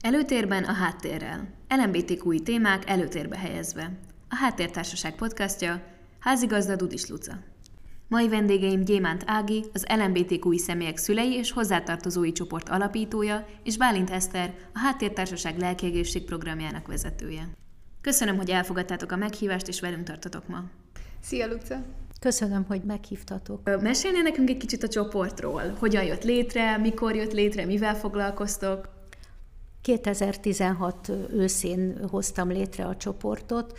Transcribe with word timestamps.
Előtérben 0.00 0.64
a 0.64 0.72
háttérrel. 0.72 1.48
LMBTQI 1.68 2.40
témák 2.40 2.90
előtérbe 2.90 3.38
helyezve. 3.38 3.90
A 4.28 4.34
Háttértársaság 4.34 5.14
podcastja, 5.14 5.82
házigazda 6.18 6.76
Dudis 6.76 7.06
Luca. 7.06 7.38
Mai 8.08 8.28
vendégeim 8.28 8.84
Gyémánt 8.84 9.22
Ági, 9.26 9.64
az 9.72 9.86
LMBTQI 9.96 10.58
személyek 10.58 10.96
szülei 10.96 11.34
és 11.34 11.52
hozzátartozói 11.52 12.32
csoport 12.32 12.68
alapítója, 12.68 13.46
és 13.62 13.76
Bálint 13.76 14.10
Eszter, 14.10 14.54
a 14.74 14.78
Háttértársaság 14.78 15.58
lelkiegészség 15.58 16.24
programjának 16.24 16.86
vezetője. 16.86 17.63
Köszönöm, 18.04 18.36
hogy 18.36 18.50
elfogadtátok 18.50 19.12
a 19.12 19.16
meghívást, 19.16 19.68
és 19.68 19.80
velünk 19.80 20.02
tartotok 20.02 20.48
ma. 20.48 20.62
Szia, 21.20 21.46
Luca! 21.46 21.82
Köszönöm, 22.20 22.64
hogy 22.68 22.82
meghívtatok. 22.82 23.80
Mesélnél 23.80 24.22
nekünk 24.22 24.48
egy 24.48 24.56
kicsit 24.56 24.82
a 24.82 24.88
csoportról? 24.88 25.62
Hogyan 25.78 26.04
jött 26.04 26.22
létre, 26.22 26.76
mikor 26.76 27.14
jött 27.14 27.32
létre, 27.32 27.64
mivel 27.64 27.96
foglalkoztok? 27.96 28.88
2016 29.82 31.10
őszén 31.30 32.08
hoztam 32.10 32.50
létre 32.50 32.84
a 32.84 32.96
csoportot. 32.96 33.78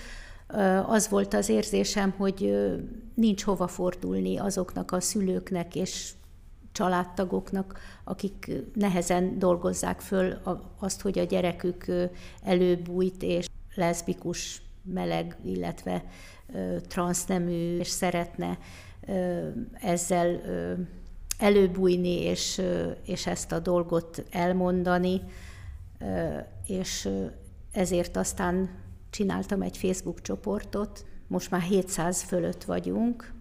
Az 0.85 1.09
volt 1.09 1.33
az 1.33 1.49
érzésem, 1.49 2.11
hogy 2.17 2.55
nincs 3.13 3.43
hova 3.43 3.67
fordulni 3.67 4.37
azoknak 4.37 4.91
a 4.91 4.99
szülőknek 4.99 5.75
és 5.75 6.11
családtagoknak, 6.71 7.79
akik 8.03 8.51
nehezen 8.73 9.39
dolgozzák 9.39 9.99
föl 9.99 10.37
azt, 10.79 11.01
hogy 11.01 11.19
a 11.19 11.23
gyerekük 11.23 11.85
előbújt 12.43 13.23
és 13.23 13.45
leszbikus, 13.75 14.61
meleg, 14.83 15.37
illetve 15.45 16.03
transznemű, 16.87 17.77
és 17.77 17.87
szeretne 17.87 18.57
ezzel 19.73 20.41
előbújni, 21.37 22.21
és, 22.21 22.61
és 23.05 23.27
ezt 23.27 23.51
a 23.51 23.59
dolgot 23.59 24.25
elmondani 24.31 25.21
és 26.67 27.09
ezért 27.71 28.17
aztán 28.17 28.69
csináltam 29.09 29.61
egy 29.61 29.77
Facebook 29.77 30.21
csoportot, 30.21 31.05
most 31.27 31.51
már 31.51 31.61
700 31.61 32.21
fölött 32.21 32.63
vagyunk, 32.63 33.33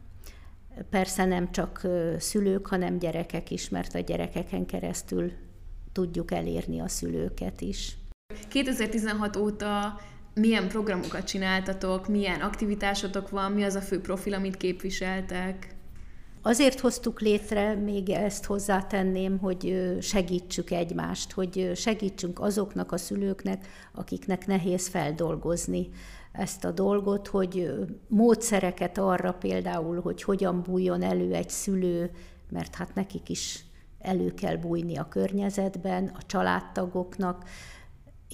Persze 0.91 1.25
nem 1.25 1.51
csak 1.51 1.87
szülők, 2.19 2.67
hanem 2.67 2.99
gyerekek 2.99 3.51
is, 3.51 3.69
mert 3.69 3.95
a 3.95 3.99
gyerekeken 3.99 4.67
keresztül 4.67 5.33
tudjuk 5.93 6.31
elérni 6.31 6.81
a 6.81 6.89
szülőket 6.89 7.61
is. 7.61 7.97
2016 8.49 9.37
óta 9.37 10.01
milyen 10.35 10.69
programokat 10.69 11.25
csináltatok, 11.25 12.09
milyen 12.09 12.41
aktivitásotok 12.41 13.31
van, 13.31 13.53
mi 13.53 13.63
az 13.63 13.75
a 13.75 13.81
fő 13.81 14.01
profil, 14.01 14.35
amit 14.35 14.57
képviseltek? 14.57 15.75
Azért 16.43 16.81
hoztuk 16.81 17.21
létre, 17.21 17.75
még 17.75 18.11
ezt 18.11 18.45
hozzátenném, 18.45 19.39
hogy 19.39 19.95
segítsük 20.01 20.71
egymást, 20.71 21.33
hogy 21.33 21.71
segítsünk 21.75 22.41
azoknak 22.41 22.93
a 22.93 22.97
szülőknek, 22.97 23.67
akiknek 23.95 24.47
nehéz 24.47 24.89
feldolgozni 24.89 25.89
ezt 26.33 26.65
a 26.65 26.71
dolgot, 26.71 27.27
hogy 27.27 27.71
módszereket 28.09 28.99
arra 28.99 29.33
például, 29.33 30.01
hogy 30.01 30.23
hogyan 30.23 30.63
bújjon 30.63 31.03
elő 31.03 31.35
egy 31.35 31.51
szülő, 31.51 32.11
mert 32.51 32.75
hát 32.75 32.95
nekik 32.95 33.29
is 33.29 33.65
elő 33.99 34.35
kell 34.35 34.57
bújni 34.57 34.97
a 34.97 35.09
környezetben, 35.09 36.07
a 36.07 36.23
családtagoknak, 36.27 37.45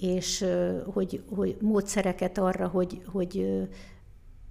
és 0.00 0.44
hogy, 0.92 1.22
hogy 1.36 1.56
módszereket 1.60 2.38
arra, 2.38 2.68
hogy, 2.68 3.02
hogy, 3.06 3.60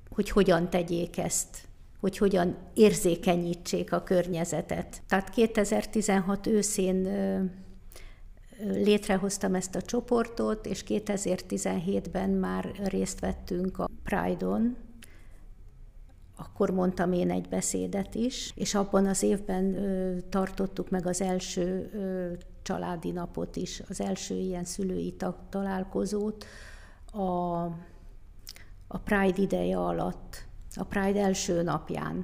hogy 0.09 0.29
hogyan 0.29 0.69
tegyék 0.69 1.17
ezt 1.17 1.67
hogy 1.99 2.17
hogyan 2.17 2.55
érzékenyítsék 2.73 3.91
a 3.91 4.03
környezetet. 4.03 5.01
Tehát 5.07 5.29
2016 5.29 6.47
őszén 6.47 7.07
létrehoztam 8.63 9.55
ezt 9.55 9.75
a 9.75 9.81
csoportot, 9.81 10.65
és 10.65 10.83
2017-ben 10.87 12.29
már 12.29 12.71
részt 12.83 13.19
vettünk 13.19 13.79
a 13.79 13.89
Pride-on, 14.03 14.77
akkor 16.35 16.69
mondtam 16.69 17.13
én 17.13 17.31
egy 17.31 17.47
beszédet 17.49 18.15
is, 18.15 18.51
és 18.55 18.75
abban 18.75 19.05
az 19.05 19.23
évben 19.23 19.75
tartottuk 20.29 20.89
meg 20.89 21.07
az 21.07 21.21
első 21.21 21.89
családi 22.69 23.11
napot 23.11 23.55
is, 23.55 23.81
az 23.89 24.01
első 24.01 24.35
ilyen 24.35 24.63
szülői 24.63 25.15
találkozót 25.49 26.45
a, 27.11 27.61
a 28.87 28.97
Pride 29.03 29.41
ideje 29.41 29.77
alatt 29.77 30.45
a 30.75 30.83
Pride 30.83 31.21
első 31.21 31.61
napján. 31.61 32.23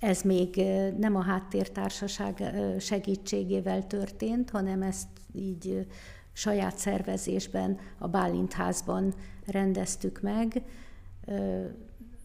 Ez 0.00 0.22
még 0.22 0.56
nem 0.98 1.16
a 1.16 1.22
háttértársaság 1.22 2.54
segítségével 2.78 3.86
történt, 3.86 4.50
hanem 4.50 4.82
ezt 4.82 5.08
így 5.32 5.86
saját 6.32 6.78
szervezésben, 6.78 7.78
a 7.98 8.08
Bálintházban 8.08 9.14
rendeztük 9.46 10.20
meg. 10.20 10.62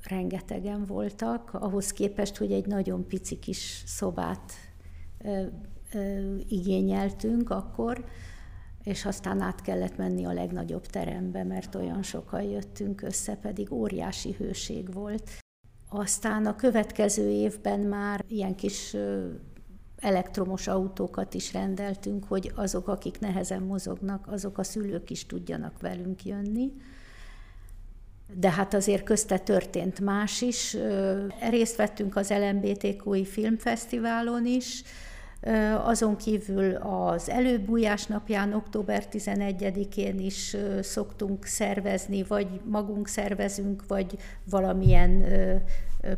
Rengetegen 0.04 0.86
voltak, 0.86 1.54
ahhoz 1.54 1.92
képest, 1.92 2.38
hogy 2.38 2.52
egy 2.52 2.66
nagyon 2.66 3.08
pici 3.08 3.40
kis 3.40 3.84
szobát 3.86 4.54
igényeltünk 6.48 7.50
akkor, 7.50 8.06
és 8.84 9.06
aztán 9.06 9.42
át 9.42 9.62
kellett 9.62 9.98
menni 9.98 10.26
a 10.26 10.34
legnagyobb 10.34 10.86
terembe, 10.86 11.44
mert 11.44 11.76
olyan 11.76 12.04
sokan 12.04 12.42
jöttünk 12.42 13.02
össze, 13.02 13.36
pedig 13.36 13.72
óriási 13.72 14.36
hőség 14.38 14.94
volt. 14.94 15.30
Aztán 15.90 16.46
a 16.46 16.56
következő 16.56 17.30
évben 17.30 17.80
már 17.80 18.26
ilyen 18.28 18.56
kis 18.56 18.96
elektromos 19.98 20.68
autókat 20.68 21.34
is 21.34 21.54
rendeltünk, 21.54 22.24
hogy 22.24 22.52
azok, 22.56 22.88
akik 22.88 23.20
nehezen 23.20 23.62
mozognak, 23.62 24.28
azok 24.28 24.58
a 24.58 24.64
szülők 24.64 25.10
is 25.10 25.26
tudjanak 25.26 25.82
velünk 25.82 26.26
jönni. 26.26 26.72
De 28.34 28.52
hát 28.52 28.74
azért 28.74 29.04
közte 29.04 29.40
történt 29.40 30.00
más 30.00 30.42
is. 30.42 30.78
Részt 31.50 31.76
vettünk 31.76 32.16
az 32.16 32.30
LMBTQI 32.30 33.26
filmfesztiválon 33.26 34.46
is, 34.46 34.84
azon 35.84 36.16
kívül 36.16 36.76
az 36.76 37.30
előbújás 37.30 38.06
napján, 38.06 38.54
október 38.54 39.04
11-én 39.12 40.20
is 40.20 40.58
szoktunk 40.82 41.46
szervezni, 41.46 42.24
vagy 42.24 42.62
magunk 42.64 43.08
szervezünk, 43.08 43.84
vagy 43.88 44.18
valamilyen 44.50 45.26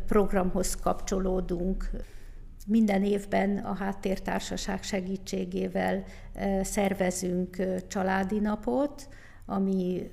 programhoz 0.08 0.76
kapcsolódunk. 0.76 1.90
Minden 2.68 3.04
évben 3.04 3.58
a 3.58 3.74
Háttértársaság 3.74 4.84
segítségével 4.84 6.04
szervezünk 6.62 7.58
családi 7.88 8.40
napot, 8.40 9.08
ami 9.46 10.12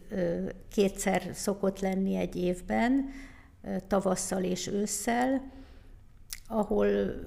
kétszer 0.70 1.22
szokott 1.32 1.80
lenni 1.80 2.16
egy 2.16 2.36
évben, 2.36 3.08
tavasszal 3.86 4.42
és 4.42 4.66
ősszel 4.66 5.56
ahol 6.50 6.86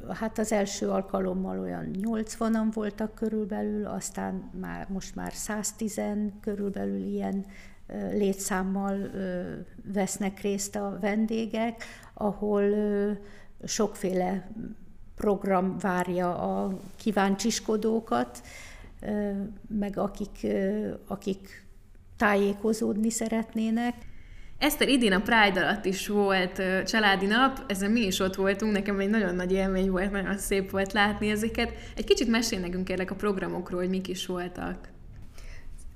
hát 0.09 0.37
az 0.37 0.51
első 0.51 0.89
alkalommal 0.89 1.59
olyan 1.59 1.95
80-an 2.01 2.67
voltak 2.73 3.13
körülbelül, 3.13 3.85
aztán 3.85 4.51
már, 4.59 4.87
most 4.89 5.15
már 5.15 5.33
110 5.33 6.01
körülbelül 6.41 7.03
ilyen 7.03 7.45
létszámmal 8.11 9.09
vesznek 9.93 10.39
részt 10.39 10.75
a 10.75 10.97
vendégek, 11.01 11.83
ahol 12.13 12.63
sokféle 13.63 14.49
program 15.15 15.77
várja 15.77 16.37
a 16.37 16.79
kíváncsiskodókat, 16.95 18.41
meg 19.67 19.97
akik, 19.97 20.47
akik 21.07 21.65
tájékozódni 22.17 23.09
szeretnének. 23.09 23.95
Eszter, 24.61 24.89
idén 24.89 25.11
a 25.11 25.21
Pride 25.21 25.59
alatt 25.59 25.85
is 25.85 26.07
volt 26.07 26.61
családi 26.85 27.25
nap, 27.25 27.63
ezen 27.67 27.91
mi 27.91 27.99
is 27.99 28.19
ott 28.19 28.35
voltunk, 28.35 28.71
nekem 28.71 28.99
egy 28.99 29.09
nagyon 29.09 29.35
nagy 29.35 29.51
élmény 29.51 29.89
volt, 29.89 30.11
nagyon 30.11 30.37
szép 30.37 30.69
volt 30.69 30.93
látni 30.93 31.29
ezeket. 31.29 31.73
Egy 31.95 32.03
kicsit 32.03 32.27
mesél 32.27 32.59
nekünk 32.59 32.83
kérlek 32.83 33.11
a 33.11 33.15
programokról, 33.15 33.79
hogy 33.79 33.89
mik 33.89 34.07
is 34.07 34.25
voltak. 34.25 34.89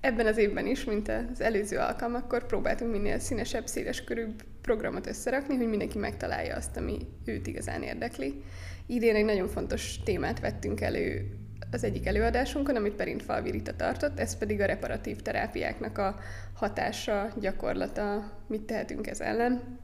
Ebben 0.02 0.26
az 0.26 0.38
évben 0.38 0.68
is, 0.68 0.84
mint 0.84 1.12
az 1.32 1.42
előző 1.42 1.78
alkalmakkor 1.78 2.46
próbáltunk 2.46 2.92
minél 2.92 3.20
színesebb, 3.20 3.68
széleskörűbb 3.68 4.44
programot 4.62 5.08
összerakni, 5.08 5.56
hogy 5.56 5.68
mindenki 5.68 5.98
megtalálja 5.98 6.56
azt, 6.56 6.78
ami 6.78 6.98
őt 7.26 7.48
igazán 7.48 7.82
érdekli. 7.82 8.42
Idén 8.88 9.16
egy 9.16 9.26
nagyon 9.26 9.48
fontos 9.48 10.00
témát 10.04 10.40
vettünk 10.40 10.82
elő 10.82 11.26
az 11.72 11.84
egyik 11.84 12.06
előadásunkon, 12.06 12.76
amit 12.76 12.94
Perint 12.94 13.24
Falvirita 13.24 13.76
tartott, 13.76 14.20
ez 14.20 14.38
pedig 14.38 14.62
a 14.62 14.66
reparatív 14.66 15.22
terápiáknak 15.22 15.98
a 15.98 16.20
hatása, 16.54 17.28
gyakorlata, 17.40 18.32
mit 18.48 18.62
tehetünk 18.62 19.08
ez 19.08 19.20
ellen. 19.20 19.80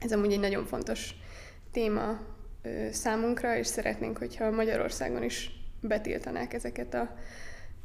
Ez 0.00 0.12
amúgy 0.12 0.32
egy 0.32 0.40
nagyon 0.40 0.64
fontos 0.64 1.14
téma 1.72 2.18
számunkra, 2.90 3.56
és 3.56 3.66
szeretnénk, 3.66 4.18
hogyha 4.18 4.50
Magyarországon 4.50 5.22
is 5.22 5.50
betiltanák 5.80 6.52
ezeket 6.52 6.94
a 6.94 7.16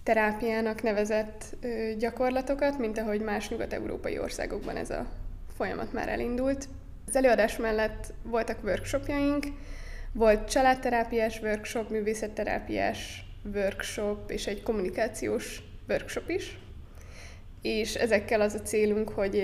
terápiának 0.04 0.82
nevezett 0.82 1.56
gyakorlatokat, 1.98 2.78
mint 2.78 2.98
ahogy 2.98 3.22
más 3.22 3.50
nyugat-európai 3.50 4.20
országokban 4.20 4.76
ez 4.76 4.90
a 4.90 5.06
folyamat 5.58 5.94
már 5.94 6.10
elindult. 6.10 6.68
Az 7.08 7.16
előadás 7.16 7.58
mellett 7.58 8.14
voltak 8.24 8.64
workshopjaink, 8.64 9.46
volt 10.12 10.50
családterápiás 10.50 11.42
workshop, 11.42 11.90
művészetterápiás 11.90 13.25
workshop 13.54 14.32
és 14.32 14.48
egy 14.48 14.64
kommunikációs 14.64 15.62
workshop 15.90 16.30
is, 16.30 16.58
és 17.62 17.96
ezekkel 17.96 18.42
az 18.42 18.54
a 18.54 18.62
célunk, 18.62 19.10
hogy 19.10 19.36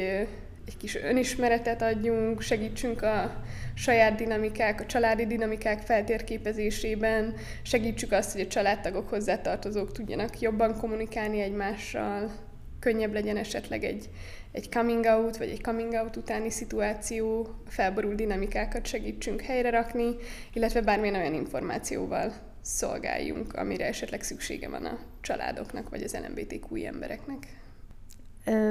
egy 0.65 0.77
kis 0.77 0.95
önismeretet 0.95 1.81
adjunk, 1.81 2.41
segítsünk 2.41 3.01
a 3.01 3.43
saját 3.73 4.15
dinamikák, 4.15 4.81
a 4.81 4.85
családi 4.85 5.25
dinamikák 5.25 5.79
feltérképezésében, 5.79 7.35
segítsük 7.61 8.11
azt, 8.11 8.31
hogy 8.31 8.41
a 8.41 8.47
családtagok 8.47 9.09
hozzátartozók 9.09 9.91
tudjanak 9.91 10.39
jobban 10.39 10.77
kommunikálni 10.77 11.41
egymással, 11.41 12.31
könnyebb 12.79 13.13
legyen 13.13 13.37
esetleg 13.37 13.83
egy, 13.83 14.09
egy 14.51 14.71
coming 14.71 15.05
out, 15.05 15.37
vagy 15.37 15.49
egy 15.49 15.61
coming 15.61 15.93
out 15.93 16.15
utáni 16.15 16.49
szituáció, 16.49 17.47
felborult 17.67 18.15
dinamikákat 18.15 18.85
segítsünk 18.85 19.41
helyre 19.41 19.69
rakni, 19.69 20.15
illetve 20.53 20.81
bármilyen 20.81 21.15
olyan 21.15 21.33
információval 21.33 22.50
szolgáljunk, 22.61 23.53
amire 23.53 23.85
esetleg 23.85 24.23
szüksége 24.23 24.69
van 24.69 24.85
a 24.85 24.99
családoknak, 25.21 25.89
vagy 25.89 26.03
az 26.03 26.17
LMBTQ 26.27 26.85
embereknek. 26.85 27.47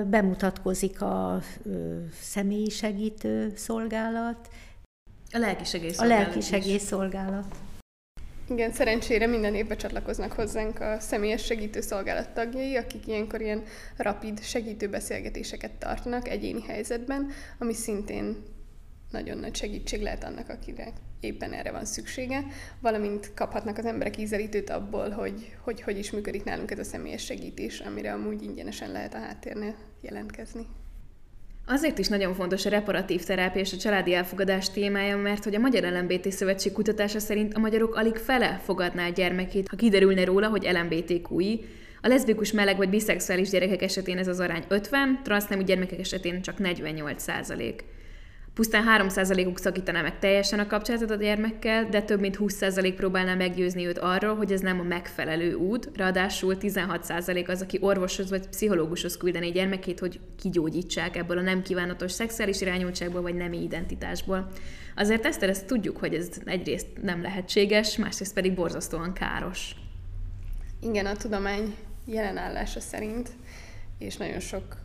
Bemutatkozik 0.06 1.02
a 1.02 1.42
személyi 2.20 2.68
segítő 2.68 3.52
szolgálat. 3.56 4.48
A 5.32 5.38
lelki 5.38 5.64
segélyszolgálat. 5.64 6.18
A 6.18 6.22
lelki 6.22 6.40
segélyszolgálat. 6.40 7.56
Igen, 8.48 8.72
szerencsére 8.72 9.26
minden 9.26 9.54
évben 9.54 9.76
csatlakoznak 9.76 10.32
hozzánk 10.32 10.80
a 10.80 10.96
személyes 11.00 11.44
segítőszolgálat 11.44 12.30
tagjai, 12.30 12.76
akik 12.76 13.06
ilyenkor 13.06 13.40
ilyen 13.40 13.62
rapid 13.96 14.42
segítőbeszélgetéseket 14.42 15.72
tartanak 15.72 16.28
egyéni 16.28 16.62
helyzetben, 16.62 17.30
ami 17.58 17.74
szintén 17.74 18.42
nagyon 19.10 19.38
nagy 19.38 19.56
segítség 19.56 20.02
lehet 20.02 20.24
annak, 20.24 20.48
akinek 20.48 20.92
éppen 21.20 21.52
erre 21.52 21.70
van 21.70 21.84
szüksége, 21.84 22.44
valamint 22.80 23.34
kaphatnak 23.34 23.78
az 23.78 23.84
emberek 23.84 24.16
ízelítőt 24.16 24.70
abból, 24.70 25.10
hogy, 25.10 25.56
hogy 25.60 25.82
hogy 25.82 25.98
is 25.98 26.10
működik 26.10 26.44
nálunk 26.44 26.70
ez 26.70 26.78
a 26.78 26.84
személyes 26.84 27.24
segítés, 27.24 27.80
amire 27.80 28.12
amúgy 28.12 28.42
ingyenesen 28.42 28.92
lehet 28.92 29.14
a 29.14 29.18
háttérnél 29.18 29.74
jelentkezni. 30.00 30.66
Azért 31.66 31.98
is 31.98 32.08
nagyon 32.08 32.34
fontos 32.34 32.66
a 32.66 32.68
reparatív 32.68 33.24
terápia 33.24 33.60
és 33.60 33.72
a 33.72 33.76
családi 33.76 34.14
elfogadás 34.14 34.70
témája, 34.70 35.16
mert 35.16 35.44
hogy 35.44 35.54
a 35.54 35.58
Magyar 35.58 35.92
LMBT 35.92 36.32
Szövetség 36.32 36.72
kutatása 36.72 37.18
szerint 37.18 37.54
a 37.54 37.58
magyarok 37.58 37.94
alig 37.94 38.16
fele 38.16 38.60
fogadná 38.64 39.06
a 39.06 39.12
gyermekét, 39.12 39.68
ha 39.68 39.76
kiderülne 39.76 40.24
róla, 40.24 40.48
hogy 40.48 40.68
LMBTQI. 40.72 41.64
A 42.02 42.08
leszbikus, 42.08 42.52
meleg 42.52 42.76
vagy 42.76 42.88
biszexuális 42.88 43.48
gyerekek 43.48 43.82
esetén 43.82 44.18
ez 44.18 44.28
az 44.28 44.40
arány 44.40 44.64
50, 44.68 45.20
transznemű 45.22 45.62
gyermekek 45.62 45.98
esetén 45.98 46.42
csak 46.42 46.58
48 46.58 47.22
százalék. 47.22 47.84
Pusztán 48.54 49.08
3%-uk 49.08 49.58
szakítaná 49.58 50.02
meg 50.02 50.18
teljesen 50.18 50.58
a 50.58 50.66
kapcsolatot 50.66 51.10
a 51.10 51.14
gyermekkel, 51.14 51.88
de 51.88 52.02
több 52.02 52.20
mint 52.20 52.36
20% 52.40 52.92
próbálná 52.96 53.34
meggyőzni 53.34 53.86
őt 53.86 53.98
arról, 53.98 54.36
hogy 54.36 54.52
ez 54.52 54.60
nem 54.60 54.80
a 54.80 54.82
megfelelő 54.82 55.54
út, 55.54 55.90
ráadásul 55.94 56.56
16% 56.60 57.48
az, 57.48 57.62
aki 57.62 57.78
orvoshoz 57.80 58.30
vagy 58.30 58.48
pszichológushoz 58.48 59.16
küldené 59.16 59.50
gyermekét, 59.50 59.98
hogy 59.98 60.20
kigyógyítsák 60.38 61.16
ebből 61.16 61.38
a 61.38 61.42
nem 61.42 61.62
kívánatos 61.62 62.12
szexuális 62.12 62.60
irányultságból 62.60 63.22
vagy 63.22 63.34
nemi 63.34 63.62
identitásból. 63.62 64.48
Azért 64.96 65.26
ezt, 65.26 65.42
ezt 65.42 65.66
tudjuk, 65.66 65.96
hogy 65.96 66.14
ez 66.14 66.28
egyrészt 66.44 66.86
nem 67.02 67.22
lehetséges, 67.22 67.96
másrészt 67.96 68.34
pedig 68.34 68.54
borzasztóan 68.54 69.12
káros. 69.12 69.74
Igen, 70.80 71.06
a 71.06 71.16
tudomány 71.16 71.74
jelenállása 72.04 72.80
szerint, 72.80 73.30
és 73.98 74.16
nagyon 74.16 74.40
sok 74.40 74.76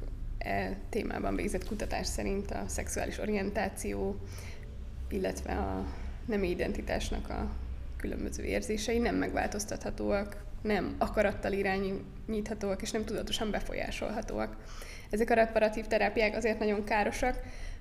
e 0.46 0.78
témában 0.90 1.36
végzett 1.36 1.68
kutatás 1.68 2.08
szerint 2.08 2.52
a 2.52 2.64
szexuális 2.68 3.18
orientáció, 3.18 4.16
illetve 5.10 5.54
a 5.54 5.86
nemi 6.26 6.50
identitásnak 6.50 7.30
a 7.30 7.50
különböző 7.98 8.44
érzései 8.44 8.98
nem 8.98 9.16
megváltoztathatóak, 9.16 10.44
nem 10.62 10.96
akarattal 10.98 11.52
irányíthatóak, 11.52 12.82
és 12.82 12.92
nem 12.92 13.06
tudatosan 13.06 13.52
befolyásolhatóak. 13.52 14.56
Ezek 15.10 15.30
a 15.30 15.34
reparatív 15.34 15.86
terápiák 15.86 16.36
azért 16.36 16.60
nagyon 16.60 16.84
károsak, 16.84 17.40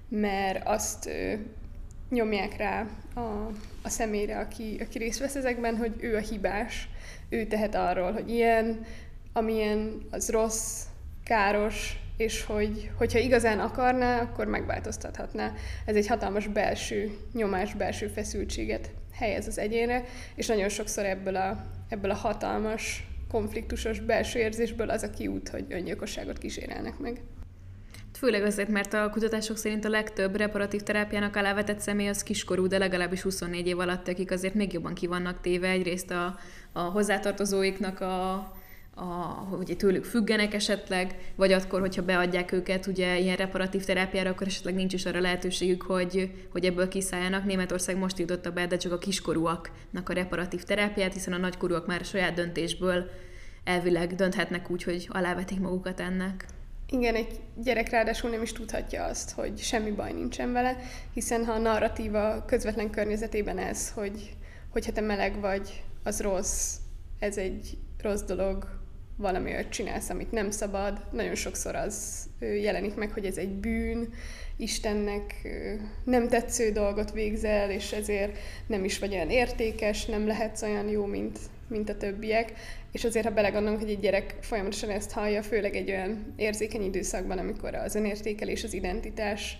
mert 0.08 0.66
azt 0.66 1.06
ö, 1.06 1.34
nyomják 2.10 2.56
rá 2.56 2.86
a, 3.14 3.20
a 3.82 3.88
személyre, 3.88 4.38
aki, 4.38 4.78
aki 4.80 4.98
részt 4.98 5.18
vesz 5.18 5.34
ezekben, 5.34 5.76
hogy 5.76 5.94
ő 6.00 6.16
a 6.16 6.20
hibás, 6.20 6.88
ő 7.28 7.46
tehet 7.46 7.74
arról, 7.74 8.12
hogy 8.12 8.30
ilyen, 8.30 8.86
amilyen, 9.32 10.06
az 10.10 10.30
rossz, 10.30 10.82
káros, 11.24 11.98
és 12.16 12.44
hogy, 12.44 12.90
hogyha 12.96 13.18
igazán 13.18 13.58
akarná, 13.58 14.20
akkor 14.20 14.46
megváltoztathatná. 14.46 15.52
Ez 15.84 15.96
egy 15.96 16.06
hatalmas 16.06 16.46
belső 16.46 17.16
nyomás, 17.32 17.74
belső 17.74 18.06
feszültséget 18.06 18.90
helyez 19.12 19.46
az 19.46 19.58
egyénre, 19.58 20.04
és 20.34 20.46
nagyon 20.46 20.68
sokszor 20.68 21.04
ebből 21.04 21.36
a, 21.36 21.64
ebből 21.88 22.10
a 22.10 22.14
hatalmas, 22.14 23.06
konfliktusos 23.28 24.00
belső 24.00 24.38
érzésből 24.38 24.90
az 24.90 25.02
a 25.02 25.10
kiút, 25.10 25.48
hogy 25.48 25.64
öngyilkosságot 25.68 26.38
kísérelnek 26.38 26.98
meg. 26.98 27.20
Főleg 28.18 28.42
azért, 28.42 28.68
mert 28.68 28.92
a 28.92 29.10
kutatások 29.10 29.56
szerint 29.56 29.84
a 29.84 29.88
legtöbb 29.88 30.36
reparatív 30.36 30.80
terápiának 30.80 31.36
alávetett 31.36 31.80
személy 31.80 32.08
az 32.08 32.22
kiskorú, 32.22 32.66
de 32.66 32.78
legalábbis 32.78 33.22
24 33.22 33.66
év 33.66 33.78
alatt, 33.78 34.08
akik 34.08 34.30
azért 34.30 34.54
még 34.54 34.72
jobban 34.72 34.94
ki 34.94 35.06
vannak 35.06 35.40
téve 35.40 35.68
egyrészt 35.68 36.10
a, 36.10 36.38
a 36.72 36.80
hozzátartozóiknak 36.80 38.00
a 38.00 38.52
a, 38.94 39.02
hogy 39.50 39.74
tőlük 39.78 40.04
függenek 40.04 40.54
esetleg, 40.54 41.32
vagy 41.36 41.52
akkor, 41.52 41.80
hogyha 41.80 42.02
beadják 42.02 42.52
őket 42.52 42.86
ugye 42.86 43.18
ilyen 43.18 43.36
reparatív 43.36 43.84
terápiára, 43.84 44.30
akkor 44.30 44.46
esetleg 44.46 44.74
nincs 44.74 44.92
is 44.92 45.06
arra 45.06 45.20
lehetőségük, 45.20 45.82
hogy, 45.82 46.30
hogy 46.52 46.64
ebből 46.64 46.88
kiszálljanak. 46.88 47.44
Németország 47.44 47.96
most 47.96 48.18
jutotta 48.18 48.50
be, 48.50 48.66
de 48.66 48.76
csak 48.76 48.92
a 48.92 48.98
kiskorúaknak 48.98 50.08
a 50.08 50.12
reparatív 50.12 50.62
terápiát, 50.62 51.12
hiszen 51.12 51.32
a 51.32 51.38
nagykorúak 51.38 51.86
már 51.86 52.00
a 52.00 52.04
saját 52.04 52.34
döntésből 52.34 53.10
elvileg 53.64 54.14
dönthetnek 54.14 54.70
úgy, 54.70 54.82
hogy 54.82 55.08
alávetik 55.10 55.60
magukat 55.60 56.00
ennek. 56.00 56.46
Igen, 56.90 57.14
egy 57.14 57.40
gyerek 57.56 57.90
ráadásul 57.90 58.30
nem 58.30 58.42
is 58.42 58.52
tudhatja 58.52 59.04
azt, 59.04 59.30
hogy 59.30 59.58
semmi 59.58 59.90
baj 59.90 60.12
nincsen 60.12 60.52
vele, 60.52 60.76
hiszen 61.12 61.44
ha 61.44 61.52
a 61.52 61.58
narratíva 61.58 62.44
közvetlen 62.46 62.90
környezetében 62.90 63.58
ez, 63.58 63.90
hogy 63.90 64.36
hogyha 64.70 64.92
te 64.92 65.00
meleg 65.00 65.40
vagy, 65.40 65.82
az 66.02 66.20
rossz, 66.20 66.76
ez 67.18 67.36
egy 67.36 67.78
rossz 68.02 68.22
dolog, 68.22 68.83
valami 69.16 69.50
olyat 69.50 69.68
csinálsz, 69.68 70.10
amit 70.10 70.32
nem 70.32 70.50
szabad. 70.50 71.04
Nagyon 71.12 71.34
sokszor 71.34 71.74
az 71.74 72.26
jelenik 72.38 72.94
meg, 72.94 73.10
hogy 73.10 73.24
ez 73.24 73.36
egy 73.36 73.52
bűn, 73.52 74.08
Istennek 74.56 75.48
nem 76.04 76.28
tetsző 76.28 76.70
dolgot 76.70 77.12
végzel, 77.12 77.70
és 77.70 77.92
ezért 77.92 78.38
nem 78.66 78.84
is 78.84 78.98
vagy 78.98 79.12
olyan 79.14 79.30
értékes, 79.30 80.04
nem 80.04 80.26
lehetsz 80.26 80.62
olyan 80.62 80.88
jó, 80.88 81.04
mint, 81.04 81.38
mint 81.68 81.88
a 81.88 81.96
többiek. 81.96 82.52
És 82.92 83.04
azért, 83.04 83.24
ha 83.24 83.32
belegondolunk, 83.32 83.80
hogy 83.80 83.90
egy 83.90 84.00
gyerek 84.00 84.36
folyamatosan 84.40 84.90
ezt 84.90 85.10
hallja, 85.10 85.42
főleg 85.42 85.76
egy 85.76 85.90
olyan 85.90 86.34
érzékeny 86.36 86.82
időszakban, 86.82 87.38
amikor 87.38 87.74
az 87.74 87.94
önértékelés, 87.94 88.64
az 88.64 88.72
identitás, 88.72 89.58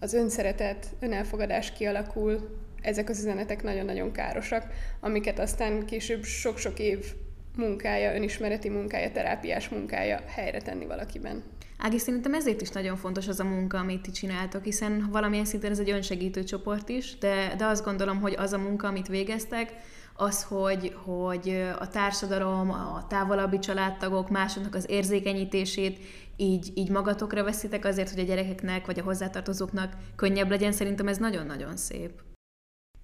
az 0.00 0.14
önszeretet, 0.14 0.86
önelfogadás 1.00 1.72
kialakul, 1.72 2.62
ezek 2.80 3.08
az 3.08 3.18
üzenetek 3.18 3.62
nagyon-nagyon 3.62 4.12
károsak, 4.12 4.66
amiket 5.00 5.38
aztán 5.38 5.86
később 5.86 6.24
sok-sok 6.24 6.78
év 6.78 7.14
munkája, 7.56 8.14
önismereti 8.14 8.68
munkája, 8.68 9.10
terápiás 9.10 9.68
munkája 9.68 10.20
helyre 10.26 10.60
tenni 10.60 10.86
valakiben. 10.86 11.42
Ági, 11.78 11.98
szerintem 11.98 12.34
ezért 12.34 12.60
is 12.60 12.70
nagyon 12.70 12.96
fontos 12.96 13.28
az 13.28 13.40
a 13.40 13.44
munka, 13.44 13.78
amit 13.78 14.02
ti 14.02 14.10
csináltok, 14.10 14.64
hiszen 14.64 15.08
valamilyen 15.10 15.44
szinten 15.44 15.70
ez 15.70 15.78
egy 15.78 15.90
önsegítő 15.90 16.44
csoport 16.44 16.88
is, 16.88 17.18
de, 17.18 17.54
de 17.56 17.64
azt 17.64 17.84
gondolom, 17.84 18.20
hogy 18.20 18.34
az 18.36 18.52
a 18.52 18.58
munka, 18.58 18.88
amit 18.88 19.08
végeztek, 19.08 19.72
az, 20.16 20.42
hogy, 20.42 20.94
hogy 21.04 21.64
a 21.78 21.88
társadalom, 21.88 22.70
a 22.70 23.06
távolabbi 23.08 23.58
családtagok 23.58 24.30
másoknak 24.30 24.74
az 24.74 24.90
érzékenyítését 24.90 25.98
így, 26.36 26.72
így 26.74 26.90
magatokra 26.90 27.44
veszitek 27.44 27.84
azért, 27.84 28.10
hogy 28.10 28.18
a 28.18 28.26
gyerekeknek 28.26 28.86
vagy 28.86 28.98
a 28.98 29.02
hozzátartozóknak 29.02 29.92
könnyebb 30.16 30.50
legyen, 30.50 30.72
szerintem 30.72 31.08
ez 31.08 31.18
nagyon-nagyon 31.18 31.76
szép. 31.76 32.10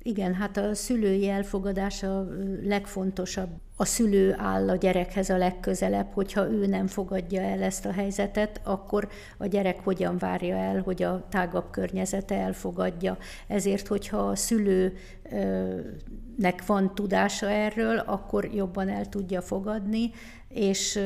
Igen, 0.03 0.35
hát 0.35 0.57
a 0.57 0.75
szülői 0.75 1.29
elfogadás 1.29 2.03
a 2.03 2.29
legfontosabb. 2.63 3.49
A 3.77 3.85
szülő 3.85 4.35
áll 4.39 4.69
a 4.69 4.77
gyerekhez 4.77 5.31
a 5.31 5.37
legközelebb, 5.37 6.13
hogyha 6.13 6.51
ő 6.51 6.67
nem 6.67 6.87
fogadja 6.87 7.41
el 7.43 7.63
ezt 7.63 7.87
a 7.87 7.93
helyzetet, 7.93 8.61
akkor 8.65 9.09
a 9.39 9.47
gyerek 9.47 9.81
hogyan 9.85 10.19
várja 10.19 10.57
el, 10.57 10.81
hogy 10.81 11.03
a 11.03 11.27
tágabb 11.31 11.71
környezete 11.71 12.35
elfogadja. 12.35 13.19
Ezért, 13.47 13.87
hogyha 13.87 14.19
a 14.19 14.37
szülőnek 14.37 14.97
van 16.67 16.95
tudása 16.95 17.51
erről, 17.51 17.99
akkor 17.99 18.45
jobban 18.45 18.89
el 18.89 19.09
tudja 19.09 19.43
fogadni, 19.43 20.11
és 20.49 21.01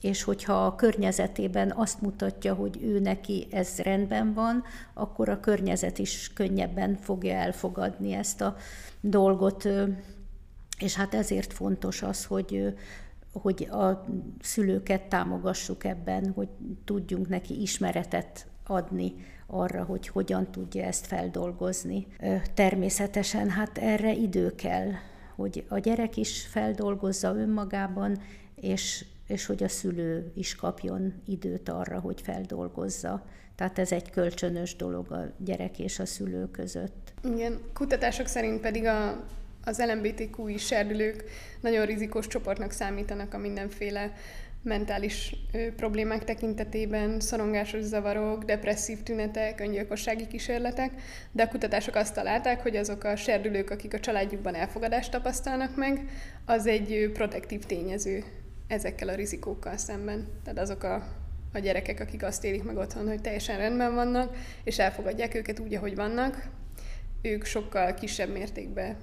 és 0.00 0.22
hogyha 0.22 0.66
a 0.66 0.74
környezetében 0.74 1.72
azt 1.76 2.00
mutatja, 2.00 2.54
hogy 2.54 2.82
ő 2.82 2.98
neki 2.98 3.46
ez 3.50 3.78
rendben 3.78 4.34
van, 4.34 4.64
akkor 4.94 5.28
a 5.28 5.40
környezet 5.40 5.98
is 5.98 6.32
könnyebben 6.34 6.96
fogja 6.96 7.34
elfogadni 7.34 8.12
ezt 8.12 8.40
a 8.40 8.56
dolgot, 9.00 9.68
és 10.78 10.94
hát 10.94 11.14
ezért 11.14 11.52
fontos 11.52 12.02
az, 12.02 12.24
hogy 12.24 12.74
hogy 13.32 13.68
a 13.70 14.04
szülőket 14.40 15.02
támogassuk 15.02 15.84
ebben, 15.84 16.32
hogy 16.34 16.48
tudjunk 16.84 17.28
neki 17.28 17.60
ismeretet 17.60 18.46
adni 18.66 19.14
arra, 19.46 19.84
hogy 19.84 20.08
hogyan 20.08 20.50
tudja 20.50 20.84
ezt 20.84 21.06
feldolgozni. 21.06 22.06
Természetesen 22.54 23.50
hát 23.50 23.78
erre 23.78 24.12
idő 24.12 24.54
kell, 24.54 24.90
hogy 25.36 25.64
a 25.68 25.78
gyerek 25.78 26.16
is 26.16 26.46
feldolgozza 26.46 27.34
önmagában, 27.34 28.18
és, 28.60 29.04
és 29.26 29.46
hogy 29.46 29.62
a 29.62 29.68
szülő 29.68 30.32
is 30.34 30.54
kapjon 30.54 31.22
időt 31.26 31.68
arra, 31.68 32.00
hogy 32.00 32.20
feldolgozza. 32.20 33.24
Tehát 33.56 33.78
ez 33.78 33.92
egy 33.92 34.10
kölcsönös 34.10 34.76
dolog 34.76 35.12
a 35.12 35.32
gyerek 35.38 35.78
és 35.78 35.98
a 35.98 36.06
szülő 36.06 36.50
között. 36.50 37.12
Igen, 37.34 37.60
kutatások 37.72 38.26
szerint 38.26 38.60
pedig 38.60 38.84
a, 38.84 39.24
az 39.64 39.82
LMBTQI 39.86 40.56
serdülők 40.56 41.24
nagyon 41.60 41.86
rizikós 41.86 42.26
csoportnak 42.26 42.70
számítanak 42.70 43.34
a 43.34 43.38
mindenféle 43.38 44.12
mentális 44.62 45.34
ö, 45.52 45.74
problémák 45.74 46.24
tekintetében, 46.24 47.20
szorongásos 47.20 47.82
zavarok, 47.82 48.44
depresszív 48.44 49.02
tünetek, 49.02 49.60
öngyilkossági 49.60 50.26
kísérletek, 50.26 50.90
de 51.32 51.42
a 51.42 51.48
kutatások 51.48 51.94
azt 51.94 52.14
találták, 52.14 52.62
hogy 52.62 52.76
azok 52.76 53.04
a 53.04 53.16
serdülők, 53.16 53.70
akik 53.70 53.94
a 53.94 54.00
családjukban 54.00 54.54
elfogadást 54.54 55.10
tapasztalnak 55.10 55.76
meg, 55.76 56.10
az 56.44 56.66
egy 56.66 57.10
protektív 57.12 57.64
tényező 57.64 58.24
ezekkel 58.68 59.08
a 59.08 59.14
rizikókkal 59.14 59.76
szemben. 59.76 60.26
Tehát 60.44 60.58
azok 60.58 60.82
a, 60.82 61.06
a 61.52 61.58
gyerekek, 61.58 62.00
akik 62.00 62.22
azt 62.22 62.44
élik 62.44 62.64
meg 62.64 62.76
otthon, 62.76 63.06
hogy 63.06 63.20
teljesen 63.20 63.58
rendben 63.58 63.94
vannak, 63.94 64.36
és 64.64 64.78
elfogadják 64.78 65.34
őket 65.34 65.58
úgy, 65.58 65.74
ahogy 65.74 65.94
vannak, 65.94 66.48
ők 67.22 67.44
sokkal 67.44 67.94
kisebb 67.94 68.32
mértékben 68.32 68.96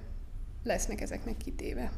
lesznek 0.64 1.02
ezeknek 1.02 1.38
kitéve. 1.38 1.92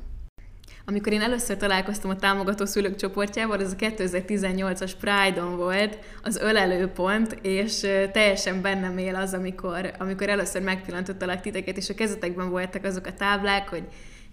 Amikor 0.89 1.13
én 1.13 1.21
először 1.21 1.57
találkoztam 1.57 2.09
a 2.09 2.15
támogató 2.15 2.65
szülők 2.65 2.95
csoportjával, 2.95 3.61
ez 3.61 3.71
a 3.71 3.75
2018-as 3.75 4.91
Pride-on 4.99 5.57
volt, 5.57 5.99
az 6.23 6.37
ölelőpont, 6.37 7.37
és 7.41 7.79
teljesen 8.11 8.61
bennem 8.61 8.97
él 8.97 9.15
az, 9.15 9.33
amikor, 9.33 9.93
amikor 9.97 10.29
először 10.29 10.61
megpillantottalak 10.61 11.41
titeket, 11.41 11.77
és 11.77 11.89
a 11.89 11.95
kezetekben 11.95 12.49
voltak 12.49 12.83
azok 12.83 13.05
a 13.05 13.13
táblák, 13.13 13.69
hogy 13.69 13.87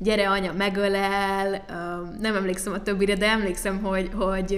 gyere 0.04 0.30
anya, 0.30 0.52
megölel, 0.52 1.64
nem 2.20 2.34
emlékszem 2.34 2.72
a 2.72 2.82
többire, 2.82 3.14
de 3.14 3.28
emlékszem, 3.28 3.82
hogy, 3.82 4.10
hogy 4.14 4.50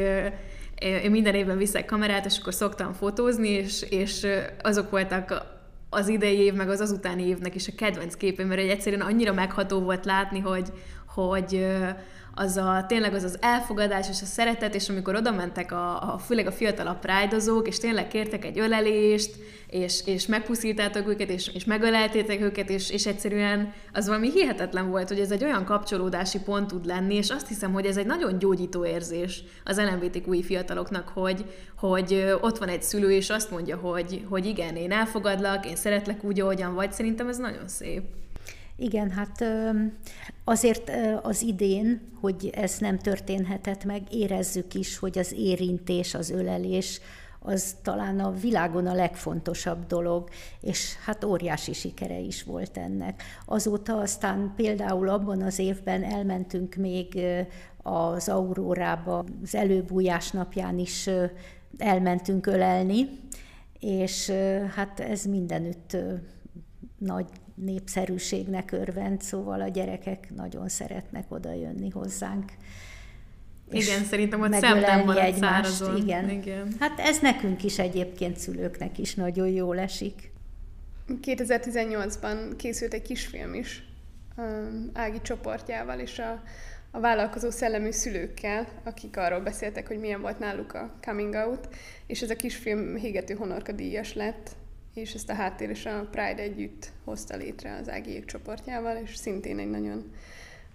én 0.79 1.11
minden 1.11 1.35
évben 1.35 1.57
viszek 1.57 1.85
kamerát, 1.85 2.25
és 2.25 2.39
akkor 2.39 2.55
szoktam 2.55 2.93
fotózni, 2.93 3.49
és, 3.49 3.83
és 3.83 4.27
azok 4.63 4.91
voltak 4.91 5.43
az 5.91 6.09
idei 6.09 6.39
év, 6.39 6.55
meg 6.55 6.69
az 6.69 6.81
azutáni 6.81 7.27
évnek 7.27 7.55
is 7.55 7.69
a 7.69 7.73
kedvenc 7.77 8.15
képem, 8.15 8.47
mert 8.47 8.61
egyszerűen 8.61 9.01
annyira 9.01 9.33
megható 9.33 9.81
volt 9.81 10.05
látni, 10.05 10.39
hogy, 10.39 10.73
hogy 11.15 11.67
az 12.39 12.57
a, 12.57 12.85
tényleg 12.89 13.15
az 13.15 13.23
az 13.23 13.39
elfogadás 13.41 14.09
és 14.09 14.23
a 14.23 14.25
szeretet, 14.25 14.75
és 14.75 14.89
amikor 14.89 15.15
oda 15.15 15.31
mentek 15.31 15.73
a, 15.73 16.15
a 16.15 16.19
főleg 16.19 16.47
a 16.47 16.53
fiatalabb 16.53 16.99
prájdozók, 16.99 17.69
és 17.69 17.79
tényleg 17.79 18.09
kértek 18.09 18.45
egy 18.45 18.59
ölelést, 18.59 19.37
és, 19.71 20.03
és 20.07 20.27
megpuszítátok 20.27 21.09
őket, 21.09 21.29
és, 21.29 21.51
és 21.55 21.65
megöleltétek 21.65 22.41
őket, 22.41 22.71
és, 22.71 22.91
és 22.91 23.07
egyszerűen 23.07 23.73
az 23.93 24.07
valami 24.07 24.31
hihetetlen 24.31 24.91
volt, 24.91 25.09
hogy 25.09 25.19
ez 25.19 25.31
egy 25.31 25.45
olyan 25.45 25.65
kapcsolódási 25.65 26.39
pont 26.41 26.67
tud 26.67 26.87
lenni, 26.87 27.15
és 27.15 27.31
azt 27.31 27.49
hiszem, 27.49 27.73
hogy 27.73 27.87
ez 27.87 27.97
egy 27.97 28.07
nagyon 28.07 28.39
gyógyító 28.39 28.85
érzés 28.87 29.45
az 29.65 29.81
LMBTQI 29.81 30.43
fiataloknak, 30.43 31.09
hogy, 31.09 31.45
hogy 31.77 32.37
ott 32.41 32.59
van 32.59 32.69
egy 32.69 32.83
szülő, 32.83 33.13
és 33.13 33.31
azt 33.31 33.51
mondja, 33.51 33.77
hogy, 33.77 34.25
hogy 34.29 34.47
igen, 34.47 34.77
én 34.77 34.93
elfogadlak, 34.93 35.67
én 35.67 35.77
szeretlek 35.77 36.25
úgy, 36.25 36.41
ahogyan 36.41 36.75
vagy, 36.75 36.93
szerintem 36.93 37.29
ez 37.29 37.39
nagyon 37.39 37.69
szép. 37.69 38.03
Igen, 38.77 39.11
hát 39.11 39.45
azért 40.45 40.91
az 41.23 41.43
idén, 41.43 42.01
hogy 42.21 42.51
ez 42.55 42.79
nem 42.79 42.99
történhetett 42.99 43.85
meg, 43.85 44.03
érezzük 44.11 44.75
is, 44.75 44.99
hogy 44.99 45.19
az 45.19 45.33
érintés, 45.33 46.15
az 46.15 46.31
ölelés, 46.31 47.01
az 47.41 47.77
talán 47.83 48.21
a 48.21 48.31
világon 48.31 48.87
a 48.87 48.95
legfontosabb 48.95 49.87
dolog, 49.87 50.29
és 50.61 50.95
hát 51.05 51.25
óriási 51.25 51.73
sikere 51.73 52.19
is 52.19 52.43
volt 52.43 52.77
ennek. 52.77 53.23
Azóta 53.45 53.97
aztán 53.97 54.53
például 54.57 55.09
abban 55.09 55.43
az 55.43 55.59
évben 55.59 56.03
elmentünk 56.03 56.75
még 56.75 57.21
az 57.83 58.29
Aurórába, 58.29 59.25
az 59.43 59.55
előbújás 59.55 60.31
napján 60.31 60.79
is 60.79 61.11
elmentünk 61.79 62.47
ölelni, 62.47 63.09
és 63.81 64.33
hát 64.75 65.01
ez 65.01 65.25
mindenütt 65.25 65.97
nagy 66.99 67.27
népszerűségnek 67.57 68.73
örvend, 68.73 69.21
szóval 69.21 69.61
a 69.61 69.69
gyerekek 69.69 70.35
nagyon 70.35 70.69
szeretnek 70.69 71.25
oda 71.29 71.53
jönni 71.53 71.91
hozzánk. 71.91 72.53
Igen, 73.71 74.05
szerintem 74.05 74.41
ott 74.41 74.53
szem 74.53 74.79
nem 74.79 75.05
marad 75.05 75.35
szárazon. 75.35 75.97
Igen. 75.97 76.31
igen. 76.31 76.75
Hát 76.79 76.99
ez 76.99 77.21
nekünk 77.21 77.65
is 77.65 77.79
egyébként 77.79 78.37
szülőknek 78.37 78.99
is 78.99 79.15
nagyon 79.15 79.49
jól 79.49 79.79
esik. 79.79 80.33
2018-ban 81.23 82.53
készült 82.57 82.95
egy 82.95 83.03
kisfilm 83.03 83.55
is 83.55 83.85
Ági 84.93 85.21
csoportjával 85.23 85.99
és 85.99 86.19
a, 86.19 86.43
a 86.91 87.01
vállalkozó 87.01 87.51
szellemű 87.51 87.91
szülőkkel, 87.91 88.69
akik 88.85 89.17
arról 89.17 89.41
beszéltek, 89.41 89.87
hogy 89.87 89.99
milyen 89.99 90.21
volt 90.21 90.39
náluk 90.39 90.75
a 90.75 90.95
coming 91.03 91.35
out, 91.35 91.69
és 92.07 92.23
ez 92.23 92.31
a 92.31 92.37
kisfilm 92.37 92.97
hégető 92.97 93.35
honorka 93.35 93.73
díjas 93.73 94.15
lett 94.15 94.57
és 94.97 95.15
ezt 95.15 95.31
a 95.31 95.35
háttér 95.35 95.71
és 95.71 95.87
a 95.87 96.09
Pride 96.11 96.43
együtt 96.43 96.91
hozta 97.05 97.37
létre 97.37 97.77
az 97.77 97.89
Ágiék 97.89 98.25
csoportjával, 98.25 98.97
és 98.97 99.17
szintén 99.17 99.59
egy 99.59 99.71
nagyon 99.71 100.13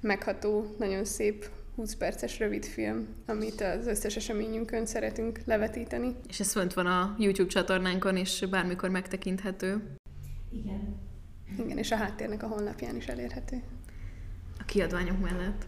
megható, 0.02 0.76
nagyon 0.78 1.06
szép 1.06 1.50
20 1.76 1.96
perces 1.96 2.40
rövid 2.40 2.66
film, 2.66 3.08
amit 3.26 3.62
az 3.62 3.88
összes 3.88 4.16
eseményünkön 4.16 4.86
szeretünk 4.86 5.40
levetíteni. 5.46 6.16
És 6.28 6.40
ez 6.40 6.52
fönt 6.52 6.74
van 6.74 6.86
a 6.86 7.16
YouTube 7.20 7.50
csatornánkon, 7.50 8.18
és 8.18 8.46
bármikor 8.50 8.90
megtekinthető. 8.90 9.84
Igen. 10.52 11.00
Igen, 11.60 11.78
és 11.78 11.92
a 11.92 11.96
háttérnek 11.96 12.44
a 12.44 12.48
honlapján 12.48 12.96
is 12.96 13.06
elérhető. 13.06 13.62
A 14.60 14.64
kiadványok 14.66 15.20
mellett. 15.20 15.66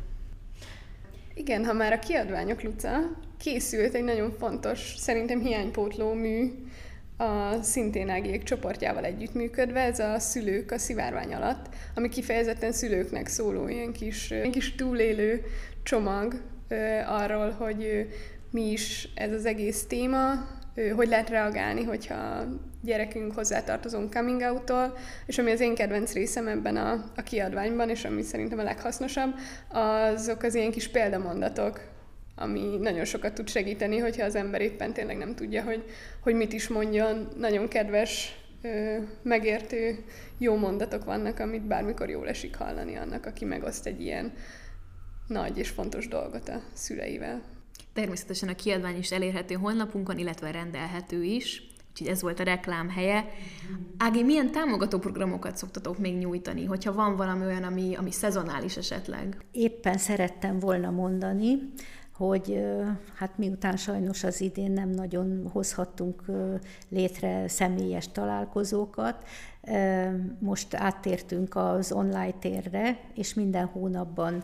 Igen, 1.33 1.65
ha 1.65 1.73
már 1.73 1.93
a 1.93 1.99
kiadványok, 1.99 2.61
Luca, 2.61 2.97
készült 3.37 3.93
egy 3.93 4.03
nagyon 4.03 4.31
fontos, 4.31 4.93
szerintem 4.97 5.39
hiánypótló 5.39 6.13
mű, 6.13 6.51
a 7.17 7.61
szintén 7.61 8.09
ágiek 8.09 8.43
csoportjával 8.43 9.05
együttműködve, 9.05 9.79
ez 9.79 9.99
a 9.99 10.19
szülők 10.19 10.71
a 10.71 10.77
szivárvány 10.77 11.33
alatt, 11.33 11.65
ami 11.95 12.09
kifejezetten 12.09 12.71
szülőknek 12.71 13.27
szóló 13.27 13.67
ilyen 13.67 13.91
kis, 13.91 14.31
ilyen 14.31 14.51
kis 14.51 14.75
túlélő 14.75 15.43
csomag 15.83 16.41
arról, 17.07 17.49
hogy 17.49 18.07
mi 18.51 18.71
is 18.71 19.09
ez 19.15 19.31
az 19.31 19.45
egész 19.45 19.85
téma, 19.87 20.47
hogy 20.95 21.07
lehet 21.07 21.29
reagálni, 21.29 21.83
hogyha 21.83 22.45
gyerekünk 22.81 23.33
hozzátartozunk 23.33 24.13
coming 24.13 24.41
out 24.41 24.73
és 25.25 25.37
ami 25.37 25.51
az 25.51 25.59
én 25.59 25.75
kedvenc 25.75 26.13
részem 26.13 26.47
ebben 26.47 26.75
a, 26.75 27.03
a 27.15 27.21
kiadványban, 27.21 27.89
és 27.89 28.05
ami 28.05 28.21
szerintem 28.21 28.59
a 28.59 28.63
leghasznosabb, 28.63 29.33
azok 29.69 30.43
az 30.43 30.55
ilyen 30.55 30.71
kis 30.71 30.87
példamondatok, 30.87 31.92
ami 32.35 32.77
nagyon 32.77 33.05
sokat 33.05 33.33
tud 33.33 33.49
segíteni, 33.49 33.97
hogyha 33.97 34.25
az 34.25 34.35
ember 34.35 34.61
éppen 34.61 34.93
tényleg 34.93 35.17
nem 35.17 35.35
tudja, 35.35 35.63
hogy, 35.63 35.83
hogy 36.19 36.35
mit 36.35 36.53
is 36.53 36.67
mondjon. 36.67 37.27
Nagyon 37.37 37.67
kedves, 37.67 38.37
megértő, 39.21 40.03
jó 40.37 40.55
mondatok 40.55 41.05
vannak, 41.05 41.39
amit 41.39 41.67
bármikor 41.67 42.09
jól 42.09 42.27
esik 42.27 42.55
hallani 42.55 42.95
annak, 42.95 43.25
aki 43.25 43.45
megoszt 43.45 43.85
egy 43.85 44.01
ilyen 44.01 44.33
nagy 45.27 45.57
és 45.57 45.69
fontos 45.69 46.07
dolgot 46.07 46.49
a 46.49 46.61
szüleivel. 46.73 47.41
Természetesen 47.93 48.49
a 48.49 48.55
kiadvány 48.55 48.97
is 48.97 49.11
elérhető 49.11 49.55
honlapunkon, 49.55 50.17
illetve 50.17 50.51
rendelhető 50.51 51.23
is, 51.23 51.67
úgyhogy 51.89 52.07
ez 52.07 52.21
volt 52.21 52.39
a 52.39 52.43
reklám 52.43 52.89
helye. 52.89 53.25
Ági, 53.97 54.23
milyen 54.23 54.51
támogató 54.51 54.97
programokat 54.97 55.57
szoktatok 55.57 55.97
még 55.97 56.17
nyújtani, 56.17 56.65
hogyha 56.65 56.93
van 56.93 57.15
valami 57.15 57.45
olyan, 57.45 57.63
ami, 57.63 57.95
ami 57.95 58.11
szezonális 58.11 58.77
esetleg? 58.77 59.37
Éppen 59.51 59.97
szerettem 59.97 60.59
volna 60.59 60.91
mondani, 60.91 61.57
hogy 62.27 62.63
hát 63.15 63.37
miután 63.37 63.75
sajnos 63.75 64.23
az 64.23 64.41
idén 64.41 64.71
nem 64.71 64.89
nagyon 64.89 65.49
hozhattunk 65.51 66.23
létre 66.89 67.47
személyes 67.47 68.11
találkozókat, 68.11 69.23
most 70.39 70.73
áttértünk 70.73 71.55
az 71.55 71.91
online 71.91 72.31
térre, 72.31 72.99
és 73.13 73.33
minden 73.33 73.65
hónapban 73.65 74.43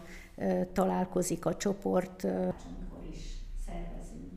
találkozik 0.74 1.46
a 1.46 1.56
csoport. 1.56 2.24
Akkor 2.24 3.08
is 3.12 3.22
szervezünk 3.66 4.32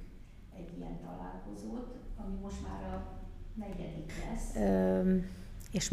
egy 0.56 0.78
ilyen 0.78 0.98
találkozót, 1.04 1.94
ami 2.16 2.34
most 2.42 2.62
már 2.62 2.94
a 2.94 3.02
negyedik 3.54 4.12
lesz. 4.28 4.54
És 5.72 5.92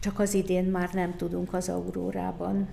csak 0.00 0.18
az 0.18 0.34
idén 0.34 0.64
már 0.64 0.90
nem 0.92 1.16
tudunk 1.16 1.54
az 1.54 1.68
Aurórában 1.68 2.68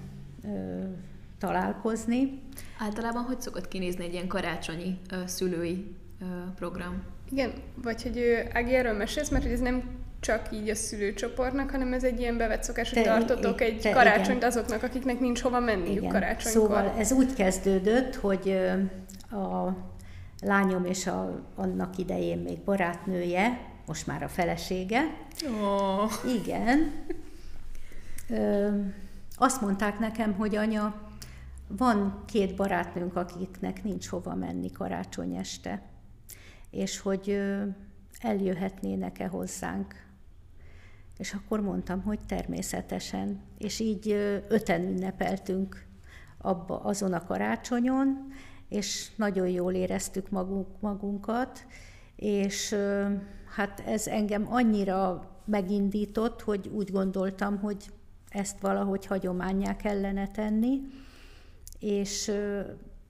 találkozni. 1.44 2.42
Általában 2.80 3.24
hogy 3.24 3.42
szokott 3.42 3.68
kinézni 3.68 4.04
egy 4.04 4.14
ilyen 4.14 4.28
karácsonyi 4.28 5.00
ö, 5.12 5.16
szülői 5.26 5.96
ö, 6.22 6.26
program? 6.56 7.04
Igen, 7.32 7.52
vagy 7.76 8.04
hogy 8.04 8.48
Ági 8.54 8.76
erről 8.76 8.94
mesélsz, 8.94 9.30
mert 9.30 9.44
hogy 9.44 9.54
ez 9.54 9.60
nem 9.60 9.84
csak 10.20 10.50
így 10.52 10.70
a 10.70 10.76
szülőcsoportnak, 10.76 11.70
hanem 11.72 11.94
ez 11.94 12.04
egy 12.04 12.20
ilyen 12.20 12.38
bevett 12.38 12.64
szokás, 12.64 12.94
hogy 12.94 13.04
tartotok 13.04 13.62
egy 13.62 13.80
te, 13.80 13.92
karácsonyt 13.92 14.38
igen. 14.38 14.50
azoknak, 14.50 14.84
akiknek 14.84 15.20
nincs 15.20 15.42
hova 15.42 15.60
menniük 15.60 15.98
igen. 15.98 16.10
karácsonykor. 16.10 16.62
Szóval 16.62 16.94
ez 16.98 17.12
úgy 17.12 17.34
kezdődött, 17.34 18.16
hogy 18.16 18.60
a 19.32 19.68
lányom 20.42 20.86
és 20.86 21.08
a, 21.08 21.44
annak 21.56 21.98
idején 21.98 22.38
még 22.38 22.60
barátnője, 22.60 23.60
most 23.86 24.08
már 24.08 24.24
a 24.24 24.28
felesége. 24.28 25.02
Oh. 25.62 26.12
Igen. 26.42 26.92
Ö, 28.30 28.68
azt 29.38 29.62
mondták 29.62 30.00
nekem, 30.00 30.34
hogy 30.34 30.56
anya, 30.56 31.03
van 31.68 32.24
két 32.26 32.56
barátnőnk, 32.56 33.16
akiknek 33.16 33.84
nincs 33.84 34.08
hova 34.08 34.36
menni 34.36 34.72
karácsony 34.72 35.36
este, 35.36 35.82
és 36.70 37.00
hogy 37.00 37.42
eljöhetnének-e 38.20 39.28
hozzánk. 39.28 39.94
És 41.18 41.34
akkor 41.34 41.62
mondtam, 41.62 42.02
hogy 42.02 42.20
természetesen. 42.28 43.42
És 43.58 43.80
így 43.80 44.12
öten 44.48 44.82
ünnepeltünk 44.82 45.86
abba, 46.38 46.80
azon 46.80 47.14
a 47.14 47.26
karácsonyon, 47.26 48.32
és 48.70 49.12
nagyon 49.16 49.48
jól 49.48 49.74
éreztük 49.74 50.30
magunk, 50.30 50.68
magunkat, 50.80 51.66
és 52.16 52.76
hát 53.56 53.80
ez 53.80 54.08
engem 54.08 54.48
annyira 54.54 55.30
megindított, 55.46 56.42
hogy 56.42 56.68
úgy 56.74 56.92
gondoltam, 56.92 57.60
hogy 57.60 57.92
ezt 58.30 58.60
valahogy 58.60 59.06
hagyományá 59.06 59.76
kellene 59.76 60.28
tenni, 60.28 60.82
és 61.84 62.32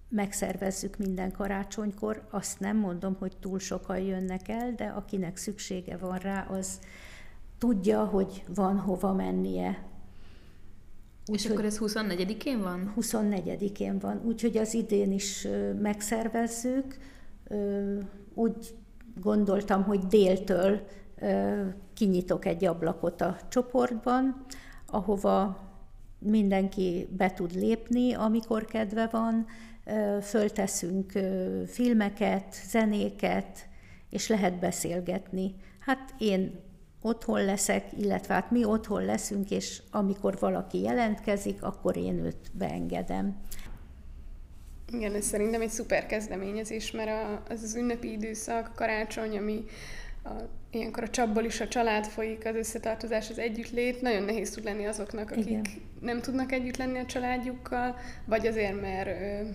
megszervezzük 0.10 0.98
minden 0.98 1.32
karácsonykor. 1.32 2.28
Azt 2.30 2.60
nem 2.60 2.78
mondom, 2.78 3.16
hogy 3.20 3.38
túl 3.40 3.60
sokan 3.60 4.00
jönnek 4.00 4.48
el, 4.48 4.74
de 4.76 4.86
akinek 4.86 5.38
szüksége 5.38 5.98
van 5.98 6.18
rá, 6.18 6.48
az 6.50 6.80
tudja, 7.58 8.04
hogy 8.06 8.44
van 8.56 8.78
hova 8.78 9.14
mennie. 9.14 9.84
Úgy, 11.28 11.36
és 11.36 11.46
akkor 11.46 11.66
ez 11.66 11.78
24-én 11.82 12.62
van? 12.62 12.94
24-én 13.00 14.00
van, 14.00 14.22
úgyhogy 14.26 14.58
az 14.58 14.74
idén 14.74 15.12
is 15.12 15.48
megszervezzük. 15.82 16.98
Úgy 18.34 18.76
gondoltam, 19.22 19.84
hogy 19.84 20.00
déltől 20.00 20.82
kinyitok 21.94 22.46
egy 22.46 22.66
ablakot 22.66 23.22
a 23.22 23.38
csoportban, 23.50 24.46
ahova 24.86 25.58
mindenki 26.24 27.08
be 27.18 27.32
tud 27.32 27.56
lépni, 27.56 28.14
amikor 28.14 28.66
kedve 28.66 29.08
van, 29.12 29.46
fölteszünk 30.22 31.12
filmeket, 31.68 32.56
zenéket, 32.70 33.68
és 34.10 34.28
lehet 34.28 34.60
beszélgetni. 34.60 35.56
Hát 35.80 36.14
én 36.18 36.60
otthon 37.02 37.46
leszek, 37.46 37.86
illetve 37.98 38.34
hát 38.34 38.52
mi 38.52 38.64
otthon 38.64 39.06
leszünk, 39.06 39.52
és 39.52 39.82
amikor 39.92 40.38
valaki 40.40 40.82
jelentkezik, 40.82 41.64
akkor 41.64 41.98
én 41.98 42.18
őt 42.18 42.52
beengedem. 42.52 43.42
Igen, 44.92 45.14
ez 45.14 45.26
szerintem 45.26 45.62
egy 45.62 45.70
szuper 45.70 46.06
kezdeményezés, 46.06 46.92
mert 46.92 47.50
az 47.50 47.64
az 47.64 47.76
ünnepi 47.76 48.12
időszak, 48.12 48.72
karácsony, 48.76 49.38
ami 49.38 49.64
a, 50.24 50.30
ilyenkor 50.72 51.04
a 51.04 51.10
csapból 51.10 51.44
is 51.44 51.62
a 51.62 51.68
család 51.68 52.06
folyik, 52.06 52.46
az 52.46 52.56
összetartozás, 52.56 53.30
az 53.30 53.40
együttlét, 53.40 54.02
nagyon 54.02 54.24
nehéz 54.24 54.50
tud 54.50 54.64
lenni 54.64 54.86
azoknak, 54.86 55.32
akik 55.32 55.50
Igen. 55.50 55.66
nem 56.00 56.22
tudnak 56.22 56.52
együtt 56.52 56.78
lenni 56.78 56.98
a 56.98 57.06
családjukkal, 57.06 57.96
vagy 58.26 58.48
azért, 58.48 58.82
mert 58.82 59.08
ö, 59.08 59.50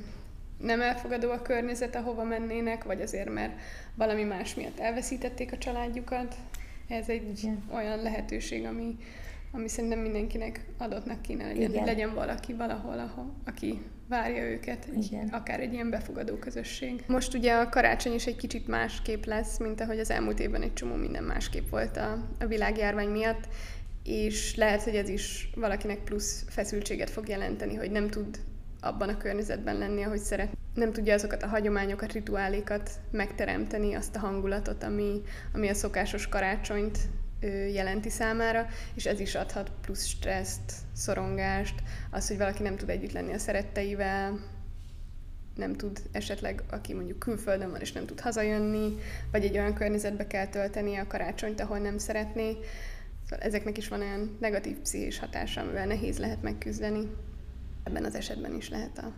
nem 0.58 0.80
elfogadó 0.80 1.30
a 1.30 1.42
környezet, 1.42 1.96
ahova 1.96 2.24
mennének, 2.24 2.84
vagy 2.84 3.00
azért, 3.00 3.32
mert 3.32 3.60
valami 3.94 4.22
más 4.22 4.54
miatt 4.54 4.78
elveszítették 4.78 5.52
a 5.52 5.58
családjukat. 5.58 6.36
Ez 6.88 7.08
egy 7.08 7.38
Igen. 7.38 7.62
olyan 7.72 8.02
lehetőség, 8.02 8.64
ami, 8.64 8.96
ami 9.52 9.68
szerintem 9.68 9.98
mindenkinek 9.98 10.64
adottnak 10.78 11.22
kéne 11.22 11.46
legyen, 11.46 11.70
Igen. 11.70 11.84
legyen 11.84 12.14
valaki 12.14 12.52
valahol, 12.52 12.98
ahol, 12.98 13.34
aki 13.44 13.80
várja 14.08 14.42
őket, 14.42 14.86
egy, 14.94 15.04
Igen. 15.04 15.28
akár 15.28 15.60
egy 15.60 15.72
ilyen 15.72 15.90
befogadó 15.90 16.36
közösség. 16.36 17.04
Most 17.06 17.34
ugye 17.34 17.54
a 17.54 17.68
karácsony 17.68 18.14
is 18.14 18.26
egy 18.26 18.36
kicsit 18.36 18.66
másképp 18.66 19.24
lesz, 19.24 19.58
mint 19.58 19.80
ahogy 19.80 19.98
az 19.98 20.10
elmúlt 20.10 20.40
évben 20.40 20.62
egy 20.62 20.72
csomó 20.72 20.94
minden 20.94 21.24
másképp 21.24 21.68
volt 21.70 21.96
a, 21.96 22.28
a 22.38 22.46
világjárvány 22.46 23.08
miatt, 23.08 23.48
és 24.04 24.56
lehet, 24.56 24.82
hogy 24.82 24.94
ez 24.94 25.08
is 25.08 25.50
valakinek 25.54 25.98
plusz 26.04 26.44
feszültséget 26.48 27.10
fog 27.10 27.28
jelenteni, 27.28 27.74
hogy 27.74 27.90
nem 27.90 28.08
tud 28.08 28.38
abban 28.80 29.08
a 29.08 29.16
környezetben 29.16 29.78
lenni, 29.78 30.02
ahogy 30.02 30.18
szeret. 30.18 30.56
Nem 30.74 30.92
tudja 30.92 31.14
azokat 31.14 31.42
a 31.42 31.46
hagyományokat, 31.46 32.12
rituálékat 32.12 32.90
megteremteni, 33.10 33.94
azt 33.94 34.16
a 34.16 34.18
hangulatot, 34.18 34.82
ami, 34.82 35.22
ami 35.52 35.68
a 35.68 35.74
szokásos 35.74 36.28
karácsonyt 36.28 36.98
jelenti 37.72 38.10
számára, 38.10 38.66
és 38.94 39.06
ez 39.06 39.20
is 39.20 39.34
adhat 39.34 39.72
plusz 39.80 40.04
stresszt, 40.04 40.72
szorongást, 40.92 41.82
az, 42.10 42.28
hogy 42.28 42.38
valaki 42.38 42.62
nem 42.62 42.76
tud 42.76 42.90
együtt 42.90 43.12
lenni 43.12 43.32
a 43.32 43.38
szeretteivel, 43.38 44.40
nem 45.54 45.74
tud 45.74 46.02
esetleg, 46.12 46.62
aki 46.70 46.94
mondjuk 46.94 47.18
külföldön 47.18 47.70
van 47.70 47.80
és 47.80 47.92
nem 47.92 48.06
tud 48.06 48.20
hazajönni, 48.20 48.94
vagy 49.32 49.44
egy 49.44 49.58
olyan 49.58 49.74
környezetbe 49.74 50.26
kell 50.26 50.46
tölteni 50.46 50.96
a 50.96 51.06
karácsonyt, 51.06 51.60
ahol 51.60 51.78
nem 51.78 51.98
szeretné. 51.98 52.56
Szóval 53.28 53.46
ezeknek 53.46 53.78
is 53.78 53.88
van 53.88 54.00
olyan 54.00 54.36
negatív 54.40 54.78
pszichés 54.78 55.18
hatása, 55.18 55.60
amivel 55.60 55.86
nehéz 55.86 56.18
lehet 56.18 56.42
megküzdeni. 56.42 57.10
Ebben 57.84 58.04
az 58.04 58.14
esetben 58.14 58.54
is 58.54 58.68
lehet 58.68 58.98
a 58.98 59.12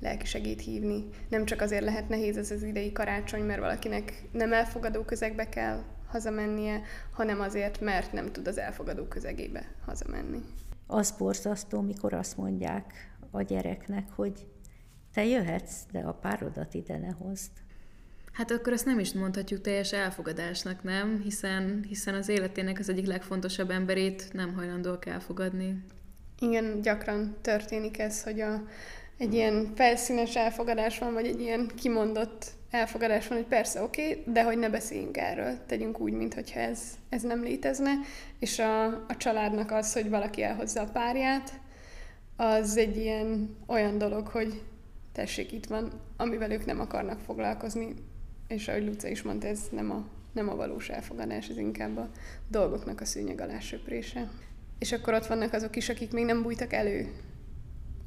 lelki 0.00 0.26
segít 0.26 0.60
hívni. 0.60 1.04
Nem 1.28 1.44
csak 1.44 1.60
azért 1.60 1.84
lehet 1.84 2.08
nehéz 2.08 2.36
ez 2.36 2.50
az 2.50 2.62
idei 2.62 2.92
karácsony, 2.92 3.42
mert 3.42 3.60
valakinek 3.60 4.22
nem 4.32 4.52
elfogadó 4.52 5.02
közegbe 5.02 5.48
kell 5.48 5.82
hazamennie, 6.08 6.82
hanem 7.12 7.40
azért, 7.40 7.80
mert 7.80 8.12
nem 8.12 8.32
tud 8.32 8.46
az 8.46 8.58
elfogadó 8.58 9.04
közegébe 9.04 9.64
hazamenni. 9.84 10.40
Az 10.86 11.14
borzasztó, 11.18 11.80
mikor 11.80 12.12
azt 12.12 12.36
mondják 12.36 12.92
a 13.30 13.42
gyereknek, 13.42 14.10
hogy 14.14 14.46
te 15.12 15.24
jöhetsz, 15.24 15.74
de 15.92 15.98
a 15.98 16.12
párodat 16.12 16.74
ide 16.74 16.98
ne 16.98 17.10
hozd. 17.10 17.50
Hát 18.32 18.50
akkor 18.50 18.72
ezt 18.72 18.84
nem 18.84 18.98
is 18.98 19.12
mondhatjuk 19.12 19.60
teljes 19.60 19.92
elfogadásnak, 19.92 20.82
nem? 20.82 21.20
Hiszen, 21.22 21.84
hiszen 21.88 22.14
az 22.14 22.28
életének 22.28 22.78
az 22.78 22.88
egyik 22.88 23.06
legfontosabb 23.06 23.70
emberét 23.70 24.28
nem 24.32 24.54
hajlandóak 24.54 25.06
elfogadni. 25.06 25.84
Igen, 26.38 26.80
gyakran 26.80 27.36
történik 27.40 27.98
ez, 27.98 28.22
hogy 28.22 28.40
a, 28.40 28.62
egy 29.16 29.34
ilyen 29.34 29.72
felszínes 29.74 30.36
elfogadás 30.36 30.98
van, 30.98 31.12
vagy 31.12 31.26
egy 31.26 31.40
ilyen 31.40 31.70
kimondott 31.76 32.46
elfogadás 32.70 33.28
van, 33.28 33.38
hogy 33.38 33.46
persze 33.46 33.82
oké, 33.82 34.10
okay, 34.10 34.32
de 34.32 34.42
hogy 34.42 34.58
ne 34.58 34.68
beszéljünk 34.68 35.16
erről, 35.16 35.58
tegyünk 35.66 36.00
úgy, 36.00 36.12
mintha 36.12 36.60
ez, 36.60 36.80
ez 37.08 37.22
nem 37.22 37.42
létezne, 37.42 37.90
és 38.38 38.58
a, 38.58 38.84
a 38.86 39.16
családnak 39.16 39.70
az, 39.70 39.92
hogy 39.92 40.08
valaki 40.08 40.42
elhozza 40.42 40.80
a 40.80 40.90
párját, 40.92 41.60
az 42.36 42.76
egy 42.76 42.96
ilyen 42.96 43.56
olyan 43.66 43.98
dolog, 43.98 44.26
hogy 44.26 44.62
tessék, 45.12 45.52
itt 45.52 45.66
van, 45.66 45.92
amivel 46.16 46.50
ők 46.50 46.64
nem 46.64 46.80
akarnak 46.80 47.20
foglalkozni, 47.20 47.94
és 48.48 48.68
ahogy 48.68 48.86
Luca 48.86 49.08
is 49.08 49.22
mondta, 49.22 49.46
ez 49.46 49.60
nem 49.70 49.90
a, 49.90 50.06
nem 50.32 50.48
a 50.48 50.56
valós 50.56 50.88
elfogadás, 50.88 51.48
ez 51.48 51.56
inkább 51.56 51.96
a 51.96 52.10
dolgoknak 52.48 53.00
a 53.00 53.04
szűnyeg 53.04 53.40
alá. 53.40 53.58
És 54.78 54.92
akkor 54.92 55.14
ott 55.14 55.26
vannak 55.26 55.52
azok 55.52 55.76
is, 55.76 55.88
akik 55.88 56.12
még 56.12 56.24
nem 56.24 56.42
bújtak 56.42 56.72
elő 56.72 57.12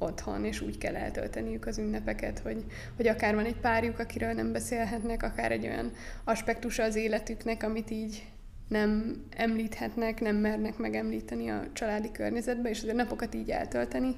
otthon, 0.02 0.44
és 0.44 0.60
úgy 0.60 0.78
kell 0.78 0.96
eltölteniük 0.96 1.66
az 1.66 1.78
ünnepeket, 1.78 2.38
hogy, 2.38 2.64
hogy 2.96 3.06
akár 3.06 3.34
van 3.34 3.44
egy 3.44 3.56
párjuk, 3.56 3.98
akiről 3.98 4.32
nem 4.32 4.52
beszélhetnek, 4.52 5.22
akár 5.22 5.52
egy 5.52 5.66
olyan 5.66 5.92
aspektusa 6.24 6.82
az 6.82 6.96
életüknek, 6.96 7.62
amit 7.62 7.90
így 7.90 8.22
nem 8.68 9.22
említhetnek, 9.36 10.20
nem 10.20 10.36
mernek 10.36 10.76
megemlíteni 10.76 11.48
a 11.48 11.64
családi 11.72 12.10
környezetbe, 12.12 12.68
és 12.68 12.78
azért 12.78 12.96
napokat 12.96 13.34
így 13.34 13.50
eltölteni. 13.50 14.16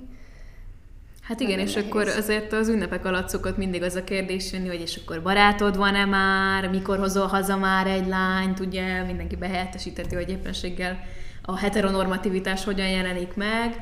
Hát 1.20 1.40
igen, 1.40 1.58
és 1.58 1.74
nehéz. 1.74 1.90
akkor 1.90 2.08
azért 2.08 2.52
az 2.52 2.68
ünnepek 2.68 3.04
alatt 3.04 3.28
szokott 3.28 3.56
mindig 3.56 3.82
az 3.82 3.94
a 3.94 4.04
kérdés 4.04 4.52
jönni, 4.52 4.68
hogy 4.68 4.80
és 4.80 4.96
akkor 4.96 5.22
barátod 5.22 5.76
van-e 5.76 6.04
már, 6.04 6.70
mikor 6.70 6.98
hozol 6.98 7.26
haza 7.26 7.56
már 7.56 7.86
egy 7.86 8.06
lányt, 8.06 8.60
ugye 8.60 9.02
mindenki 9.02 9.36
behelyettesíteti, 9.36 10.14
hogy 10.14 10.30
éppenséggel 10.30 10.98
a 11.42 11.58
heteronormativitás 11.58 12.64
hogyan 12.64 12.88
jelenik 12.88 13.34
meg, 13.34 13.76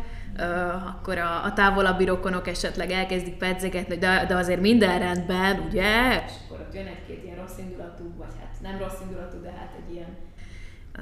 akkor 0.86 1.18
a, 1.18 1.44
a 1.44 1.52
távolabbi 1.52 2.04
rokonok 2.04 2.48
esetleg 2.48 2.90
elkezdik 2.90 3.34
pedzegetni, 3.34 3.96
de, 3.96 4.24
de 4.28 4.36
azért 4.36 4.60
minden 4.60 4.98
rendben, 4.98 5.60
ugye? 5.68 6.22
És 6.26 6.32
akkor 6.44 6.60
ott 6.60 6.74
jön 6.74 6.86
egy-két 6.86 7.24
ilyen 7.24 7.36
rossz 7.36 7.58
indulatú, 7.58 8.14
vagy 8.16 8.32
hát 8.40 8.54
nem 8.62 8.78
rossz 8.78 9.00
indulatú, 9.02 9.40
de 9.42 9.50
hát 9.50 9.70
egy 9.86 9.94
ilyen 9.94 10.16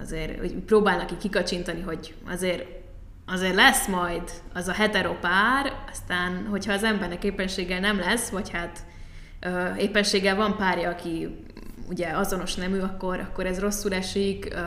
azért, 0.02 0.38
hogy 0.38 0.52
próbálnak 0.52 1.06
ki 1.06 1.16
kikacsintani, 1.16 1.80
hogy 1.80 2.14
azért 2.28 2.78
azért 3.26 3.54
lesz 3.54 3.86
majd 3.86 4.22
az 4.54 4.68
a 4.68 4.72
heteropár, 4.72 5.72
aztán, 5.90 6.46
hogyha 6.46 6.72
az 6.72 6.84
embernek 6.84 7.24
éppenséggel 7.24 7.80
nem 7.80 7.98
lesz, 7.98 8.28
vagy 8.28 8.50
hát 8.50 8.78
ö, 9.40 9.74
éppenséggel 9.74 10.36
van 10.36 10.56
párja, 10.56 10.90
aki 10.90 11.44
ugye 11.88 12.08
azonos 12.08 12.54
nemű, 12.54 12.78
akkor, 12.78 13.20
akkor 13.20 13.46
ez 13.46 13.60
rosszul 13.60 13.94
esik, 13.94 14.48
ö, 14.54 14.58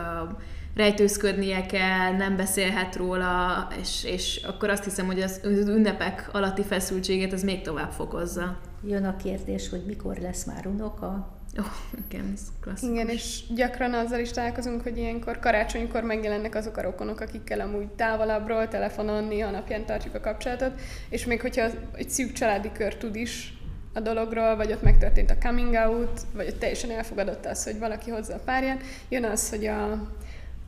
rejtőzködnie 0.74 1.66
kell, 1.66 2.12
nem 2.16 2.36
beszélhet 2.36 2.96
róla, 2.96 3.68
és, 3.80 4.04
és 4.04 4.40
akkor 4.46 4.70
azt 4.70 4.84
hiszem, 4.84 5.06
hogy 5.06 5.20
az, 5.20 5.40
az 5.42 5.68
ünnepek 5.68 6.28
alatti 6.32 6.62
feszültséget 6.62 7.32
az 7.32 7.42
még 7.42 7.60
tovább 7.60 7.90
fokozza. 7.90 8.58
Jön 8.86 9.04
a 9.04 9.16
kérdés, 9.16 9.68
hogy 9.68 9.82
mikor 9.86 10.16
lesz 10.16 10.44
már 10.44 10.66
unoka? 10.66 11.32
Oh, 11.58 11.64
igen, 12.08 12.30
ez 12.34 12.40
klasszikus. 12.60 12.94
Igen, 12.94 13.08
és 13.08 13.42
gyakran 13.54 13.94
azzal 13.94 14.18
is 14.18 14.30
találkozunk, 14.30 14.82
hogy 14.82 14.98
ilyenkor 14.98 15.38
karácsonykor 15.38 16.02
megjelennek 16.02 16.54
azok 16.54 16.76
a 16.76 16.82
rokonok, 16.82 17.20
akikkel 17.20 17.60
amúgy 17.60 17.86
távolabbról, 17.86 18.68
telefonon, 18.68 19.24
néha 19.24 19.50
napján 19.50 19.86
tartjuk 19.86 20.14
a 20.14 20.20
kapcsolatot, 20.20 20.80
és 21.08 21.24
még 21.26 21.40
hogyha 21.40 21.68
egy 21.94 22.10
szűk 22.10 22.32
családi 22.32 22.70
kör 22.72 22.96
tud 22.96 23.16
is 23.16 23.58
a 23.92 24.00
dologról, 24.00 24.56
vagy 24.56 24.72
ott 24.72 24.82
megtörtént 24.82 25.30
a 25.30 25.38
coming 25.38 25.74
out, 25.74 26.20
vagy 26.32 26.46
ott 26.48 26.58
teljesen 26.58 26.90
elfogadott 26.90 27.46
az, 27.46 27.64
hogy 27.64 27.78
valaki 27.78 28.10
hozza 28.10 28.34
a 28.34 28.42
párját, 28.44 28.82
jön 29.08 29.24
az, 29.24 29.50
hogy 29.50 29.66
a 29.66 30.08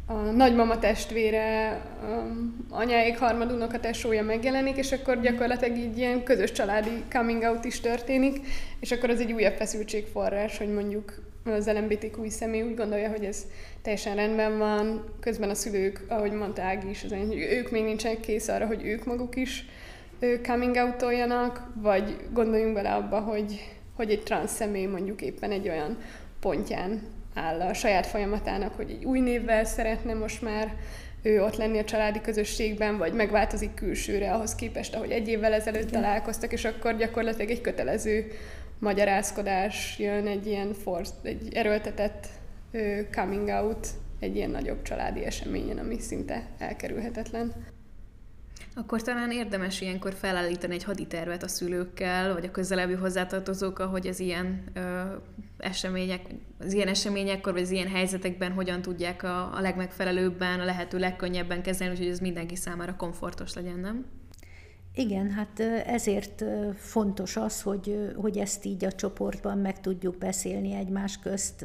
a 0.07 0.13
nagymama 0.13 0.79
testvére, 0.79 1.71
a 2.71 2.75
anyáik 2.75 3.19
harmad 3.19 3.63
a 3.63 3.81
tesója 3.81 4.23
megjelenik, 4.23 4.77
és 4.77 4.93
akkor 4.93 5.21
gyakorlatilag 5.21 5.79
így 5.79 5.99
ilyen 5.99 6.23
közös 6.23 6.53
családi 6.53 7.03
coming 7.11 7.43
out 7.43 7.65
is 7.65 7.81
történik, 7.81 8.41
és 8.81 8.93
akkor 8.93 9.11
az 9.11 9.21
egy 9.21 9.33
újabb 9.33 9.55
feszültségforrás, 9.55 10.59
hogy 10.59 10.73
mondjuk 10.73 11.15
az 11.45 11.67
LMBTQ 11.67 12.29
személy 12.29 12.63
úgy 12.63 12.77
gondolja, 12.77 13.09
hogy 13.09 13.25
ez 13.25 13.47
teljesen 13.83 14.17
rendben 14.17 14.59
van, 14.59 15.05
közben 15.21 15.51
a 15.51 15.55
szülők, 15.55 16.05
ahogy 16.09 16.33
mondta 16.33 16.63
Ági 16.63 16.89
is, 16.89 17.05
az 17.05 17.11
hogy 17.11 17.47
ők 17.51 17.71
még 17.71 17.85
nincsenek 17.85 18.21
kész 18.21 18.49
arra, 18.49 18.67
hogy 18.67 18.85
ők 18.85 19.05
maguk 19.05 19.37
is 19.37 19.65
coming 20.43 20.77
out 20.77 21.05
vagy 21.75 22.17
gondoljunk 22.33 22.75
bele 22.75 22.95
abba, 22.95 23.21
hogy, 23.21 23.77
hogy 23.97 24.11
egy 24.11 24.23
transz 24.23 24.55
személy 24.55 24.87
mondjuk 24.87 25.23
éppen 25.23 25.51
egy 25.51 25.69
olyan 25.69 25.99
pontján 26.41 27.03
áll 27.37 27.61
a 27.61 27.75
saját 27.75 28.07
folyamatának, 28.07 28.75
hogy 28.75 28.91
egy 28.91 29.05
új 29.05 29.21
névvel 29.21 29.65
szeretne 29.65 30.15
most 30.15 30.43
már 30.43 30.75
ő 31.23 31.43
ott 31.43 31.57
lenni 31.57 31.79
a 31.79 31.85
családi 31.85 32.21
közösségben, 32.21 32.99
vagy 32.99 33.13
megváltozik 33.13 33.75
külsőre 33.75 34.33
ahhoz 34.33 34.55
képest, 34.55 34.95
ahogy 34.95 35.11
egy 35.11 35.29
évvel 35.29 35.53
ezelőtt 35.53 35.89
Igen. 35.89 36.03
találkoztak, 36.03 36.53
és 36.53 36.65
akkor 36.65 36.97
gyakorlatilag 36.97 37.51
egy 37.51 37.61
kötelező 37.61 38.27
magyarázkodás 38.79 39.99
jön, 39.99 40.27
egy 40.27 40.47
ilyen 40.47 40.73
force, 40.73 41.13
egy 41.23 41.55
erőltetett 41.55 42.27
coming 43.11 43.49
out 43.49 43.89
egy 44.21 44.37
ilyen 44.37 44.51
nagyobb 44.51 44.83
családi 44.83 45.25
eseményen, 45.25 45.79
ami 45.79 45.99
szinte 45.99 46.47
elkerülhetetlen. 46.59 47.53
Akkor 48.79 49.03
talán 49.03 49.31
érdemes 49.31 49.81
ilyenkor 49.81 50.15
felállítani 50.15 50.75
egy 50.75 50.85
haditervet 50.85 51.43
a 51.43 51.49
szülőkkel, 51.49 52.33
vagy 52.33 52.45
a 52.45 52.51
közelebbi 52.51 52.93
hozzátartozókkal, 52.93 53.87
hogy 53.87 54.07
az 54.07 54.21
ilyen 54.21 54.65
ö, 54.75 55.03
események, 55.59 56.21
az 56.59 56.73
ilyen 56.73 56.89
eseményekkor, 56.89 57.53
vagy 57.53 57.63
az 57.63 57.71
ilyen 57.71 57.89
helyzetekben 57.89 58.53
hogyan 58.53 58.83
tudják 58.83 59.23
a, 59.23 59.55
a 59.55 59.61
legmegfelelőbben, 59.61 60.61
a 60.61 60.65
lehető 60.65 60.99
legkönnyebben 60.99 61.63
kezelni, 61.63 61.97
hogy 61.97 62.07
ez 62.07 62.19
mindenki 62.19 62.57
számára 62.57 62.97
komfortos 62.97 63.55
legyen, 63.55 63.79
nem? 63.79 64.05
Igen, 64.95 65.31
hát 65.31 65.61
ezért 65.87 66.45
fontos 66.75 67.37
az, 67.37 67.63
hogy, 67.63 68.13
hogy 68.17 68.39
ezt 68.39 68.65
így 68.65 68.85
a 68.85 68.93
csoportban 68.93 69.59
meg 69.59 69.81
tudjuk 69.81 70.19
beszélni 70.19 70.75
egymás 70.75 71.19
közt, 71.19 71.65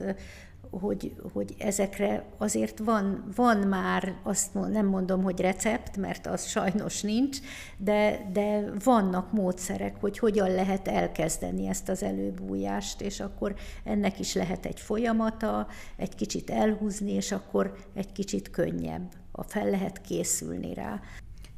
hogy, 0.71 1.15
hogy 1.33 1.55
ezekre 1.57 2.25
azért 2.37 2.79
van, 2.79 3.23
van 3.35 3.57
már, 3.57 4.15
azt 4.23 4.53
nem 4.53 4.85
mondom, 4.85 5.23
hogy 5.23 5.39
recept, 5.39 5.97
mert 5.97 6.27
az 6.27 6.45
sajnos 6.45 7.01
nincs, 7.01 7.37
de, 7.77 8.29
de 8.33 8.71
vannak 8.83 9.31
módszerek, 9.31 9.95
hogy 9.99 10.17
hogyan 10.17 10.51
lehet 10.51 10.87
elkezdeni 10.87 11.67
ezt 11.67 11.89
az 11.89 12.03
előbújást, 12.03 13.01
és 13.01 13.19
akkor 13.19 13.55
ennek 13.83 14.19
is 14.19 14.33
lehet 14.33 14.65
egy 14.65 14.79
folyamata, 14.79 15.67
egy 15.95 16.15
kicsit 16.15 16.49
elhúzni, 16.49 17.11
és 17.11 17.31
akkor 17.31 17.75
egy 17.93 18.11
kicsit 18.11 18.49
könnyebb, 18.49 19.11
a 19.31 19.43
fel 19.43 19.69
lehet 19.69 20.01
készülni 20.01 20.73
rá. 20.73 21.01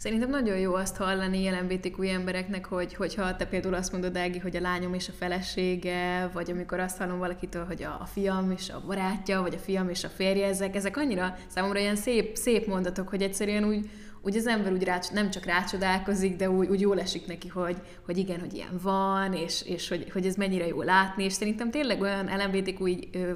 Szerintem 0.04 0.30
nagyon 0.30 0.58
jó 0.58 0.74
azt 0.74 0.98
hallani 0.98 1.50
LMBTQ 1.50 2.02
embereknek, 2.02 2.66
hogy, 2.66 2.94
hogyha 2.94 3.36
te 3.36 3.46
például 3.46 3.74
azt 3.74 3.92
mondod, 3.92 4.18
Ági, 4.18 4.40
hogy 4.40 4.56
a 4.56 4.62
lányom 4.62 4.94
és 4.94 5.10
a 5.10 5.12
felesége, 5.12 6.30
vagy 6.34 6.52
amikor 6.52 6.80
azt 6.80 6.98
hallom 6.98 7.18
valakitől, 7.18 7.66
hogy 7.66 7.84
a, 7.84 7.98
a 8.02 8.06
fiam 8.06 8.52
és 8.52 8.70
a 8.70 8.84
barátja, 8.88 9.42
vagy 9.42 9.54
a 9.54 9.58
fiam 9.58 9.90
és 9.90 10.04
a 10.04 10.08
férje, 10.08 10.48
ezek, 10.48 10.76
ezek 10.76 10.98
annyira 10.98 11.36
számomra 11.48 11.80
ilyen 11.80 11.96
szép, 11.96 12.36
szép 12.36 12.68
mondatok, 12.68 13.10
hogy 13.10 13.22
egyszerűen 13.22 13.66
úgy, 13.66 13.90
úgy 14.22 14.38
az 14.38 14.48
ember 14.48 14.72
úgy 14.72 14.84
rács, 14.84 15.12
nem 15.12 15.30
csak 15.30 15.46
rácsodálkozik, 15.46 16.36
de 16.36 16.50
úgy, 16.50 16.68
úgy 16.68 16.82
jól 16.82 17.00
esik 17.00 17.28
neki, 17.28 17.48
hogy, 17.48 17.76
hogy 18.06 18.18
igen, 18.18 18.40
hogy 18.40 18.54
ilyen 18.54 18.80
van, 18.82 19.34
és, 19.34 19.62
és 19.66 19.88
hogy, 19.88 20.10
hogy 20.12 20.26
ez 20.26 20.36
mennyire 20.36 20.68
jó 20.68 20.82
látni, 20.82 21.24
és 21.24 21.34
szerintem 21.34 21.72
tényleg 21.72 22.02
olyan 22.02 22.30
LMBTQ 22.38 22.86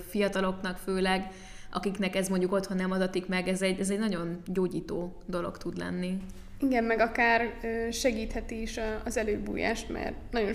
fiataloknak 0.10 0.78
főleg, 0.78 1.32
akiknek 1.72 2.16
ez 2.16 2.30
mondjuk 2.30 2.54
otthon 2.54 2.78
nem 2.78 2.92
adatik 2.92 3.28
meg, 3.28 3.48
ez 3.48 3.62
egy, 3.62 3.80
ez 3.80 3.90
egy 3.90 4.00
nagyon 4.00 4.42
gyógyító 4.46 5.22
dolog 5.26 5.58
tud 5.58 5.78
lenni. 5.78 6.18
Igen, 6.60 6.84
meg 6.84 7.00
akár 7.00 7.54
segítheti 7.92 8.62
is 8.62 8.80
az 9.06 9.18
előbújást, 9.18 9.90
mert 9.90 10.16
nagyon, 10.32 10.54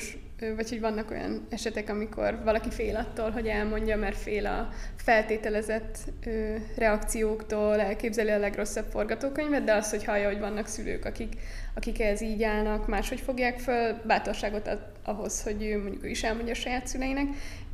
vagy 0.57 0.69
hogy 0.69 0.81
vannak 0.81 1.11
olyan 1.11 1.47
esetek, 1.51 1.89
amikor 1.89 2.41
valaki 2.45 2.71
fél 2.71 2.97
attól, 2.97 3.31
hogy 3.31 3.47
elmondja, 3.47 3.97
mert 3.97 4.17
fél 4.17 4.47
a 4.47 4.69
feltételezett 4.97 5.99
reakcióktól, 6.77 7.81
elképzeli 7.81 8.31
a 8.31 8.39
legrosszabb 8.39 8.91
forgatókönyvet, 8.91 9.65
de 9.65 9.75
az, 9.75 9.91
hogy 9.91 10.05
hallja, 10.05 10.29
hogy 10.29 10.39
vannak 10.39 10.67
szülők, 10.67 11.05
akik, 11.05 11.33
akik 11.75 12.01
ehhez 12.01 12.21
így 12.21 12.43
állnak, 12.43 12.89
máshogy 12.89 13.21
fogják 13.21 13.59
föl, 13.59 13.95
bátorságot 14.07 14.69
ad 14.69 14.93
ahhoz, 15.05 15.43
hogy 15.43 15.63
ő 15.63 15.83
mondjuk 15.83 16.11
is 16.11 16.23
elmondja 16.23 16.53
a 16.53 16.57
saját 16.57 16.87
szüleinek, 16.87 17.27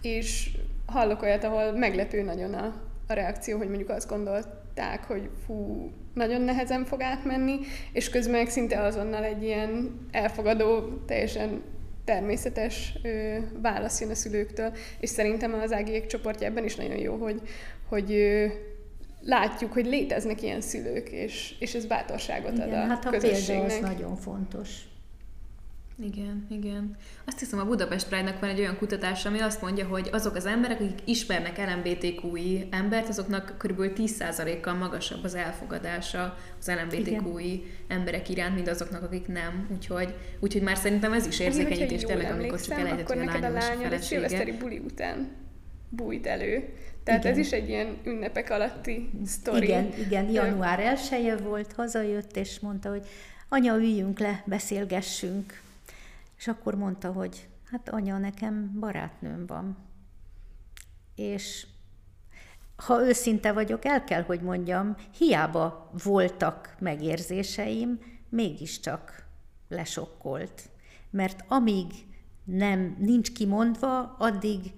és 0.03 0.51
hallok 0.87 1.23
olyat, 1.23 1.45
ahol 1.45 1.73
meglepő 1.73 2.23
nagyon 2.23 2.55
a, 2.55 2.75
a 3.07 3.12
reakció, 3.12 3.59
hogy 3.59 3.69
mondjuk 3.69 3.88
azt 3.88 4.09
gondolták, 4.09 5.05
hogy 5.05 5.31
fú, 5.47 5.91
nagyon 6.18 6.40
nehezen 6.42 6.85
fog 6.85 7.02
átmenni, 7.02 7.59
és 7.92 8.11
közben 8.11 8.37
meg 8.38 8.48
szinte 8.48 8.81
azonnal 8.81 9.24
egy 9.24 9.42
ilyen 9.42 10.00
elfogadó, 10.11 10.81
teljesen 11.07 11.62
természetes 12.04 12.92
ö, 13.02 13.37
válasz 13.62 14.00
jön 14.00 14.11
a 14.11 14.14
szülőktől, 14.14 14.72
és 15.00 15.09
szerintem 15.09 15.54
az 15.54 15.72
ágiek 15.72 16.07
csoportja 16.07 16.46
ebben 16.46 16.64
is 16.64 16.76
nagyon 16.76 16.98
jó, 16.98 17.16
hogy, 17.16 17.40
hogy 17.88 18.12
ö, 18.12 18.46
látjuk, 19.20 19.72
hogy 19.72 19.87
léteznek 19.87 20.42
ilyen 20.42 20.61
szülők, 20.61 21.09
és, 21.09 21.54
és 21.59 21.74
ez 21.74 21.87
bátorságot 21.87 22.52
Igen, 22.52 22.68
ad 22.68 22.74
a 22.74 22.87
hát 22.87 23.04
a 23.04 23.11
közösségnek. 23.11 23.66
példa 23.66 23.87
az 23.87 23.96
nagyon 23.96 24.16
fontos. 24.16 24.88
Igen, 26.02 26.46
igen. 26.50 26.96
Azt 27.24 27.38
hiszem, 27.38 27.58
a 27.58 27.64
Budapest 27.64 28.08
Pride-nak 28.08 28.40
van 28.40 28.50
egy 28.50 28.58
olyan 28.58 28.76
kutatás, 28.76 29.24
ami 29.24 29.40
azt 29.40 29.62
mondja, 29.62 29.87
hogy 29.87 30.08
azok 30.12 30.34
az 30.34 30.46
emberek, 30.46 30.80
akik 30.80 30.98
ismernek 31.04 31.58
LMBTQI 31.58 32.68
embert, 32.70 33.08
azoknak 33.08 33.54
kb. 33.58 33.82
10%-kal 33.96 34.74
magasabb 34.74 35.24
az 35.24 35.34
elfogadása 35.34 36.37
az 36.58 36.70
LMBTQI 36.70 37.64
emberek 37.88 38.28
iránt, 38.28 38.54
mint 38.54 38.68
azoknak, 38.68 39.02
akik 39.02 39.26
nem. 39.26 39.68
Úgyhogy, 39.72 40.14
úgyhogy 40.40 40.62
már 40.62 40.76
szerintem 40.76 41.12
ez 41.12 41.26
is 41.26 41.40
érzékenyítés 41.40 42.02
tényleg, 42.02 42.32
amikor 42.32 42.61
csak 42.61 42.78
elejtett, 42.78 43.11
a 43.11 43.14
lányom 43.14 43.44
a 43.44 43.58
lányod 43.58 43.92
egy 43.92 44.02
szilveszteri 44.02 44.52
buli 44.52 44.78
után 44.78 45.28
bújt 45.88 46.26
elő. 46.26 46.74
Tehát 47.04 47.20
igen. 47.20 47.32
ez 47.32 47.38
is 47.38 47.50
egy 47.50 47.68
ilyen 47.68 47.96
ünnepek 48.04 48.50
alatti 48.50 49.11
sztori. 49.26 49.66
Igen, 49.66 49.92
igen, 49.98 50.30
január 50.30 50.98
1 51.11 51.42
volt, 51.42 51.72
hazajött, 51.72 52.37
és 52.37 52.61
mondta, 52.61 52.88
hogy 52.88 53.06
anya, 53.48 53.76
üljünk 53.76 54.18
le, 54.18 54.42
beszélgessünk 54.46 55.66
és 56.38 56.48
akkor 56.48 56.74
mondta, 56.74 57.12
hogy 57.12 57.48
hát 57.70 57.88
anya, 57.88 58.18
nekem 58.18 58.77
barátnőm 58.81 59.46
van. 59.46 59.77
És 61.14 61.66
ha 62.77 63.07
őszinte 63.07 63.53
vagyok, 63.53 63.85
el 63.85 64.05
kell, 64.05 64.22
hogy 64.22 64.40
mondjam, 64.40 64.96
hiába 65.18 65.90
voltak 66.03 66.77
megérzéseim, 66.79 68.01
mégiscsak 68.29 69.27
lesokkolt. 69.68 70.70
Mert 71.11 71.44
amíg 71.48 71.92
nem, 72.44 72.96
nincs 72.98 73.33
kimondva, 73.33 74.16
addig 74.18 74.72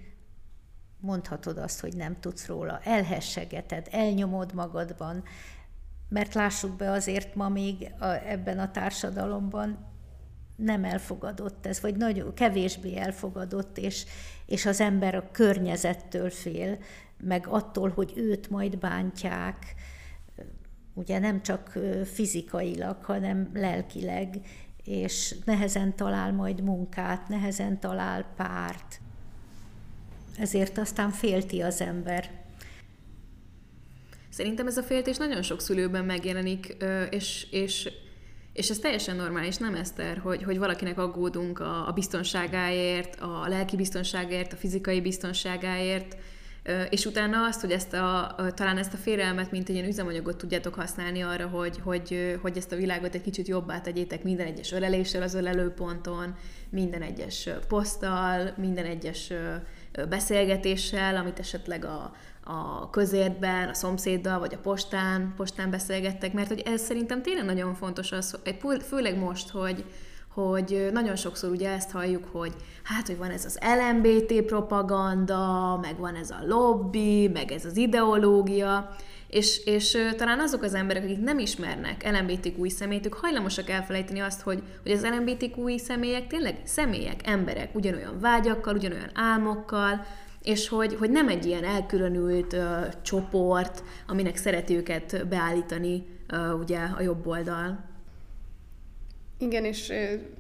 mondhatod 1.01 1.59
azt, 1.59 1.81
hogy 1.81 1.97
nem 1.97 2.21
tudsz 2.21 2.47
róla. 2.47 2.81
Elhessegeted, 2.83 3.89
elnyomod 3.91 4.55
magadban, 4.55 5.25
mert 6.09 6.35
lássuk 6.35 6.77
be 6.77 6.91
azért 6.91 7.35
ma 7.35 7.49
még 7.49 7.93
a, 7.99 8.05
ebben 8.07 8.59
a 8.59 8.71
társadalomban 8.71 9.90
nem 10.63 10.85
elfogadott 10.85 11.67
ez, 11.67 11.81
vagy 11.81 11.97
nagyon 11.97 12.35
kevésbé 12.35 12.97
elfogadott, 12.97 13.79
és, 13.79 14.05
és 14.47 14.67
az 14.67 14.81
ember 14.81 15.15
a 15.15 15.29
környezettől 15.33 16.31
fél, 16.31 16.79
meg 17.23 17.47
attól, 17.47 17.89
hogy 17.89 18.13
őt 18.17 18.51
majd 18.51 18.79
bántják, 18.79 19.75
ugye 20.95 21.19
nem 21.19 21.43
csak 21.43 21.79
fizikailag, 22.13 23.05
hanem 23.05 23.51
lelkileg, 23.55 24.41
és 24.85 25.35
nehezen 25.45 25.97
talál 25.97 26.33
majd 26.33 26.63
munkát, 26.63 27.29
nehezen 27.29 27.81
talál 27.81 28.27
párt. 28.37 29.01
Ezért 30.39 30.79
aztán 30.79 31.11
félti 31.11 31.63
az 31.63 31.81
ember. 31.81 32.31
Szerintem 34.29 34.67
ez 34.67 34.77
a 34.77 34.83
féltés 34.83 35.17
nagyon 35.17 35.43
sok 35.43 35.61
szülőben 35.61 36.05
megjelenik, 36.05 36.77
és, 37.11 37.47
és 37.51 37.89
és 38.53 38.71
ez 38.71 38.79
teljesen 38.79 39.17
normális, 39.17 39.57
nem 39.57 39.75
Eszter, 39.75 40.19
hogy, 40.19 40.43
hogy 40.43 40.59
valakinek 40.59 40.99
aggódunk 40.99 41.61
a, 41.61 41.89
a 41.89 41.93
biztonságáért, 41.93 43.21
a 43.21 43.49
lelki 43.49 43.77
biztonságáért, 43.77 44.53
a 44.53 44.57
fizikai 44.57 45.01
biztonságáért, 45.01 46.17
és 46.91 47.05
utána 47.05 47.45
azt, 47.45 47.61
hogy 47.61 47.71
ezt 47.71 47.93
a, 47.93 48.35
talán 48.55 48.79
ezt 48.79 48.93
a 48.93 48.97
félelmet, 48.97 49.51
mint 49.51 49.69
egy 49.69 49.75
ilyen 49.75 49.89
üzemanyagot 49.89 50.37
tudjátok 50.37 50.75
használni 50.75 51.21
arra, 51.21 51.47
hogy, 51.47 51.79
hogy, 51.85 52.39
hogy 52.43 52.57
ezt 52.57 52.73
a 52.73 52.77
világot 52.77 53.15
egy 53.15 53.23
kicsit 53.23 53.49
jobbá 53.49 53.81
tegyétek 53.81 54.23
minden 54.23 54.47
egyes 54.47 54.73
öleléssel 54.73 55.23
az 55.23 55.35
ölelőponton, 55.35 56.35
minden 56.71 57.03
egyes 57.03 57.49
poszttal, 57.69 58.55
minden 58.57 58.85
egyes 58.85 59.33
beszélgetéssel, 60.09 61.17
amit 61.17 61.39
esetleg 61.39 61.85
a, 61.85 62.13
a 62.45 62.91
közértben, 62.91 63.69
a 63.69 63.75
szomszéddal, 63.75 64.39
vagy 64.39 64.55
a 64.55 64.59
postán, 64.59 65.35
postán 65.37 65.71
beszélgettek, 65.71 66.33
mert 66.33 66.49
hogy 66.49 66.63
ez 66.67 66.81
szerintem 66.81 67.23
tényleg 67.23 67.45
nagyon 67.45 67.75
fontos 67.75 68.13
az, 68.13 68.39
főleg 68.83 69.19
most, 69.19 69.51
hogy, 69.51 69.85
hogy 70.35 70.89
nagyon 70.93 71.17
sokszor 71.17 71.51
ugye 71.51 71.71
ezt 71.71 71.91
halljuk, 71.91 72.25
hogy 72.33 72.55
hát, 72.83 73.07
hogy 73.07 73.17
van 73.17 73.31
ez 73.31 73.45
az 73.45 73.59
LMBT 73.79 74.43
propaganda, 74.43 75.79
meg 75.83 75.99
van 75.99 76.15
ez 76.15 76.31
a 76.31 76.47
lobby, 76.47 77.29
meg 77.29 77.53
ez 77.53 77.65
az 77.65 77.77
ideológia, 77.77 78.97
és, 79.31 79.65
és 79.65 79.99
talán 80.17 80.41
azok 80.41 80.63
az 80.63 80.75
emberek, 80.75 81.03
akik 81.05 81.21
nem 81.21 81.39
ismernek 81.39 82.11
LMBTQ 82.11 82.69
személyt, 82.69 83.07
ők 83.07 83.15
hajlamosak 83.15 83.71
elfelejteni 83.71 84.21
azt, 84.21 84.41
hogy, 84.41 84.63
hogy 84.83 84.93
az 84.93 85.07
LMBTQ 85.07 85.79
személyek 85.79 86.27
tényleg 86.27 86.61
személyek, 86.65 87.21
emberek, 87.27 87.75
ugyanolyan 87.75 88.21
vágyakkal, 88.21 88.75
ugyanolyan 88.75 89.11
álmokkal, 89.15 90.07
és 90.43 90.69
hogy, 90.69 90.95
hogy 90.95 91.11
nem 91.11 91.29
egy 91.29 91.47
ilyen 91.47 91.65
elkülönült 91.65 92.53
uh, 92.53 92.63
csoport, 93.03 93.83
aminek 94.07 94.37
szereti 94.37 94.77
őket 94.77 95.27
beállítani 95.29 96.05
uh, 96.33 96.59
ugye 96.59 96.79
a 96.79 97.03
jobb 97.03 97.27
oldal. 97.27 97.90
Igen, 99.43 99.65
és 99.65 99.93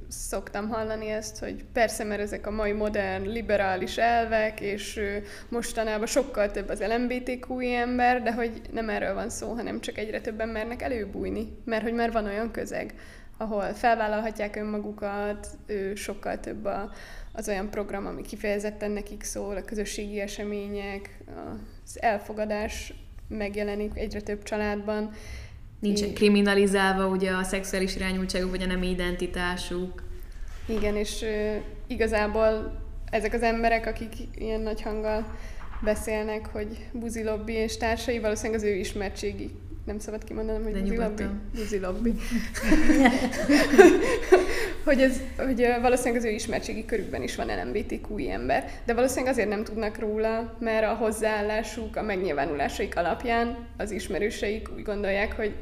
szoktam 0.08 0.68
hallani 0.68 1.08
ezt, 1.08 1.38
hogy 1.38 1.64
persze, 1.72 2.04
mert 2.04 2.20
ezek 2.20 2.46
a 2.46 2.50
mai 2.50 2.72
modern, 2.72 3.28
liberális 3.28 3.96
elvek, 3.96 4.60
és 4.60 5.00
mostanában 5.48 6.06
sokkal 6.06 6.50
több 6.50 6.68
az 6.68 6.82
LMBTQ 6.82 7.58
ember, 7.60 8.22
de 8.22 8.32
hogy 8.32 8.60
nem 8.72 8.88
erről 8.88 9.14
van 9.14 9.30
szó, 9.30 9.52
hanem 9.52 9.80
csak 9.80 9.98
egyre 9.98 10.20
többen 10.20 10.48
mernek 10.48 10.82
előbújni, 10.82 11.56
mert 11.64 11.82
hogy 11.82 11.92
már 11.92 12.12
van 12.12 12.24
olyan 12.24 12.50
közeg, 12.50 12.94
ahol 13.36 13.62
felvállalhatják 13.74 14.56
önmagukat, 14.56 15.48
sokkal 15.94 16.40
több 16.40 16.68
az 17.32 17.48
olyan 17.48 17.70
program, 17.70 18.06
ami 18.06 18.22
kifejezetten 18.22 18.90
nekik 18.90 19.22
szól, 19.22 19.56
a 19.56 19.64
közösségi 19.64 20.20
események, 20.20 21.18
az 21.84 22.02
elfogadás 22.02 22.94
megjelenik 23.28 23.90
egyre 23.94 24.20
több 24.20 24.42
családban, 24.42 25.12
Nincsen 25.80 26.14
kriminalizálva 26.14 27.06
ugye 27.06 27.30
a 27.30 27.42
szexuális 27.42 27.96
irányultságuk, 27.96 28.50
vagy 28.50 28.62
a 28.62 28.66
nem 28.66 28.82
identitásuk. 28.82 30.02
Igen, 30.66 30.96
és 30.96 31.22
uh, 31.22 31.56
igazából 31.86 32.80
ezek 33.10 33.32
az 33.32 33.42
emberek, 33.42 33.86
akik 33.86 34.12
ilyen 34.34 34.60
nagy 34.60 34.82
hanggal 34.82 35.26
beszélnek, 35.82 36.46
hogy 36.46 36.86
buzilobbi 36.92 37.52
és 37.52 37.76
társai, 37.76 38.18
valószínűleg 38.18 38.60
az 38.60 38.66
ő 38.66 38.74
ismertségi 38.74 39.50
nem 39.84 39.98
szabad 39.98 40.24
kimondanom, 40.24 40.62
hogy 40.62 40.80
buzilobbi. 40.80 41.24
Buzilobbi. 41.54 42.14
hogy, 44.84 45.00
ez, 45.00 45.20
hogy 45.36 45.66
valószínűleg 45.80 46.22
az 46.22 46.28
ő 46.28 46.30
ismertségi 46.30 46.84
körükben 46.84 47.22
is 47.22 47.36
van 47.36 47.46
LMBTQ 47.46 48.28
ember, 48.28 48.70
de 48.86 48.94
valószínűleg 48.94 49.32
azért 49.32 49.48
nem 49.48 49.64
tudnak 49.64 49.98
róla, 49.98 50.56
mert 50.60 50.84
a 50.84 50.94
hozzáállásuk, 50.94 51.96
a 51.96 52.02
megnyilvánulásaik 52.02 52.96
alapján 52.96 53.56
az 53.76 53.90
ismerőseik 53.90 54.68
úgy 54.76 54.82
gondolják, 54.82 55.36
hogy 55.36 55.54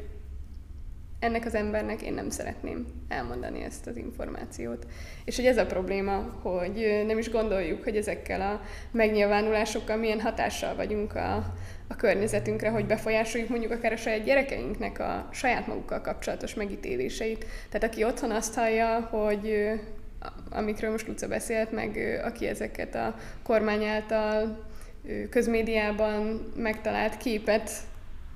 ennek 1.21 1.45
az 1.45 1.55
embernek 1.55 2.03
én 2.03 2.15
nem 2.15 2.31
szeretném 2.31 2.87
elmondani 3.09 3.63
ezt 3.63 3.87
az 3.87 3.97
információt. 3.97 4.87
És 5.25 5.37
hogy 5.37 5.47
ez 5.47 5.57
a 5.57 5.67
probléma, 5.67 6.17
hogy 6.43 7.05
nem 7.07 7.19
is 7.19 7.31
gondoljuk, 7.31 7.85
hogy 7.85 7.97
ezekkel 7.97 8.41
a 8.41 8.61
megnyilvánulásokkal 8.91 9.97
milyen 9.97 10.21
hatással 10.21 10.75
vagyunk 10.75 11.15
a, 11.15 11.55
a 11.89 11.97
környezetünkre, 11.97 12.71
hogy 12.71 12.87
befolyásoljuk 12.87 13.49
mondjuk 13.49 13.73
akár 13.73 13.93
a 13.93 13.97
saját 13.97 14.25
gyerekeinknek 14.25 14.99
a 14.99 15.29
saját 15.33 15.67
magukkal 15.67 16.01
kapcsolatos 16.01 16.55
megítéléseit. 16.55 17.47
Tehát 17.71 17.93
aki 17.93 18.05
otthon 18.05 18.31
azt 18.31 18.55
hallja, 18.55 19.01
hogy 19.01 19.71
amikről 20.51 20.91
most 20.91 21.07
Luca 21.07 21.29
beszélt, 21.29 21.73
meg 21.73 22.21
aki 22.25 22.47
ezeket 22.47 22.95
a 22.95 23.15
kormány 23.43 23.85
által 23.85 24.67
közmédiában 25.31 26.53
megtalált 26.57 27.17
képet 27.17 27.71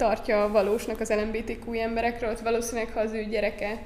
tartja 0.03 0.49
valósnak 0.53 1.01
az 1.01 1.11
LMBTQ 1.11 1.73
emberekről, 1.73 2.31
ott 2.31 2.41
valószínűleg, 2.41 2.93
ha 2.93 3.01
az 3.01 3.13
ő 3.13 3.25
gyereke 3.25 3.83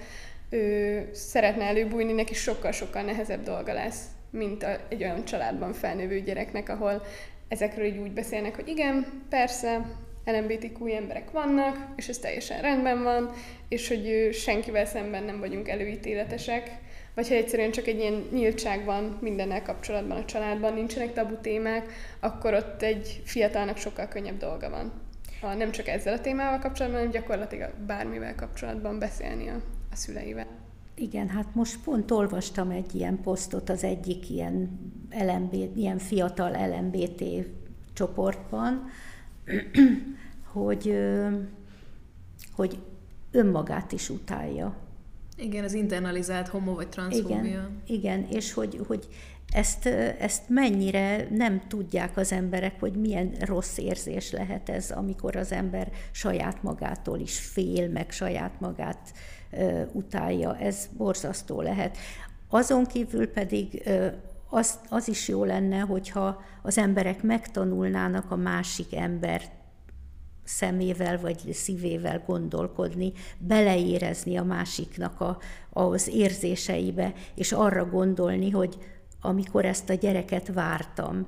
ő 0.51 1.09
szeretne 1.13 1.65
előbújni, 1.65 2.13
neki 2.13 2.35
sokkal-sokkal 2.35 3.03
nehezebb 3.03 3.43
dolga 3.43 3.73
lesz, 3.73 4.05
mint 4.31 4.63
a, 4.63 4.77
egy 4.89 5.03
olyan 5.03 5.25
családban 5.25 5.73
felnövő 5.73 6.21
gyereknek, 6.21 6.69
ahol 6.69 7.03
ezekről 7.49 7.85
így 7.85 7.99
úgy 7.99 8.13
beszélnek, 8.13 8.55
hogy 8.55 8.69
igen, 8.69 9.23
persze, 9.29 9.87
LMBTQ 10.25 10.87
emberek 10.87 11.31
vannak, 11.31 11.77
és 11.97 12.09
ez 12.09 12.19
teljesen 12.19 12.61
rendben 12.61 13.03
van, 13.03 13.31
és 13.69 13.89
hogy 13.89 14.29
senkivel 14.33 14.87
szemben 14.87 15.23
nem 15.23 15.39
vagyunk 15.39 15.69
előítéletesek, 15.69 16.71
vagy 17.15 17.29
ha 17.29 17.35
egyszerűen 17.35 17.71
csak 17.71 17.87
egy 17.87 17.99
ilyen 17.99 18.29
nyíltság 18.33 18.85
van 18.85 19.19
mindennel 19.21 19.63
kapcsolatban 19.63 20.17
a 20.17 20.25
családban, 20.25 20.75
nincsenek 20.75 21.13
tabu 21.13 21.41
témák, 21.41 21.93
akkor 22.21 22.55
ott 22.55 22.83
egy 22.83 23.23
fiatalnak 23.25 23.77
sokkal 23.77 24.09
könnyebb 24.09 24.39
dolga 24.39 24.71
van 24.71 25.05
ha 25.41 25.55
nem 25.55 25.71
csak 25.71 25.89
ezzel 25.89 26.15
a 26.15 26.21
témával 26.21 26.59
kapcsolatban, 26.59 27.01
hanem 27.01 27.21
gyakorlatilag 27.21 27.73
bármivel 27.87 28.35
kapcsolatban 28.35 28.99
beszélni 28.99 29.49
a, 29.49 29.61
a 29.91 29.97
szüleivel. 29.97 30.47
Igen, 30.95 31.29
hát 31.29 31.55
most 31.55 31.83
pont 31.85 32.11
olvastam 32.11 32.71
egy 32.71 32.95
ilyen 32.95 33.21
posztot 33.23 33.69
az 33.69 33.85
egyik 33.85 34.31
ilyen, 34.31 34.79
LMB, 35.11 35.53
ilyen 35.77 35.99
fiatal 35.99 36.51
LMBT 36.51 37.25
csoportban, 37.93 38.85
hogy, 40.53 40.99
hogy 42.53 42.79
önmagát 43.31 43.93
is 43.93 44.09
utálja. 44.09 44.77
Igen, 45.37 45.65
az 45.65 45.73
internalizált 45.73 46.49
homo 46.49 46.75
vagy 46.75 46.89
transzfóbia. 46.89 47.43
Igen, 47.45 47.83
igen 47.87 48.27
és 48.31 48.53
hogy, 48.53 48.81
hogy 48.87 49.09
ezt, 49.53 49.87
ezt 50.19 50.43
mennyire 50.49 51.29
nem 51.31 51.63
tudják 51.69 52.17
az 52.17 52.33
emberek, 52.33 52.81
hogy 52.81 52.93
milyen 52.93 53.33
rossz 53.41 53.79
érzés 53.79 54.33
lehet 54.33 54.69
ez, 54.69 54.91
amikor 54.91 55.37
az 55.37 55.53
ember 55.53 55.91
saját 56.11 56.63
magától 56.63 57.19
is 57.19 57.39
fél, 57.39 57.89
meg 57.89 58.11
saját 58.11 58.61
magát 58.61 59.13
uh, 59.53 59.83
utálja. 59.93 60.57
Ez 60.57 60.89
borzasztó 60.97 61.61
lehet. 61.61 61.97
Azon 62.49 62.85
kívül 62.85 63.29
pedig 63.29 63.83
uh, 63.87 64.13
az, 64.49 64.79
az 64.89 65.09
is 65.09 65.29
jó 65.29 65.45
lenne, 65.45 65.79
hogyha 65.79 66.43
az 66.63 66.79
emberek 66.79 67.23
megtanulnának 67.23 68.31
a 68.31 68.37
másik 68.37 68.95
ember 68.95 69.43
szemével 70.47 71.21
vagy 71.21 71.53
szívével 71.53 72.23
gondolkodni, 72.27 73.13
beleérezni 73.39 74.37
a 74.37 74.45
másiknak 74.45 75.21
a, 75.21 75.39
az 75.71 76.09
érzéseibe, 76.09 77.13
és 77.35 77.53
arra 77.53 77.85
gondolni, 77.85 78.51
hogy 78.51 78.79
amikor 79.21 79.65
ezt 79.65 79.91
a 79.91 79.95
gyereket 79.95 80.53
vártam, 80.53 81.27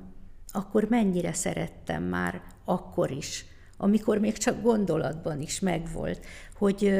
akkor 0.51 0.83
mennyire 0.89 1.33
szerettem 1.33 2.03
már 2.03 2.41
akkor 2.65 3.11
is, 3.11 3.45
amikor 3.77 4.17
még 4.17 4.37
csak 4.37 4.61
gondolatban 4.61 5.41
is 5.41 5.59
megvolt, 5.59 6.25
hogy, 6.57 6.93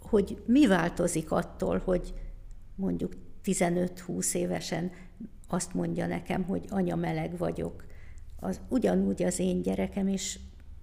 hogy 0.00 0.42
mi 0.46 0.66
változik 0.66 1.30
attól, 1.30 1.82
hogy 1.84 2.14
mondjuk 2.74 3.12
15-20 3.44 4.34
évesen 4.34 4.90
azt 5.48 5.74
mondja 5.74 6.06
nekem, 6.06 6.42
hogy 6.42 6.64
anya 6.68 6.96
meleg 6.96 7.38
vagyok. 7.38 7.84
Az 8.36 8.60
ugyanúgy 8.68 9.22
az 9.22 9.38
én 9.38 9.62
gyerekem, 9.62 10.08
és 10.08 10.38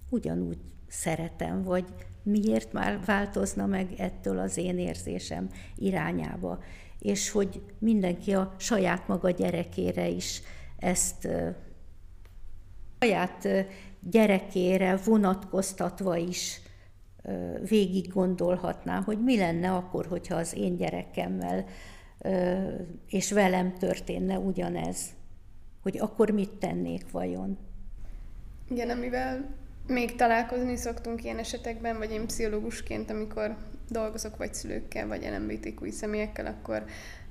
ugyanúgy 0.08 0.58
szeretem, 0.88 1.62
vagy 1.62 1.84
miért 2.22 2.72
már 2.72 3.00
változna 3.04 3.66
meg 3.66 3.92
ettől 3.98 4.38
az 4.38 4.56
én 4.56 4.78
érzésem 4.78 5.48
irányába 5.76 6.58
és 6.98 7.30
hogy 7.30 7.62
mindenki 7.78 8.34
a 8.34 8.54
saját 8.56 9.08
maga 9.08 9.30
gyerekére 9.30 10.08
is 10.08 10.42
ezt 10.78 11.28
saját 13.00 13.48
gyerekére 14.00 14.96
vonatkoztatva 14.96 16.16
is 16.16 16.60
végig 17.68 18.12
gondolhatná, 18.12 19.00
hogy 19.00 19.22
mi 19.22 19.36
lenne 19.36 19.72
akkor, 19.72 20.06
hogyha 20.06 20.34
az 20.34 20.54
én 20.56 20.76
gyerekemmel 20.76 21.64
és 23.08 23.32
velem 23.32 23.74
történne 23.74 24.38
ugyanez, 24.38 25.14
hogy 25.82 25.98
akkor 25.98 26.30
mit 26.30 26.50
tennék 26.50 27.10
vajon. 27.10 27.58
Igen, 28.68 28.90
amivel 28.90 29.54
még 29.88 30.14
találkozni 30.14 30.76
szoktunk 30.76 31.24
ilyen 31.24 31.38
esetekben, 31.38 31.98
vagy 31.98 32.12
én 32.12 32.26
pszichológusként, 32.26 33.10
amikor 33.10 33.56
dolgozok 33.88 34.36
vagy 34.36 34.54
szülőkkel, 34.54 35.06
vagy 35.06 35.28
LMBTQ 35.38 35.90
személyekkel, 35.90 36.46
akkor 36.46 36.84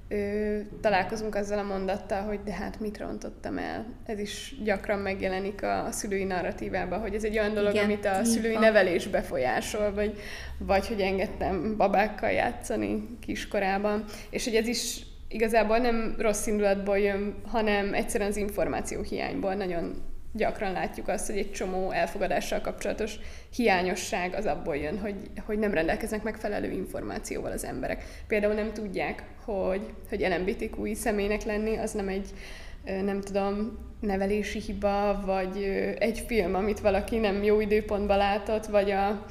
ö, 0.08 0.58
találkozunk 0.82 1.36
azzal 1.36 1.60
a 1.60 1.64
mondattal, 1.64 2.22
hogy 2.22 2.40
de 2.44 2.54
hát 2.54 2.80
mit 2.80 2.98
rontottam 2.98 3.58
el. 3.58 3.86
Ez 4.06 4.20
is 4.20 4.56
gyakran 4.64 5.00
megjelenik 5.00 5.64
a, 5.64 5.86
a 5.86 5.92
szülői 5.92 6.24
narratívában, 6.24 7.00
hogy 7.00 7.16
ez 7.16 7.24
egy 7.24 7.38
olyan 7.40 7.54
dolog, 7.54 7.74
Igen, 7.74 7.84
amit 7.84 8.06
a 8.06 8.24
szülői 8.24 8.54
van. 8.54 8.62
nevelés 8.62 9.08
befolyásol, 9.08 9.94
vagy, 9.94 10.20
vagy 10.60 10.88
hogy 10.88 11.02
engedtem 11.02 11.78
babákkal 11.78 12.32
játszani 12.32 13.18
kiskorában, 13.22 14.04
és 14.30 14.44
hogy 14.44 14.56
ez 14.56 14.68
is 14.68 15.06
igazából 15.28 15.78
nem 15.78 16.16
rossz 16.18 16.48
indulatból 16.48 16.98
jön, 16.98 17.36
hanem 17.46 17.94
egyszerűen 17.94 18.30
az 18.30 18.38
információ 18.38 19.02
hiányból 19.02 19.54
nagyon 19.54 19.96
gyakran 20.34 20.72
látjuk 20.72 21.08
azt, 21.08 21.28
hogy 21.28 21.38
egy 21.38 21.52
csomó 21.52 21.92
elfogadással 21.92 22.62
kapcsolatos 22.62 23.20
hiányosság 23.56 24.34
az 24.34 24.46
abból 24.46 24.76
jön, 24.76 25.00
hogy, 25.00 25.16
hogy 25.46 25.60
nem 25.60 25.74
rendelkeznek 25.74 26.24
megfelelő 26.24 26.72
információval 26.72 27.52
az 27.52 27.66
emberek. 27.66 28.04
Például 28.28 28.54
nem 28.54 28.74
tudják, 28.74 29.24
hogy, 29.46 29.82
hogy 30.10 30.28
LMBTQI 30.30 30.94
személynek 30.94 31.44
lenni, 31.44 31.78
az 31.78 31.92
nem 31.92 32.08
egy 32.08 32.34
nem 33.04 33.22
tudom, 33.22 33.78
nevelési 34.00 34.60
hiba, 34.60 35.22
vagy 35.26 35.64
egy 36.00 36.20
film, 36.20 36.56
amit 36.56 36.80
valaki 36.80 37.18
nem 37.18 37.44
jó 37.44 37.60
időpontban 37.60 38.18
látott, 38.18 38.66
vagy 38.66 38.92
a, 38.92 39.26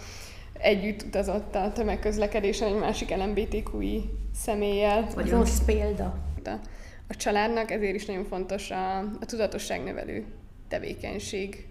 együtt 0.58 1.02
utazott 1.02 1.54
a 1.54 1.72
tömegközlekedésen 1.72 2.68
egy 2.68 2.80
másik 2.80 3.16
LMBTQI 3.16 4.10
személlyel. 4.34 5.06
Vagy 5.14 5.30
rossz 5.30 5.60
példa. 5.60 6.14
A, 7.08 7.16
családnak 7.16 7.70
ezért 7.70 7.94
is 7.94 8.06
nagyon 8.06 8.24
fontos 8.24 8.70
a, 8.70 8.98
a 8.98 9.24
tudatosságnövelő 9.26 10.24
tevékenység, 10.68 11.66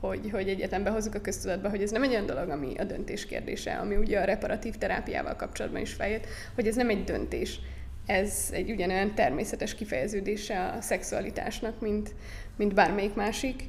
hogy, 0.00 0.30
hogy 0.30 0.48
egyetem 0.48 0.82
behozzuk 0.82 1.14
a 1.14 1.20
köztudatba, 1.20 1.68
hogy 1.68 1.82
ez 1.82 1.90
nem 1.90 2.02
egy 2.02 2.10
olyan 2.10 2.26
dolog, 2.26 2.48
ami 2.48 2.74
a 2.78 2.84
döntés 2.84 3.26
kérdése, 3.26 3.74
ami 3.74 3.96
ugye 3.96 4.20
a 4.20 4.24
reparatív 4.24 4.74
terápiával 4.74 5.36
kapcsolatban 5.36 5.80
is 5.80 5.92
feljött, 5.92 6.26
hogy 6.54 6.66
ez 6.66 6.76
nem 6.76 6.88
egy 6.88 7.04
döntés. 7.04 7.60
Ez 8.06 8.48
egy 8.52 8.70
ugyanolyan 8.70 9.14
természetes 9.14 9.74
kifejeződése 9.74 10.66
a 10.78 10.80
szexualitásnak, 10.80 11.80
mint, 11.80 12.14
mint 12.56 12.74
bármelyik 12.74 13.14
másik, 13.14 13.62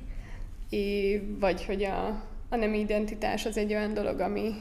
é, 0.69 1.17
vagy 1.39 1.65
hogy 1.65 1.83
a, 1.83 2.07
a 2.49 2.55
nem 2.55 2.73
identitás 2.73 3.45
az 3.45 3.57
egy 3.57 3.73
olyan 3.73 3.93
dolog, 3.93 4.19
ami, 4.19 4.53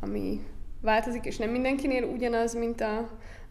ami 0.00 0.40
változik, 0.80 1.24
és 1.24 1.36
nem 1.36 1.50
mindenkinél 1.50 2.04
ugyanaz, 2.04 2.54
mint 2.54 2.80
a, 2.80 2.98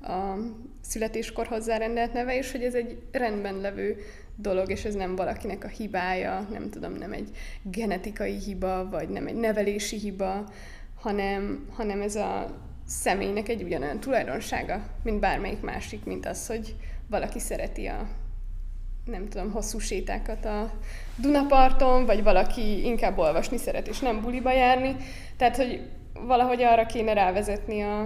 a 0.01 0.37
születéskor 0.81 1.47
hozzárendelt 1.47 2.13
neve, 2.13 2.37
és 2.37 2.51
hogy 2.51 2.63
ez 2.63 2.73
egy 2.73 2.97
rendben 3.11 3.55
levő 3.55 3.97
dolog, 4.35 4.69
és 4.69 4.85
ez 4.85 4.93
nem 4.93 5.15
valakinek 5.15 5.63
a 5.63 5.67
hibája, 5.67 6.47
nem 6.51 6.69
tudom, 6.69 6.93
nem 6.93 7.11
egy 7.11 7.29
genetikai 7.63 8.37
hiba, 8.37 8.89
vagy 8.89 9.09
nem 9.09 9.27
egy 9.27 9.35
nevelési 9.35 9.97
hiba, 9.97 10.43
hanem, 10.95 11.67
hanem 11.75 12.01
ez 12.01 12.15
a 12.15 12.61
személynek 12.85 13.49
egy 13.49 13.63
ugyanolyan 13.63 13.99
tulajdonsága, 13.99 14.85
mint 15.03 15.19
bármelyik 15.19 15.61
másik, 15.61 16.05
mint 16.05 16.25
az, 16.25 16.47
hogy 16.47 16.75
valaki 17.07 17.39
szereti 17.39 17.85
a 17.85 18.07
nem 19.05 19.29
tudom, 19.29 19.51
hosszú 19.51 19.79
sétákat 19.79 20.45
a 20.45 20.71
Dunaparton, 21.15 22.05
vagy 22.05 22.23
valaki 22.23 22.85
inkább 22.85 23.17
olvasni 23.17 23.57
szeret, 23.57 23.87
és 23.87 23.99
nem 23.99 24.21
buliba 24.21 24.51
járni. 24.51 24.95
Tehát, 25.37 25.55
hogy 25.55 25.89
valahogy 26.13 26.61
arra 26.61 26.85
kéne 26.85 27.13
rávezetni 27.13 27.81
a, 27.81 28.01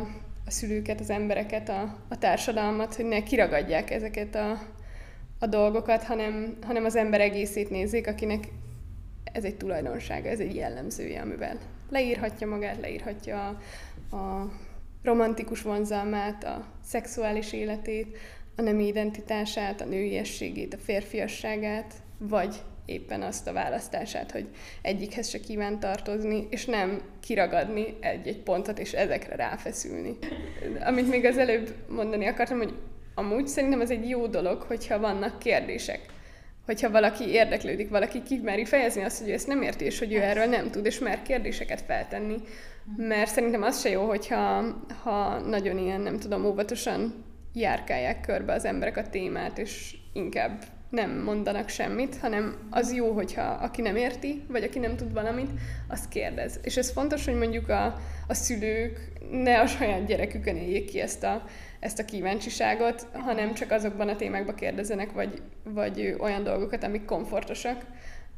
a 0.46 0.52
szülőket, 0.52 1.00
az 1.00 1.10
embereket, 1.10 1.70
a, 1.70 1.96
a 2.10 2.18
társadalmat, 2.18 2.96
hogy 2.96 3.06
ne 3.06 3.24
kiragadják 3.24 3.92
ezeket 3.92 4.36
a, 4.36 4.60
a 5.40 5.46
dolgokat, 5.46 6.04
hanem, 6.04 6.58
hanem 6.62 6.86
az 6.86 6.96
ember 6.96 7.22
egészét 7.22 7.70
nézzék, 7.70 8.08
akinek 8.08 8.48
ez 9.24 9.44
egy 9.44 9.58
tulajdonsága, 9.58 10.30
ez 10.30 10.40
egy 10.40 10.56
jellemzője, 10.56 11.22
amivel 11.22 11.58
leírhatja 11.90 12.48
magát, 12.48 12.80
leírhatja 12.82 13.48
a, 14.10 14.16
a 14.16 14.52
romantikus 15.04 15.62
vonzalmát, 15.62 16.44
a 16.44 16.66
szexuális 16.84 17.54
életét, 17.54 18.18
a 18.56 18.62
nemi 18.62 18.88
identitását, 18.88 19.82
a 19.82 19.86
nőiességét, 19.86 20.74
a 20.74 20.78
férfiasságát, 20.78 21.94
vagy 22.18 22.56
éppen 22.86 23.22
azt 23.22 23.48
a 23.48 23.54
választását, 23.54 24.32
hogy 24.32 24.48
egyikhez 24.82 25.30
se 25.30 25.40
kíván 25.40 25.80
tartozni, 25.80 26.48
és 26.50 26.66
nem 26.66 27.02
kiragadni 27.20 27.98
egy-egy 28.00 28.40
pontot, 28.40 28.80
és 28.80 28.94
ezekre 28.94 29.36
ráfeszülni. 29.36 30.18
Amit 30.86 31.10
még 31.10 31.26
az 31.26 31.38
előbb 31.38 31.76
mondani 31.90 32.26
akartam, 32.26 32.58
hogy 32.58 32.74
amúgy 33.18 33.48
szerintem 33.48 33.82
ez 33.82 33.90
egy 33.90 34.10
jó 34.10 34.28
dolog, 34.28 34.62
hogyha 34.62 35.00
vannak 35.00 35.40
kérdések. 35.40 36.00
Hogyha 36.66 36.92
valaki 36.92 37.30
érdeklődik, 37.30 37.90
valaki 37.90 38.24
kimeri 38.24 38.66
fejezni 38.66 39.04
azt, 39.04 39.20
hogy 39.20 39.30
ő 39.30 39.34
ezt 39.34 39.48
nem 39.48 39.62
érti, 39.62 39.86
és 39.86 40.00
hogy 40.00 40.14
ő 40.14 40.22
erről 40.22 40.46
nem 40.46 40.72
tud, 40.72 40.86
és 40.86 41.00
mer 41.00 41.22
kérdéseket 41.22 41.82
feltenni. 41.82 42.36
Mert 42.98 43.32
szerintem 43.32 43.62
az 43.62 43.80
se 43.80 43.90
jó, 43.90 44.08
hogyha 44.08 44.66
ha 45.04 45.40
nagyon 45.40 45.78
ilyen, 45.78 46.02
nem 46.02 46.20
tudom, 46.20 46.46
óvatosan 46.46 47.26
járkálják 47.54 48.22
körbe 48.22 48.54
az 48.54 48.66
emberek 48.66 48.98
a 48.98 49.10
témát, 49.10 49.58
és 49.58 49.96
inkább 50.14 50.64
nem 50.90 51.12
mondanak 51.24 51.70
semmit, 51.70 52.18
hanem 52.18 52.68
az 52.70 52.94
jó, 52.94 53.12
hogyha 53.12 53.42
aki 53.42 53.82
nem 53.82 53.96
érti, 53.96 54.44
vagy 54.48 54.64
aki 54.64 54.80
nem 54.80 54.96
tud 54.96 55.14
valamit, 55.14 55.52
az 55.88 56.08
kérdez. 56.08 56.60
És 56.64 56.78
ez 56.78 56.92
fontos, 56.92 57.26
hogy 57.26 57.38
mondjuk 57.38 57.70
a, 57.70 57.86
a 58.28 58.34
szülők 58.34 59.12
ne 59.32 59.60
a 59.60 59.68
saját 59.68 60.06
gyerekükön 60.06 60.56
éljék 60.56 60.86
ki 60.86 61.00
ezt 61.00 61.24
a, 61.24 61.44
ezt 61.80 62.00
a 62.00 62.06
kíváncsiságot, 62.06 63.08
hanem 63.14 63.54
csak 63.54 63.72
azokban 63.72 64.10
a 64.10 64.16
témákban 64.16 64.56
kérdezenek, 64.56 65.12
vagy, 65.12 65.42
vagy 65.64 66.16
olyan 66.20 66.44
dolgokat, 66.44 66.84
amik 66.84 67.06
komfortosak 67.06 67.86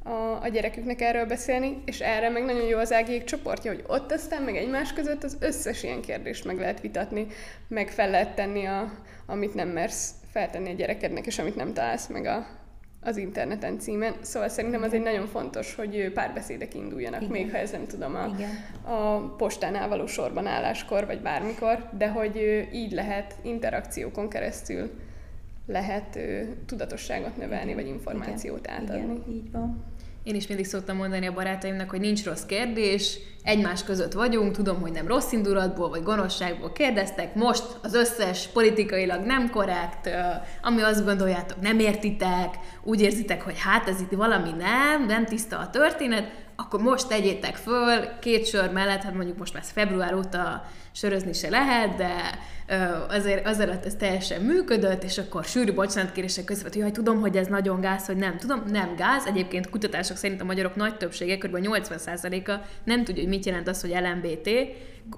a, 0.03 0.41
a 0.41 0.47
gyereküknek 0.47 1.01
erről 1.01 1.25
beszélni, 1.25 1.81
és 1.85 1.99
erre 1.99 2.29
meg 2.29 2.43
nagyon 2.43 2.67
jó 2.67 2.77
az 2.77 2.93
ágiék 2.93 3.23
csoportja, 3.23 3.71
hogy 3.71 3.83
ott 3.87 4.11
aztán 4.11 4.41
meg 4.41 4.55
egymás 4.55 4.93
között 4.93 5.23
az 5.23 5.37
összes 5.39 5.83
ilyen 5.83 6.01
kérdést 6.01 6.45
meg 6.45 6.57
lehet 6.57 6.81
vitatni, 6.81 7.27
meg 7.67 7.89
fel 7.89 8.09
lehet 8.09 8.35
tenni, 8.35 8.65
a, 8.65 8.93
amit 9.25 9.53
nem 9.53 9.69
mersz 9.69 10.11
feltenni 10.31 10.69
a 10.69 10.75
gyerekednek, 10.75 11.25
és 11.25 11.39
amit 11.39 11.55
nem 11.55 11.73
találsz 11.73 12.07
meg 12.07 12.25
a, 12.25 12.47
az 13.01 13.17
interneten 13.17 13.79
címen. 13.79 14.13
Szóval 14.21 14.49
szerintem 14.49 14.81
az 14.81 14.93
egy 14.93 15.01
nagyon 15.01 15.27
fontos, 15.27 15.75
hogy 15.75 16.11
párbeszédek 16.13 16.73
induljanak, 16.75 17.21
Igen. 17.21 17.31
még 17.31 17.51
ha 17.51 17.57
ez 17.57 17.71
nem 17.71 17.85
tudom 17.87 18.15
a, 18.15 18.35
a 18.91 19.19
postánál 19.35 19.87
való 19.87 20.05
sorban 20.05 20.47
álláskor, 20.47 21.05
vagy 21.05 21.21
bármikor, 21.21 21.89
de 21.97 22.09
hogy 22.09 22.67
így 22.73 22.91
lehet 22.91 23.35
interakciókon 23.41 24.29
keresztül 24.29 24.91
lehet 25.65 26.19
tudatosságot 26.65 27.37
növelni, 27.37 27.71
Igen. 27.71 27.75
vagy 27.75 27.87
információt 27.87 28.59
Igen. 28.67 28.81
átadni. 28.81 29.01
Igen, 29.01 29.23
így 29.29 29.51
van. 29.51 29.83
Én 30.29 30.35
is 30.35 30.47
mindig 30.47 30.65
szoktam 30.65 30.95
mondani 30.95 31.27
a 31.27 31.33
barátaimnak, 31.33 31.89
hogy 31.89 31.99
nincs 31.99 32.23
rossz 32.23 32.45
kérdés, 32.45 33.17
egymás 33.43 33.83
között 33.83 34.13
vagyunk, 34.13 34.55
tudom, 34.55 34.81
hogy 34.81 34.91
nem 34.91 35.07
rossz 35.07 35.31
indulatból 35.31 35.89
vagy 35.89 36.03
gonoszságból 36.03 36.71
kérdeztek, 36.71 37.35
most 37.35 37.63
az 37.81 37.93
összes 37.93 38.47
politikailag 38.47 39.25
nem 39.25 39.49
korrekt, 39.49 40.09
ami 40.61 40.81
azt 40.81 41.05
gondoljátok, 41.05 41.61
nem 41.61 41.79
értitek, 41.79 42.57
úgy 42.83 43.01
érzitek, 43.01 43.41
hogy 43.41 43.59
hát 43.59 43.87
ez 43.87 44.01
itt 44.01 44.11
valami 44.11 44.49
nem, 44.49 45.05
nem 45.05 45.25
tiszta 45.25 45.57
a 45.57 45.69
történet, 45.69 46.31
akkor 46.59 46.81
most 46.81 47.07
tegyétek 47.07 47.55
föl, 47.55 48.19
két 48.19 48.47
sör 48.47 48.71
mellett, 48.71 49.01
hát 49.01 49.13
mondjuk 49.13 49.37
most 49.37 49.53
már 49.53 49.63
február 49.65 50.13
óta 50.13 50.65
sörözni 50.91 51.33
se 51.33 51.49
lehet, 51.49 51.95
de 51.95 52.39
azért 53.09 53.47
az 53.47 53.59
alatt 53.59 53.85
ez 53.85 53.95
teljesen 53.95 54.41
működött, 54.41 55.03
és 55.03 55.17
akkor 55.17 55.43
sűrű 55.43 55.73
bocsánatkérések 55.73 56.43
között, 56.43 56.73
hogy 56.73 56.81
jaj, 56.81 56.91
tudom, 56.91 57.19
hogy 57.19 57.37
ez 57.37 57.47
nagyon 57.47 57.81
gáz, 57.81 58.05
hogy 58.05 58.17
nem 58.17 58.37
tudom, 58.37 58.63
nem 58.71 58.95
gáz. 58.95 59.25
Egyébként 59.25 59.69
kutatások 59.69 60.17
szerint 60.17 60.41
a 60.41 60.45
magyarok 60.45 60.75
nagy 60.75 60.97
többsége, 60.97 61.37
kb. 61.37 61.57
80%-a 61.61 62.53
nem 62.83 63.03
tudja, 63.03 63.21
hogy 63.21 63.31
mit 63.31 63.45
jelent 63.45 63.67
az, 63.67 63.81
hogy 63.81 63.89
LMBT, 63.89 64.49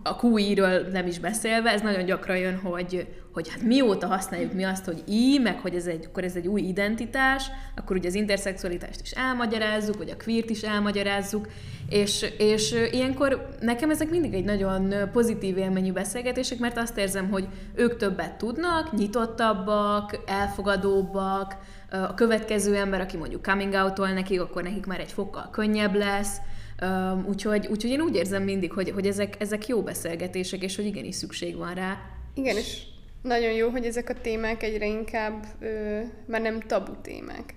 a 0.04 0.26
QI-ről 0.26 0.88
nem 0.92 1.08
is 1.08 1.20
beszélve, 1.20 1.72
ez 1.72 1.82
nagyon 1.82 2.06
gyakran 2.06 2.38
jön, 2.38 2.60
hogy, 2.60 3.08
hogy 3.34 3.50
hát 3.50 3.62
mióta 3.62 4.08
használjuk 4.08 4.54
mi 4.54 4.64
azt, 4.64 4.86
hogy 4.86 5.04
I, 5.08 5.40
meg 5.44 5.60
hogy 5.60 5.76
ez 5.76 5.86
egy, 5.86 6.06
akkor 6.06 6.24
ez 6.24 6.36
egy 6.36 6.48
új 6.48 6.62
identitás, 6.62 7.52
akkor 7.76 7.96
ugye 7.96 8.08
az 8.08 8.16
interszexualitást 8.16 9.02
is 9.02 9.12
elmagyarázzuk, 9.12 9.98
vagy 9.98 10.10
a 10.10 10.24
queert 10.24 10.50
is 10.50 10.62
elmagyarázzuk, 10.62 11.48
és, 11.90 12.26
és 12.38 12.76
ilyenkor 12.92 13.56
nekem 13.60 13.90
ezek 13.90 14.10
mindig 14.10 14.34
egy 14.34 14.44
nagyon 14.44 14.94
pozitív 15.12 15.58
élményű 15.58 15.92
beszélgetések, 15.92 16.60
mert 16.60 16.78
azt 16.78 16.98
érzem, 16.98 17.30
hogy 17.30 17.48
ők 17.76 17.98
többet 17.98 18.38
tudnak, 18.38 18.92
nyitottabbak, 18.98 20.20
elfogadóbbak, 20.26 21.58
a 21.92 22.14
következő 22.14 22.76
ember, 22.76 23.02
aki 23.02 23.18
mondjuk 23.18 23.46
coming 23.46 23.74
out 23.74 23.98
nekik, 23.98 24.42
akkor 24.42 24.64
nekik 24.64 24.86
már 24.86 25.00
egy 25.00 25.12
fokkal 25.12 25.50
könnyebb 25.52 25.96
lesz, 25.96 26.38
úgyhogy, 27.28 27.68
úgyhogy 27.68 27.92
én 27.92 28.02
úgy 28.02 28.16
érzem 28.16 28.44
mindig, 28.44 28.72
hogy, 28.72 28.90
hogy 28.90 29.08
ezek, 29.08 29.36
ezek 29.40 29.68
jó 29.68 29.84
beszélgetések, 29.84 30.64
és 30.64 30.76
hogy 30.76 30.86
igenis 30.86 31.16
szükség 31.16 31.56
van 31.56 31.74
rá. 31.74 31.98
Igen, 32.34 32.58
és 32.58 32.84
nagyon 33.22 33.52
jó, 33.52 33.70
hogy 33.70 33.86
ezek 33.86 34.10
a 34.10 34.22
témák 34.22 34.64
egyre 34.64 34.86
inkább 34.86 35.46
ö, 35.60 36.00
már 36.26 36.42
nem 36.42 36.60
tabu 36.60 36.92
témák. 37.02 37.56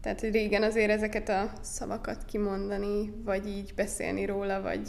Tehát, 0.00 0.20
hogy 0.20 0.30
régen 0.30 0.62
azért 0.62 0.90
ezeket 0.90 1.28
a 1.28 1.52
szavakat 1.60 2.24
kimondani, 2.24 3.12
vagy 3.24 3.46
így 3.46 3.72
beszélni 3.76 4.24
róla, 4.24 4.62
vagy, 4.62 4.88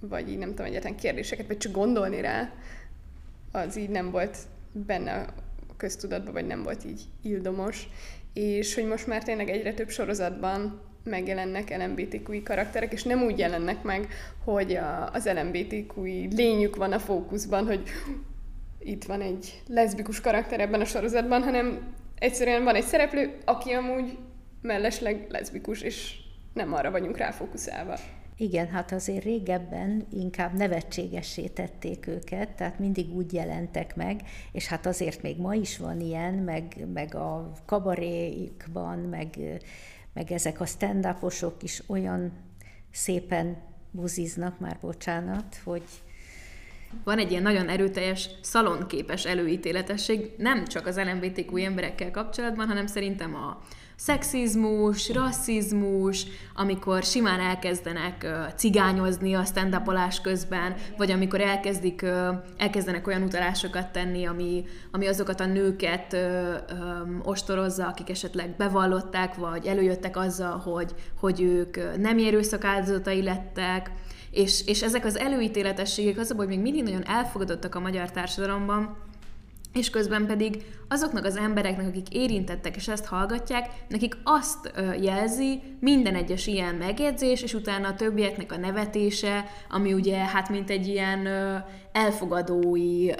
vagy 0.00 0.30
így 0.30 0.38
nem 0.38 0.48
tudom, 0.48 0.66
egyetlen 0.66 0.96
kérdéseket, 0.96 1.46
vagy 1.46 1.56
csak 1.56 1.72
gondolni 1.72 2.20
rá, 2.20 2.52
az 3.52 3.76
így 3.76 3.88
nem 3.88 4.10
volt 4.10 4.36
benne 4.72 5.12
a 5.12 5.76
köztudatban, 5.76 6.32
vagy 6.32 6.46
nem 6.46 6.62
volt 6.62 6.84
így 6.84 7.02
ildomos. 7.22 7.88
És 8.32 8.74
hogy 8.74 8.86
most 8.86 9.06
már 9.06 9.22
tényleg 9.22 9.48
egyre 9.48 9.74
több 9.74 9.88
sorozatban 9.88 10.80
megjelennek 11.04 11.76
LMBTQI 11.76 12.42
karakterek, 12.42 12.92
és 12.92 13.02
nem 13.02 13.22
úgy 13.22 13.38
jelennek 13.38 13.82
meg, 13.82 14.08
hogy 14.44 14.74
a, 14.74 15.10
az 15.12 15.30
LMBTQI 15.34 16.28
lényük 16.34 16.76
van 16.76 16.92
a 16.92 16.98
fókuszban, 16.98 17.66
hogy 17.66 17.82
itt 18.78 19.04
van 19.04 19.20
egy 19.20 19.62
leszbikus 19.66 20.20
karakter 20.20 20.60
ebben 20.60 20.80
a 20.80 20.84
sorozatban, 20.84 21.42
hanem 21.42 21.94
egyszerűen 22.18 22.64
van 22.64 22.74
egy 22.74 22.84
szereplő, 22.84 23.38
aki 23.44 23.70
amúgy 23.72 24.18
mellesleg 24.60 25.26
leszbikus, 25.28 25.80
és 25.80 26.16
nem 26.52 26.72
arra 26.72 26.90
vagyunk 26.90 27.16
ráfókuszálva. 27.16 27.96
Igen, 28.36 28.68
hát 28.68 28.92
azért 28.92 29.24
régebben 29.24 30.06
inkább 30.12 30.56
nevetségessé 30.56 31.46
tették 31.46 32.06
őket, 32.06 32.48
tehát 32.48 32.78
mindig 32.78 33.14
úgy 33.14 33.32
jelentek 33.32 33.96
meg, 33.96 34.20
és 34.52 34.66
hát 34.66 34.86
azért 34.86 35.22
még 35.22 35.40
ma 35.40 35.54
is 35.54 35.78
van 35.78 36.00
ilyen, 36.00 36.34
meg, 36.34 36.86
meg 36.94 37.14
a 37.14 37.52
kabarékban, 37.66 38.98
meg, 38.98 39.28
meg 40.14 40.32
ezek 40.32 40.60
a 40.60 40.66
stand 40.66 41.08
is 41.60 41.82
olyan 41.86 42.32
szépen 42.90 43.62
buziznak, 43.90 44.58
már 44.58 44.78
bocsánat, 44.80 45.60
hogy 45.64 45.82
van 47.04 47.18
egy 47.18 47.30
ilyen 47.30 47.42
nagyon 47.42 47.68
erőteljes 47.68 48.30
szalonképes 48.42 49.24
előítéletesség, 49.24 50.30
nem 50.38 50.64
csak 50.64 50.86
az 50.86 51.00
LMBTQ 51.00 51.56
emberekkel 51.56 52.10
kapcsolatban, 52.10 52.66
hanem 52.66 52.86
szerintem 52.86 53.34
a 53.34 53.62
szexizmus, 53.96 55.10
rasszizmus, 55.10 56.26
amikor 56.54 57.02
simán 57.02 57.40
elkezdenek 57.40 58.26
cigányozni 58.56 59.34
a 59.34 59.44
stand 59.44 59.82
közben, 60.22 60.74
vagy 60.96 61.10
amikor 61.10 61.40
elkezdik, 61.40 62.06
elkezdenek 62.56 63.06
olyan 63.06 63.22
utalásokat 63.22 63.92
tenni, 63.92 64.24
ami, 64.24 64.64
ami 64.90 65.06
azokat 65.06 65.40
a 65.40 65.46
nőket 65.46 66.12
ö, 66.12 66.54
ostorozza, 67.22 67.86
akik 67.86 68.10
esetleg 68.10 68.54
bevallották, 68.56 69.34
vagy 69.34 69.66
előjöttek 69.66 70.16
azzal, 70.16 70.58
hogy, 70.58 70.94
hogy 71.20 71.40
ők 71.42 71.98
nem 71.98 72.18
erőszak 72.18 72.64
áldozatai 72.64 73.22
lettek, 73.22 73.90
és, 74.30 74.66
és 74.66 74.82
ezek 74.82 75.04
az 75.04 75.18
előítéletességek 75.18 76.18
az, 76.18 76.34
hogy 76.36 76.48
még 76.48 76.60
mindig 76.60 76.82
nagyon 76.82 77.06
elfogadottak 77.06 77.74
a 77.74 77.80
magyar 77.80 78.10
társadalomban, 78.10 78.96
és 79.74 79.90
közben 79.90 80.26
pedig 80.26 80.62
azoknak 80.88 81.24
az 81.24 81.36
embereknek, 81.36 81.86
akik 81.86 82.14
érintettek 82.14 82.76
és 82.76 82.88
ezt 82.88 83.04
hallgatják, 83.04 83.68
nekik 83.88 84.16
azt 84.22 84.72
jelzi 85.00 85.60
minden 85.80 86.14
egyes 86.14 86.46
ilyen 86.46 86.74
megjegyzés, 86.74 87.42
és 87.42 87.54
utána 87.54 87.88
a 87.88 87.94
többieknek 87.94 88.52
a 88.52 88.56
nevetése, 88.56 89.44
ami 89.70 89.92
ugye 89.92 90.16
hát 90.16 90.48
mint 90.48 90.70
egy 90.70 90.86
ilyen 90.86 91.28
elfogadói 91.92 93.10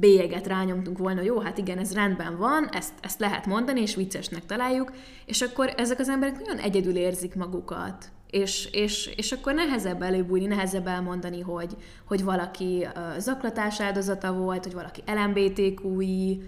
bélyeget 0.00 0.46
rányomtunk 0.46 0.98
volna, 0.98 1.22
jó, 1.22 1.38
hát 1.38 1.58
igen, 1.58 1.78
ez 1.78 1.94
rendben 1.94 2.36
van, 2.36 2.68
ezt, 2.72 2.92
ezt 3.00 3.20
lehet 3.20 3.46
mondani, 3.46 3.80
és 3.80 3.94
viccesnek 3.94 4.46
találjuk, 4.46 4.92
és 5.26 5.42
akkor 5.42 5.72
ezek 5.76 5.98
az 5.98 6.08
emberek 6.08 6.38
nagyon 6.38 6.58
egyedül 6.58 6.96
érzik 6.96 7.34
magukat 7.34 8.10
és, 8.32 8.68
és, 8.72 9.06
és 9.16 9.32
akkor 9.32 9.54
nehezebb 9.54 10.02
előbújni, 10.02 10.46
nehezebb 10.46 10.86
elmondani, 10.86 11.40
hogy, 11.40 11.76
hogy 12.04 12.24
valaki 12.24 12.86
zaklatás 13.18 13.80
áldozata 13.80 14.32
volt, 14.32 14.64
hogy 14.64 14.72
valaki 14.72 15.02
LMBTQI, 15.06 16.42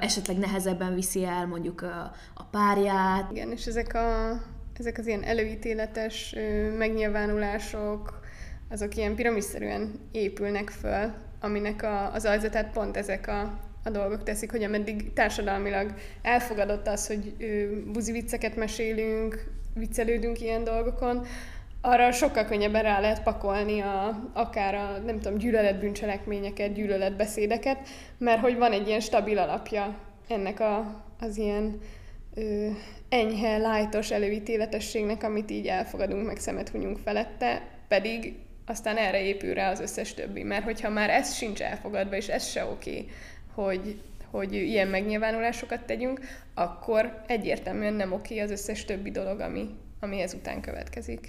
esetleg 0.00 0.36
nehezebben 0.38 0.94
viszi 0.94 1.24
el 1.24 1.46
mondjuk 1.46 1.82
uh, 1.82 1.90
a 2.34 2.44
párját. 2.50 3.30
Igen, 3.30 3.50
és 3.50 3.66
ezek, 3.66 3.94
a, 3.94 4.40
ezek 4.78 4.98
az 4.98 5.06
ilyen 5.06 5.22
előítéletes 5.22 6.34
megnyilvánulások, 6.78 8.20
azok 8.70 8.96
ilyen 8.96 9.14
piramisszerűen 9.14 9.92
épülnek 10.12 10.68
föl, 10.68 11.12
aminek 11.40 11.82
a, 11.82 12.12
az 12.12 12.24
alzatát 12.24 12.72
pont 12.72 12.96
ezek 12.96 13.26
a, 13.26 13.58
a 13.84 13.90
dolgok 13.90 14.22
teszik, 14.22 14.50
hogy 14.50 14.62
ameddig 14.62 15.12
társadalmilag 15.12 15.94
elfogadott 16.22 16.86
az, 16.86 17.06
hogy 17.06 17.34
buzi 17.92 18.12
vicceket 18.12 18.56
mesélünk, 18.56 19.62
viccelődünk 19.74 20.40
ilyen 20.40 20.64
dolgokon, 20.64 21.26
arra 21.80 22.12
sokkal 22.12 22.44
könnyebben 22.44 22.82
rá 22.82 23.00
lehet 23.00 23.22
pakolni 23.22 23.80
a, 23.80 24.22
akár 24.32 24.74
a, 24.74 24.98
nem 25.04 25.20
tudom, 25.20 25.38
gyűlöletbűncselekményeket, 25.38 26.72
gyűlöletbeszédeket, 26.72 27.88
mert 28.18 28.40
hogy 28.40 28.56
van 28.56 28.72
egy 28.72 28.86
ilyen 28.88 29.00
stabil 29.00 29.38
alapja 29.38 29.96
ennek 30.28 30.60
a, 30.60 31.02
az 31.20 31.36
ilyen 31.36 31.80
ö, 32.34 32.68
enyhe, 33.08 33.56
lájtos 33.56 34.10
előítéletességnek, 34.10 35.22
amit 35.22 35.50
így 35.50 35.66
elfogadunk, 35.66 36.26
meg 36.26 36.36
szemet 36.36 36.68
hunyunk 36.68 36.98
felette, 36.98 37.62
pedig 37.88 38.34
aztán 38.66 38.96
erre 38.96 39.22
épül 39.22 39.54
rá 39.54 39.70
az 39.70 39.80
összes 39.80 40.14
többi. 40.14 40.42
Mert 40.42 40.64
hogyha 40.64 40.90
már 40.90 41.10
ez 41.10 41.34
sincs 41.34 41.60
elfogadva, 41.60 42.16
és 42.16 42.28
ez 42.28 42.46
se 42.46 42.64
oké, 42.64 43.04
hogy 43.54 44.00
hogy 44.36 44.52
ilyen 44.52 44.88
megnyilvánulásokat 44.88 45.84
tegyünk, 45.84 46.20
akkor 46.54 47.22
egyértelműen 47.26 47.94
nem 47.94 48.12
oké 48.12 48.38
az 48.38 48.50
összes 48.50 48.84
többi 48.84 49.10
dolog, 49.10 49.40
ami, 49.40 49.70
ami 50.00 50.20
ezután 50.20 50.60
következik. 50.60 51.28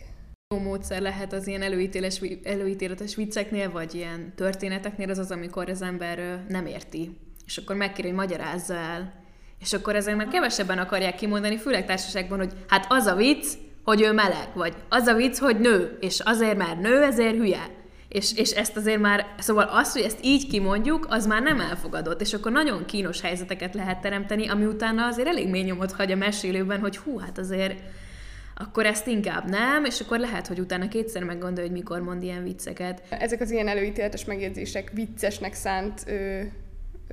Jó 0.56 0.62
módszer 0.62 1.02
lehet 1.02 1.34
az 1.34 1.48
ilyen 1.48 1.62
előítéles, 1.62 2.22
előítéletes 2.44 3.16
vicceknél, 3.16 3.72
vagy 3.72 3.96
ilyen 3.96 4.34
történeteknél 4.36 5.10
az 5.10 5.18
az, 5.18 5.32
amikor 5.32 5.70
az 5.70 5.82
ember 5.82 6.46
nem 6.48 6.66
érti. 6.66 7.18
És 7.46 7.58
akkor 7.58 7.76
megkér, 7.76 8.06
hogy 8.06 8.14
magyarázza 8.14 8.76
el. 8.76 9.24
És 9.60 9.74
akkor 9.74 9.96
ezek 9.96 10.16
már 10.16 10.28
kevesebben 10.28 10.78
akarják 10.78 11.16
kimondani, 11.16 11.58
főleg 11.58 11.86
társaságban, 11.86 12.38
hogy 12.38 12.54
hát 12.68 12.86
az 12.90 13.06
a 13.06 13.16
vicc, 13.16 13.46
hogy 13.84 14.02
ő 14.02 14.12
meleg, 14.12 14.48
vagy 14.54 14.74
az 14.90 15.08
a 15.08 15.14
vicc, 15.14 15.38
hogy 15.38 15.60
nő, 15.60 15.98
és 16.02 16.20
azért, 16.20 16.58
mert 16.58 16.80
nő, 16.80 17.04
ezért 17.04 17.36
hülye 17.36 17.84
és, 18.16 18.34
és 18.36 18.52
ezt 18.52 18.78
azért 18.78 19.00
már, 19.00 19.26
szóval 19.40 19.68
azt, 19.72 19.94
hogy 19.94 20.02
ezt 20.02 20.20
így 20.22 20.48
kimondjuk, 20.48 21.08
az 21.10 21.26
már 21.26 21.42
nem 21.42 21.60
elfogadott, 21.60 22.22
és 22.22 22.34
akkor 22.34 22.52
nagyon 22.52 22.86
kínos 22.86 23.22
helyzeteket 23.22 23.74
lehet 23.74 24.02
teremteni, 24.02 24.48
ami 24.48 24.66
utána 24.66 25.06
azért 25.06 25.28
elég 25.28 25.50
mély 25.50 25.64
nyomot 25.64 25.92
hagy 25.92 26.12
a 26.12 26.16
mesélőben, 26.16 26.80
hogy 26.80 26.98
hú, 26.98 27.18
hát 27.18 27.38
azért 27.38 27.80
akkor 28.58 28.86
ezt 28.86 29.08
inkább 29.08 29.50
nem, 29.50 29.86
és 29.86 30.00
akkor 30.00 30.20
lehet, 30.20 30.48
hogy 30.48 30.60
utána 30.60 30.88
kétszer 30.88 31.24
meggondolja, 31.24 31.70
hogy 31.70 31.78
mikor 31.78 32.00
mond 32.00 32.24
ilyen 32.24 32.44
vicceket. 32.44 33.02
Ezek 33.10 33.42
az 33.42 33.52
ilyen 33.52 33.68
előítéletes 33.68 34.26
megjegyzések 34.26 34.92
viccesnek 34.94 35.54
szánt 35.54 36.04
ö, 36.08 36.42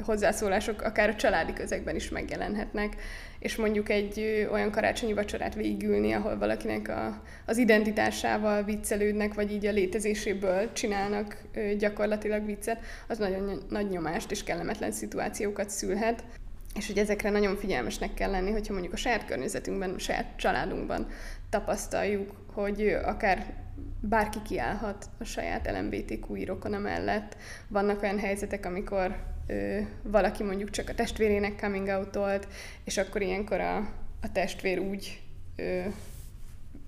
hozzászólások 0.03 0.83
akár 0.83 1.09
a 1.09 1.15
családi 1.15 1.53
közegben 1.53 1.95
is 1.95 2.09
megjelenhetnek, 2.09 2.97
és 3.43 3.57
mondjuk 3.57 3.89
egy 3.89 4.47
olyan 4.53 4.71
karácsonyi 4.71 5.13
vacsorát 5.13 5.55
végigülni, 5.55 6.13
ahol 6.13 6.39
valakinek 6.39 6.89
a, 6.89 7.23
az 7.47 7.57
identitásával 7.57 8.63
viccelődnek, 8.63 9.35
vagy 9.35 9.53
így 9.53 9.67
a 9.67 9.73
létezéséből 9.73 10.73
csinálnak 10.73 11.37
gyakorlatilag 11.79 12.47
viccet, 12.47 12.79
az 13.09 13.19
nagyon 13.19 13.63
nagy 13.69 13.89
nyomást 13.89 14.31
és 14.31 14.45
kellemetlen 14.45 14.93
szituációkat 14.93 15.71
szülhet. 15.71 16.25
És 16.75 16.87
hogy 16.87 16.99
ezekre 16.99 17.31
nagyon 17.31 17.57
figyelmesnek 17.57 18.15
kell 18.15 18.31
lenni, 18.31 18.51
hogyha 18.51 18.73
mondjuk 18.73 18.93
a 18.95 18.97
saját 18.97 19.25
környezetünkben, 19.25 19.91
a 19.91 19.99
saját 19.99 20.37
családunkban 20.37 21.07
tapasztaljuk, 21.53 22.31
hogy 22.53 22.89
akár 23.05 23.55
bárki 24.01 24.39
kiállhat 24.43 25.11
a 25.19 25.25
saját 25.25 25.71
LMBTQ 25.71 26.45
rokona 26.45 26.79
mellett. 26.79 27.37
Vannak 27.69 28.03
olyan 28.03 28.19
helyzetek, 28.19 28.67
amikor 28.67 29.17
ö, 29.47 29.79
valaki 30.03 30.43
mondjuk 30.43 30.71
csak 30.71 30.89
a 30.89 30.95
testvérének 30.95 31.61
coming 31.61 31.89
out 31.89 32.47
és 32.85 32.99
akkor 32.99 33.23
ilyenkor 33.23 33.61
a, 33.61 33.77
a 34.23 34.33
testvér 34.33 34.79
úgy 34.79 35.23
ö, 35.57 35.81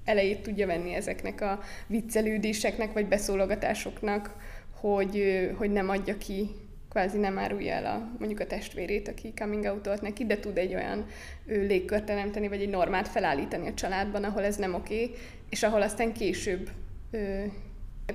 elejét 0.05 0.43
tudja 0.43 0.67
venni 0.67 0.95
ezeknek 0.95 1.41
a 1.41 1.61
viccelődéseknek, 1.87 2.93
vagy 2.93 3.09
beszólogatásoknak, 3.09 4.35
hogy, 4.81 5.49
hogy 5.57 5.71
nem 5.71 5.89
adja 5.89 6.19
ki, 6.19 6.51
kvázi 6.95 7.19
nem 7.19 7.39
árulja 7.39 7.73
el 7.73 7.87
a, 7.87 8.17
mondjuk 8.19 8.41
a 8.41 8.47
testvérét, 8.47 9.09
aki 9.09 9.33
coming 9.37 9.65
out 9.65 10.01
neki, 10.01 10.27
de 10.27 10.39
tud 10.39 10.59
egy 10.59 10.75
olyan 10.75 11.07
légkört 11.47 12.05
teremteni, 12.05 12.49
vagy 12.49 12.61
egy 12.61 12.69
normát 12.69 13.09
felállítani 13.09 13.69
a 13.69 13.75
családban, 13.75 14.25
ahol 14.25 14.43
ez 14.43 14.57
nem 14.57 14.75
oké, 14.75 15.11
és 15.51 15.63
ahol 15.63 15.83
aztán 15.83 16.13
később 16.13 16.71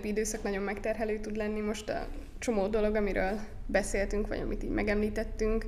időszak 0.03 0.43
nagyon 0.43 0.63
megterhelő 0.63 1.19
tud 1.19 1.36
lenni. 1.36 1.59
Most 1.59 1.89
a 1.89 2.07
csomó 2.38 2.67
dolog, 2.67 2.95
amiről 2.95 3.39
beszéltünk, 3.65 4.27
vagy 4.27 4.39
amit 4.39 4.63
így 4.63 4.69
megemlítettünk, 4.69 5.65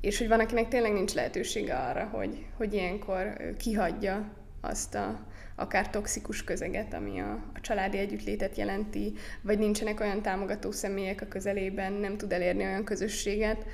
és 0.00 0.18
hogy 0.18 0.28
van, 0.28 0.40
akinek 0.40 0.68
tényleg 0.68 0.92
nincs 0.92 1.14
lehetősége 1.14 1.74
arra, 1.74 2.04
hogy, 2.04 2.46
hogy 2.56 2.74
ilyenkor 2.74 3.36
kihagyja 3.56 4.32
azt 4.60 4.94
a 4.94 5.26
akár 5.58 5.90
toxikus 5.90 6.44
közeget, 6.44 6.94
ami 6.94 7.20
a, 7.20 7.32
a 7.54 7.60
családi 7.60 7.98
együttlétet 7.98 8.56
jelenti, 8.56 9.12
vagy 9.42 9.58
nincsenek 9.58 10.00
olyan 10.00 10.22
támogató 10.22 10.70
személyek 10.70 11.20
a 11.20 11.28
közelében, 11.28 11.92
nem 11.92 12.16
tud 12.16 12.32
elérni 12.32 12.64
olyan 12.64 12.84
közösséget, 12.84 13.64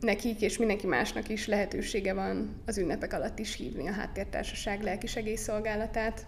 nekik 0.00 0.40
és 0.40 0.58
mindenki 0.58 0.86
másnak 0.86 1.28
is 1.28 1.46
lehetősége 1.46 2.14
van 2.14 2.62
az 2.66 2.78
ünnepek 2.78 3.12
alatt 3.12 3.38
is 3.38 3.54
hívni 3.54 3.88
a 3.88 3.92
háttértársaság 3.92 4.82
lelkisegélyszolgálatát, 4.82 6.26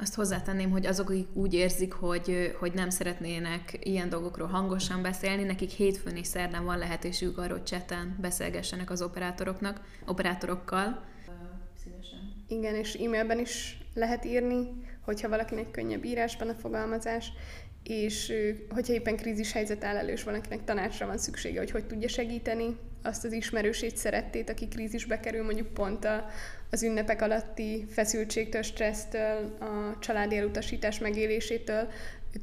azt 0.00 0.14
hozzátenném, 0.14 0.70
hogy 0.70 0.86
azok, 0.86 1.10
akik 1.10 1.26
úgy 1.32 1.54
érzik, 1.54 1.92
hogy, 1.92 2.56
hogy 2.58 2.72
nem 2.72 2.90
szeretnének 2.90 3.78
ilyen 3.80 4.08
dolgokról 4.08 4.48
hangosan 4.48 5.02
beszélni, 5.02 5.42
nekik 5.42 5.70
hétfőn 5.70 6.16
és 6.16 6.26
szerdán 6.26 6.64
van 6.64 6.78
lehetőségük 6.78 7.38
arra, 7.38 7.52
hogy 7.52 7.62
cseten 7.62 8.16
beszélgessenek 8.20 8.90
az 8.90 9.02
operátoroknak, 9.02 9.80
operátorokkal. 10.06 11.04
Igen, 12.48 12.74
és 12.74 12.94
e-mailben 12.94 13.38
is 13.38 13.78
lehet 13.94 14.24
írni, 14.24 14.68
hogyha 15.04 15.28
valakinek 15.28 15.70
könnyebb 15.70 16.04
írásban 16.04 16.48
a 16.48 16.54
fogalmazás, 16.54 17.32
és 17.82 18.32
hogyha 18.70 18.92
éppen 18.92 19.16
krízis 19.16 19.52
helyzet 19.52 19.84
áll 19.84 19.96
elő, 19.96 20.12
és 20.12 20.22
valakinek 20.22 20.64
tanácsra 20.64 21.06
van 21.06 21.18
szüksége, 21.18 21.58
hogy 21.58 21.70
hogy 21.70 21.86
tudja 21.86 22.08
segíteni 22.08 22.76
azt 23.02 23.24
az 23.24 23.32
ismerősét, 23.32 23.96
szerettét, 23.96 24.50
aki 24.50 24.68
krízisbe 24.68 25.20
kerül, 25.20 25.44
mondjuk 25.44 25.66
pont 25.68 26.04
a, 26.04 26.26
az 26.70 26.82
ünnepek 26.82 27.22
alatti 27.22 27.86
feszültségtől, 27.90 28.62
stressztől, 28.62 29.56
a 29.60 29.98
családi 29.98 30.36
elutasítás 30.36 30.98
megélésétől 30.98 31.88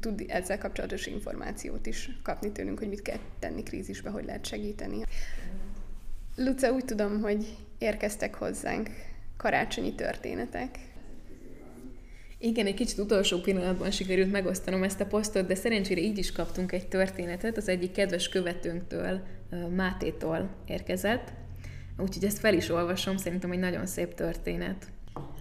tud 0.00 0.24
ezzel 0.28 0.58
kapcsolatos 0.58 1.06
információt 1.06 1.86
is 1.86 2.10
kapni 2.22 2.52
tőlünk, 2.52 2.78
hogy 2.78 2.88
mit 2.88 3.02
kell 3.02 3.18
tenni 3.38 3.62
krízisbe, 3.62 4.10
hogy 4.10 4.24
lehet 4.24 4.46
segíteni. 4.46 5.02
Luca, 6.36 6.72
úgy 6.72 6.84
tudom, 6.84 7.20
hogy 7.20 7.56
érkeztek 7.78 8.34
hozzánk 8.34 8.88
karácsonyi 9.36 9.94
történetek. 9.94 10.78
Igen, 12.38 12.66
egy 12.66 12.74
kicsit 12.74 12.98
utolsó 12.98 13.38
pillanatban 13.40 13.90
sikerült 13.90 14.30
megosztanom 14.30 14.82
ezt 14.82 15.00
a 15.00 15.06
posztot, 15.06 15.46
de 15.46 15.54
szerencsére 15.54 16.00
így 16.00 16.18
is 16.18 16.32
kaptunk 16.32 16.72
egy 16.72 16.88
történetet, 16.88 17.56
az 17.56 17.68
egyik 17.68 17.92
kedves 17.92 18.28
követőnktől, 18.28 19.20
Mátétól 19.76 20.48
érkezett, 20.66 21.32
úgyhogy 21.98 22.24
ezt 22.24 22.38
fel 22.38 22.54
is 22.54 22.68
olvasom, 22.68 23.16
szerintem 23.16 23.50
egy 23.50 23.58
nagyon 23.58 23.86
szép 23.86 24.14
történet. 24.14 24.86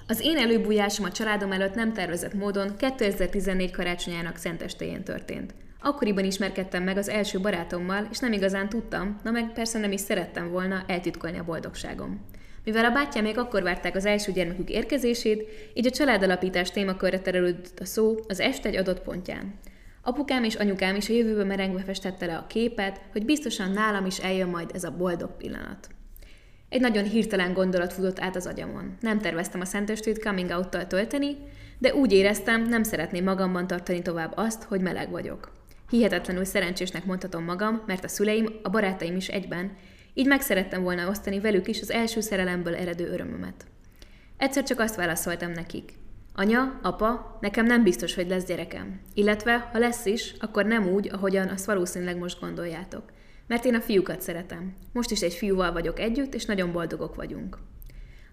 Az 0.08 0.20
én 0.24 0.38
előbújásom 0.38 1.06
a 1.06 1.12
családom 1.12 1.52
előtt 1.52 1.76
nem 1.76 1.94
tervezett 1.94 2.34
módon 2.34 2.76
2014 2.76 3.72
karácsonyának 3.72 4.38
szentestéjén 4.38 5.04
történt. 5.04 5.54
Akkoriban 5.80 6.24
ismerkedtem 6.24 6.84
meg 6.84 6.98
az 6.98 7.10
első 7.10 7.40
barátommal, 7.40 8.08
és 8.12 8.20
nem 8.20 8.34
igazán 8.34 8.70
tudtam, 8.70 9.20
na 9.24 9.32
meg 9.32 9.54
persze 9.54 9.80
nem 9.80 9.92
is 9.92 10.02
szerettem 10.02 10.50
volna 10.50 10.84
eltitkolni 10.88 11.38
a 11.38 11.44
boldogságom. 11.44 12.26
Mivel 12.66 12.86
a 12.86 12.92
bátyám 12.92 13.24
még 13.24 13.38
akkor 13.38 13.64
várták 13.64 13.96
az 13.96 14.06
első 14.06 14.32
gyermekük 14.32 14.70
érkezését, 14.70 15.72
így 15.74 15.86
a 15.86 15.92
családalapítás 15.92 16.72
témakörre 16.72 17.20
terelődött 17.20 17.80
a 17.80 17.86
szó 17.86 18.16
az 18.28 18.40
este 18.40 18.70
egy 18.70 18.76
adott 18.76 19.02
pontján. 19.02 19.54
Apukám 20.02 20.44
és 20.44 20.56
anyukám 20.56 20.96
is 20.96 21.10
a 21.10 21.14
jövőbe 21.14 21.44
merengve 21.44 21.84
festette 21.84 22.26
le 22.26 22.36
a 22.36 22.48
képet, 22.48 23.02
hogy 23.12 23.26
biztosan 23.26 23.72
nálam 23.72 24.06
is 24.06 24.18
eljön 24.18 24.50
majd 24.50 24.70
ez 24.74 24.84
a 24.84 24.96
boldog 24.98 25.38
pillanat. 25.38 25.88
Egy 26.70 26.82
nagyon 26.82 27.04
hirtelen 27.04 27.54
gondolat 27.54 27.94
futott 27.94 28.20
át 28.20 28.36
az 28.36 28.46
agyamon. 28.46 28.98
Nem 29.00 29.20
terveztem 29.20 29.62
a 29.62 29.66
szentestőt 29.66 30.24
coming 30.24 30.50
out 30.50 30.88
tölteni, 30.88 31.38
de 31.78 31.94
úgy 31.94 32.12
éreztem, 32.12 32.62
nem 32.62 32.84
szeretném 32.84 33.24
magamban 33.24 33.68
tartani 33.68 34.02
tovább 34.02 34.34
azt, 34.36 34.64
hogy 34.64 34.82
meleg 34.82 35.10
vagyok. 35.10 35.52
Hihetetlenül 35.90 36.46
szerencsésnek 36.46 37.06
mondhatom 37.06 37.44
magam, 37.44 37.84
mert 37.86 38.04
a 38.04 38.08
szüleim, 38.08 38.60
a 38.64 38.70
barátaim 38.70 39.16
is 39.16 39.28
egyben, 39.28 39.78
így 40.18 40.28
meg 40.28 40.42
szerettem 40.42 40.84
volna 40.84 41.10
osztani 41.10 41.40
velük 41.40 41.68
is 41.68 41.82
az 41.82 41.92
első 41.92 42.22
szerelemből 42.22 42.76
eredő 42.76 43.08
örömömet. 43.08 43.66
Egyszer 44.38 44.64
csak 44.64 44.80
azt 44.80 44.96
válaszoltam 44.96 45.52
nekik. 45.52 45.94
Anya, 46.34 46.80
apa, 46.82 47.38
nekem 47.42 47.66
nem 47.66 47.84
biztos, 47.84 48.16
hogy 48.16 48.28
lesz 48.28 48.46
gyerekem. 48.46 49.00
Illetve, 49.14 49.70
ha 49.72 49.80
lesz 49.80 50.06
is, 50.06 50.34
akkor 50.40 50.66
nem 50.66 50.88
úgy, 50.88 51.10
ahogyan 51.14 51.48
azt 51.48 51.66
valószínűleg 51.66 52.18
most 52.18 52.40
gondoljátok. 52.40 53.04
Mert 53.48 53.66
én 53.66 53.76
a 53.76 53.82
fiúkat 53.82 54.22
szeretem. 54.22 54.74
Most 54.94 55.12
is 55.12 55.22
egy 55.22 55.34
fiúval 55.34 55.72
vagyok 55.72 56.00
együtt, 56.00 56.34
és 56.34 56.46
nagyon 56.46 56.72
boldogok 56.72 57.16
vagyunk. 57.16 57.58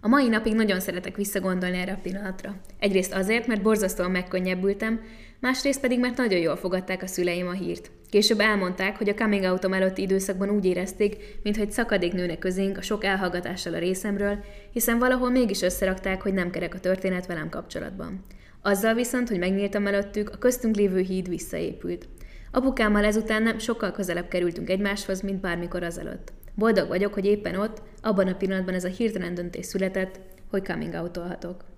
A 0.01 0.09
mai 0.09 0.28
napig 0.28 0.55
nagyon 0.55 0.80
szeretek 0.80 1.16
visszagondolni 1.16 1.78
erre 1.78 1.93
a 1.93 2.01
pillanatra. 2.03 2.61
Egyrészt 2.78 3.14
azért, 3.14 3.47
mert 3.47 3.62
borzasztóan 3.62 4.11
megkönnyebbültem, 4.11 5.01
másrészt 5.41 5.80
pedig, 5.80 6.01
mert 6.01 6.16
nagyon 6.16 6.41
jól 6.41 6.57
fogadták 6.57 7.03
a 7.03 7.07
szüleim 7.07 7.47
a 7.47 7.53
hírt. 7.53 7.91
Később 8.12 8.40
elmondták, 8.40 8.96
hogy 8.96 9.08
a 9.08 9.14
coming 9.14 9.44
out 9.44 9.64
előtti 9.64 10.02
időszakban 10.02 10.50
úgy 10.50 10.64
érezték, 10.64 11.38
mintha 11.42 11.62
egy 11.62 11.72
szakadék 11.72 12.12
nőne 12.12 12.38
közénk 12.38 12.76
a 12.78 12.82
sok 12.82 13.04
elhallgatással 13.04 13.74
a 13.74 13.78
részemről, 13.78 14.44
hiszen 14.72 14.98
valahol 14.98 15.30
mégis 15.30 15.62
összerakták, 15.62 16.22
hogy 16.22 16.34
nem 16.34 16.50
kerek 16.50 16.74
a 16.74 16.80
történet 16.80 17.26
velem 17.26 17.48
kapcsolatban. 17.48 18.24
Azzal 18.62 18.94
viszont, 18.94 19.28
hogy 19.28 19.38
megnyíltam 19.38 19.86
előttük, 19.86 20.30
a 20.30 20.38
köztünk 20.38 20.76
lévő 20.76 21.00
híd 21.00 21.28
visszaépült. 21.28 22.08
Apukámmal 22.50 23.04
ezután 23.04 23.42
nem 23.42 23.58
sokkal 23.58 23.90
közelebb 23.90 24.28
kerültünk 24.28 24.70
egymáshoz, 24.70 25.20
mint 25.20 25.40
bármikor 25.40 25.82
azelőtt. 25.82 26.32
Boldog 26.54 26.88
vagyok, 26.88 27.14
hogy 27.14 27.24
éppen 27.24 27.54
ott, 27.54 27.82
abban 28.02 28.28
a 28.28 28.36
pillanatban 28.36 28.74
ez 28.74 28.84
a 28.84 28.88
hirtelen 28.88 29.34
döntés 29.34 29.66
született, 29.66 30.20
hogy 30.50 30.66
coming 30.66 30.94
out-olhatok. 30.94 31.71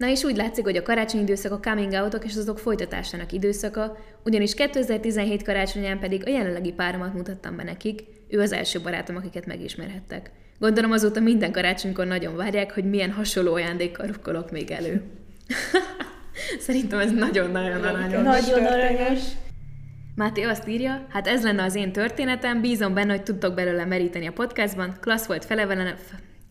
Na 0.00 0.08
és 0.08 0.24
úgy 0.24 0.36
látszik, 0.36 0.64
hogy 0.64 0.76
a 0.76 0.82
karácsonyi 0.82 1.22
időszak 1.22 1.52
a 1.52 1.60
coming 1.60 1.92
out 1.92 2.24
és 2.24 2.36
azok 2.36 2.58
folytatásának 2.58 3.32
időszaka, 3.32 3.96
ugyanis 4.24 4.54
2017 4.54 5.42
karácsonyán 5.42 5.98
pedig 5.98 6.22
a 6.26 6.30
jelenlegi 6.30 6.72
páromat 6.72 7.14
mutattam 7.14 7.56
be 7.56 7.62
nekik, 7.62 8.02
ő 8.28 8.40
az 8.40 8.52
első 8.52 8.80
barátom, 8.80 9.16
akiket 9.16 9.46
megismerhettek. 9.46 10.30
Gondolom 10.58 10.92
azóta 10.92 11.20
minden 11.20 11.52
karácsonykor 11.52 12.06
nagyon 12.06 12.36
várják, 12.36 12.74
hogy 12.74 12.84
milyen 12.84 13.12
hasonló 13.12 13.54
ajándékkal 13.54 14.06
rukkolok 14.06 14.50
még 14.50 14.70
elő. 14.70 15.02
Szerintem 16.66 16.98
ez 16.98 17.12
nagyon-nagyon 17.12 17.84
aranyos. 17.84 18.22
Nagyon 18.22 18.66
aranyos. 18.66 19.20
Máté 20.14 20.42
azt 20.42 20.68
írja, 20.68 21.06
hát 21.08 21.26
ez 21.26 21.42
lenne 21.42 21.62
az 21.62 21.74
én 21.74 21.92
történetem, 21.92 22.60
bízom 22.60 22.94
benne, 22.94 23.10
hogy 23.10 23.22
tudtok 23.22 23.54
belőle 23.54 23.84
meríteni 23.84 24.26
a 24.26 24.32
podcastban, 24.32 24.96
klassz 25.00 25.26
volt 25.26 25.44
felevelen, 25.44 25.94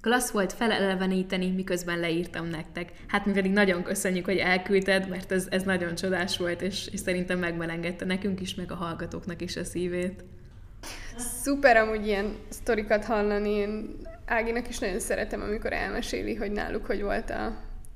klassz 0.02 0.32
volt 0.32 0.54
feleleveníteni, 0.54 1.52
miközben 1.52 2.00
leírtam 2.00 2.48
nektek. 2.48 2.92
Hát 3.08 3.26
mi 3.26 3.32
pedig 3.32 3.52
nagyon 3.52 3.84
köszönjük, 3.84 4.26
hogy 4.26 4.38
elküldted, 4.38 5.10
mert 5.10 5.32
ez, 5.32 5.48
ez 5.50 5.64
nagyon 5.64 5.96
csodás 5.96 6.38
volt, 6.38 6.62
és, 6.62 6.88
és 6.92 7.00
szerintem 7.00 7.40
megmelengedte 7.40 8.06
nekünk 8.06 8.42
is, 8.42 8.56
meg 8.56 8.72
a 8.72 8.76
hallgatóknak 8.76 9.42
is 9.42 9.56
a 9.56 9.64
szívét. 9.64 10.24
Szuper 11.18 11.78
amúgy 11.78 12.06
ilyen 12.06 12.36
sztorikat 12.50 13.06
hallani, 13.06 13.50
én 13.50 13.98
Áginak 14.30 14.70
is 14.70 14.80
nagyon 14.80 15.00
szeretem, 15.00 15.42
amikor 15.42 15.74
elmeséli, 15.74 16.36
hogy 16.36 16.52
náluk 16.52 16.86
hogy 16.86 17.02
volt 17.02 17.30
a, 17.30 17.46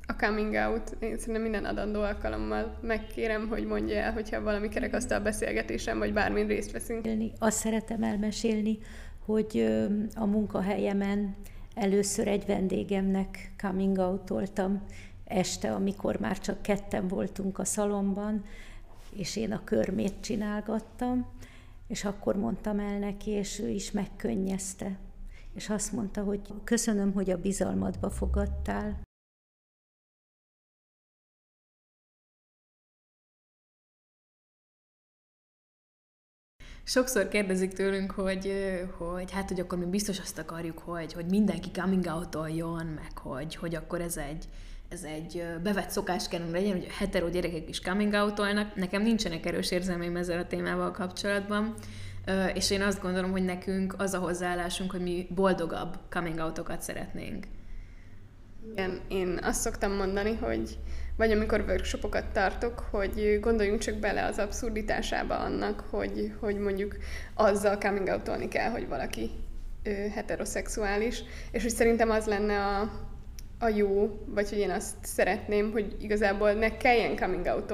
a 0.08 0.16
coming 0.18 0.54
out. 0.54 0.96
Én 1.00 1.18
szerintem 1.18 1.42
minden 1.42 1.66
adandó 1.66 2.02
alkalommal 2.02 2.78
megkérem, 2.82 3.48
hogy 3.48 3.66
mondja 3.66 3.96
el, 3.96 4.14
hogyha 4.14 4.42
valami 4.42 4.70
kerekasztal 4.70 5.20
beszélgetésem, 5.20 5.98
vagy 5.98 6.14
bármin 6.14 6.48
részt 6.48 6.72
veszünk. 6.72 7.08
Azt 7.40 7.58
szeretem 7.58 8.04
elmesélni, 8.04 8.78
hogy 9.26 9.66
a 10.16 10.26
munkahelyemen 10.26 11.36
először 11.74 12.28
egy 12.28 12.46
vendégemnek 12.46 13.54
coming 13.58 13.98
out 13.98 14.32
este, 15.24 15.74
amikor 15.74 16.20
már 16.20 16.40
csak 16.40 16.62
ketten 16.62 17.08
voltunk 17.08 17.60
a 17.60 17.66
szalomban, 17.66 18.44
és 19.16 19.36
én 19.36 19.52
a 19.52 19.64
körmét 19.64 20.14
csinálgattam, 20.20 21.26
és 21.88 22.06
akkor 22.06 22.36
mondtam 22.36 22.80
el 22.80 23.00
neki, 23.00 23.32
és 23.32 23.60
ő 23.60 23.70
is 23.70 23.92
megkönnyezte. 23.92 24.98
És 25.54 25.70
azt 25.70 25.92
mondta, 25.92 26.24
hogy 26.24 26.42
köszönöm, 26.64 27.14
hogy 27.14 27.30
a 27.30 27.38
bizalmadba 27.38 28.10
fogadtál. 28.10 29.02
Sokszor 36.86 37.28
kérdezik 37.28 37.74
tőlünk, 37.74 38.12
hogy, 38.12 38.54
hogy 38.98 39.32
hát, 39.32 39.48
hogy 39.50 39.60
akkor 39.60 39.78
mi 39.78 39.86
biztos 39.86 40.20
azt 40.20 40.38
akarjuk, 40.38 40.80
hogy, 40.80 41.14
hogy 41.14 41.26
mindenki 41.26 41.72
coming 41.72 42.06
out 42.06 42.36
meg 42.94 43.18
hogy, 43.18 43.56
hogy 43.56 43.76
akkor 43.76 44.02
ez 44.02 44.18
egy, 44.18 44.46
ez 44.90 45.04
egy 45.04 45.44
bevett 45.64 45.90
szokás 45.90 46.28
kellene 46.28 46.52
legyen, 46.52 46.72
hogy 46.72 46.88
a 46.90 46.94
hetero 46.98 47.30
gyerekek 47.30 47.70
is 47.70 47.82
coming 47.82 48.14
out 48.14 48.40
Nekem 48.76 49.02
nincsenek 49.02 49.46
erős 49.46 49.72
érzelmeim 49.72 50.16
ezzel 50.16 50.40
a 50.40 50.48
témával 50.48 50.92
kapcsolatban, 50.92 51.74
és 52.54 52.72
én 52.72 52.82
azt 52.82 53.02
gondolom, 53.02 53.32
hogy 53.32 53.44
nekünk 53.44 53.96
az 53.98 54.14
a 54.14 54.20
hozzáállásunk, 54.20 54.92
hogy 54.92 55.02
mi 55.02 55.28
boldogabb 55.30 55.98
coming 56.10 56.40
out 56.40 56.82
szeretnénk. 56.82 57.46
Igen, 58.72 59.00
én 59.08 59.40
azt 59.42 59.62
szoktam 59.62 59.92
mondani, 59.92 60.36
hogy 60.36 60.78
vagy 61.18 61.32
amikor 61.32 61.64
workshopokat 61.68 62.26
tartok, 62.26 62.80
hogy 62.92 63.38
gondoljunk 63.42 63.80
csak 63.80 63.96
bele 63.96 64.26
az 64.26 64.38
abszurditásába 64.38 65.38
annak, 65.38 65.84
hogy, 65.90 66.34
hogy 66.40 66.58
mondjuk 66.58 66.98
azzal 67.34 67.78
coming 67.78 68.08
out 68.08 68.48
kell, 68.48 68.70
hogy 68.70 68.88
valaki 68.88 69.32
ö, 69.84 69.92
heteroszexuális, 69.92 71.24
és 71.52 71.62
hogy 71.62 71.72
szerintem 71.72 72.10
az 72.10 72.26
lenne 72.26 72.60
a, 72.60 72.92
a 73.60 73.68
jó, 73.68 74.20
vagy 74.26 74.50
hogy 74.50 74.58
én 74.58 74.70
azt 74.70 74.96
szeretném, 75.02 75.72
hogy 75.72 75.96
igazából 76.02 76.52
ne 76.52 76.78
kelljen 76.78 77.16
coming 77.16 77.46
out 77.46 77.74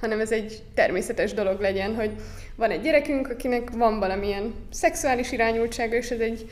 hanem 0.00 0.20
ez 0.20 0.32
egy 0.32 0.62
természetes 0.74 1.32
dolog 1.32 1.60
legyen, 1.60 1.94
hogy 1.94 2.10
van 2.56 2.70
egy 2.70 2.80
gyerekünk, 2.80 3.28
akinek 3.28 3.70
van 3.70 3.98
valamilyen 3.98 4.54
szexuális 4.70 5.32
irányultsága, 5.32 5.94
és 5.94 6.10
ez 6.10 6.20
egy 6.20 6.50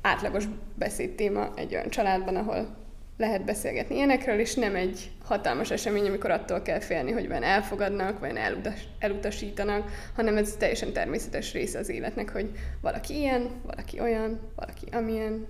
átlagos 0.00 0.44
beszédtéma 0.74 1.52
egy 1.56 1.74
olyan 1.74 1.88
családban, 1.88 2.36
ahol 2.36 2.81
lehet 3.16 3.44
beszélgetni 3.44 3.94
ilyenekről, 3.94 4.38
és 4.38 4.54
nem 4.54 4.74
egy 4.74 5.10
hatalmas 5.24 5.70
esemény, 5.70 6.06
amikor 6.06 6.30
attól 6.30 6.62
kell 6.62 6.80
félni, 6.80 7.10
hogy 7.10 7.28
van 7.28 7.42
elfogadnak, 7.42 8.18
vagy 8.18 8.36
elutas, 8.36 8.88
elutasítanak, 8.98 9.90
hanem 10.14 10.36
ez 10.36 10.56
teljesen 10.58 10.92
természetes 10.92 11.52
része 11.52 11.78
az 11.78 11.88
életnek, 11.88 12.30
hogy 12.30 12.50
valaki 12.80 13.18
ilyen, 13.18 13.50
valaki 13.62 14.00
olyan, 14.00 14.40
valaki 14.56 14.86
amilyen, 14.92 15.46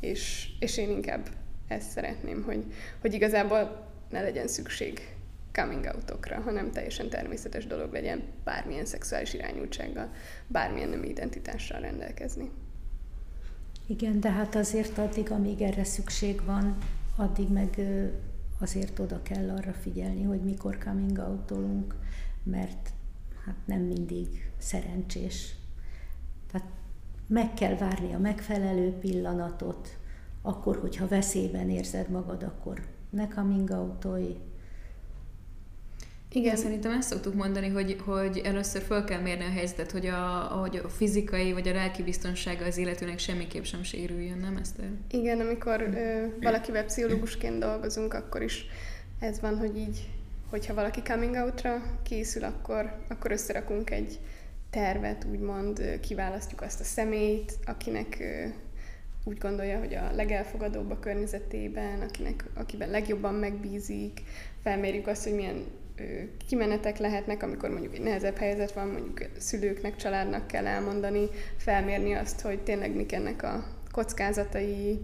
és, 0.00 0.48
és 0.58 0.76
én 0.78 0.90
inkább 0.90 1.28
ezt 1.68 1.90
szeretném, 1.90 2.42
hogy, 2.42 2.64
hogy 3.00 3.14
igazából 3.14 3.88
ne 4.10 4.22
legyen 4.22 4.48
szükség 4.48 5.00
coming 5.52 5.84
outokra, 5.94 6.40
hanem 6.40 6.70
teljesen 6.70 7.08
természetes 7.08 7.66
dolog 7.66 7.92
legyen 7.92 8.22
bármilyen 8.44 8.84
szexuális 8.84 9.34
irányultsággal, 9.34 10.12
bármilyen 10.46 10.88
nem 10.88 11.04
identitással 11.04 11.80
rendelkezni. 11.80 12.50
Igen, 13.92 14.20
de 14.20 14.30
hát 14.30 14.54
azért 14.54 14.98
addig, 14.98 15.30
amíg 15.30 15.60
erre 15.60 15.84
szükség 15.84 16.44
van, 16.44 16.76
addig 17.16 17.48
meg 17.48 17.80
azért 18.58 18.98
oda 18.98 19.22
kell 19.22 19.50
arra 19.50 19.72
figyelni, 19.72 20.22
hogy 20.22 20.40
mikor 20.40 20.78
coming 20.78 21.18
out 21.18 21.52
mert 22.42 22.92
hát 23.44 23.54
nem 23.64 23.80
mindig 23.80 24.52
szerencsés. 24.58 25.54
Tehát 26.50 26.66
meg 27.26 27.54
kell 27.54 27.76
várni 27.76 28.14
a 28.14 28.18
megfelelő 28.18 28.90
pillanatot, 28.90 29.98
akkor, 30.42 30.76
hogyha 30.76 31.08
veszélyben 31.08 31.70
érzed 31.70 32.10
magad, 32.10 32.42
akkor 32.42 32.86
ne 33.10 33.28
coming 33.28 33.70
out 33.70 34.04
igen, 36.34 36.56
szerintem 36.56 36.92
ezt 36.92 37.08
szoktuk 37.08 37.34
mondani, 37.34 37.68
hogy, 37.68 37.96
hogy 38.04 38.40
először 38.44 38.82
föl 38.82 39.04
kell 39.04 39.20
mérni 39.20 39.44
a 39.44 39.50
helyzetet, 39.50 39.90
hogy 39.90 40.06
a, 40.06 40.18
hogy 40.60 40.80
a 40.84 40.88
fizikai 40.88 41.52
vagy 41.52 41.68
a 41.68 41.72
lelki 41.72 42.02
biztonsága 42.02 42.64
az 42.64 42.76
illetőnek 42.76 43.18
semmiképp 43.18 43.62
sem 43.62 43.82
sérüljön, 43.82 44.38
nem 44.38 44.56
ezt? 44.56 44.76
Igen, 45.10 45.40
amikor 45.40 45.80
ö, 45.80 46.26
valakivel 46.40 46.84
pszichológusként 46.84 47.58
dolgozunk, 47.58 48.14
akkor 48.14 48.42
is 48.42 48.66
ez 49.20 49.40
van, 49.40 49.58
hogy 49.58 49.76
így, 49.76 50.08
hogyha 50.50 50.74
valaki 50.74 51.02
coming 51.02 51.34
out-ra 51.34 51.82
készül, 52.02 52.44
akkor, 52.44 52.96
akkor 53.08 53.30
összerakunk 53.30 53.90
egy 53.90 54.18
tervet, 54.70 55.26
úgymond 55.30 55.98
kiválasztjuk 56.00 56.60
azt 56.60 56.80
a 56.80 56.84
személyt, 56.84 57.58
akinek 57.64 58.16
ö, 58.20 58.46
úgy 59.24 59.38
gondolja, 59.38 59.78
hogy 59.78 59.94
a 59.94 60.12
legelfogadóbb 60.14 60.90
a 60.90 60.98
környezetében, 60.98 62.00
akinek, 62.00 62.44
akiben 62.54 62.90
legjobban 62.90 63.34
megbízik, 63.34 64.22
felmérjük 64.62 65.06
azt, 65.06 65.24
hogy 65.24 65.34
milyen 65.34 65.64
kimenetek 66.48 66.98
lehetnek, 66.98 67.42
amikor 67.42 67.70
mondjuk 67.70 67.94
egy 67.94 68.02
nehezebb 68.02 68.36
helyzet 68.36 68.72
van, 68.72 68.88
mondjuk 68.88 69.20
szülőknek, 69.38 69.96
családnak 69.96 70.46
kell 70.46 70.66
elmondani, 70.66 71.28
felmérni 71.56 72.12
azt, 72.12 72.40
hogy 72.40 72.62
tényleg 72.62 72.94
mik 72.94 73.12
ennek 73.12 73.42
a 73.42 73.64
kockázatai, 73.90 75.00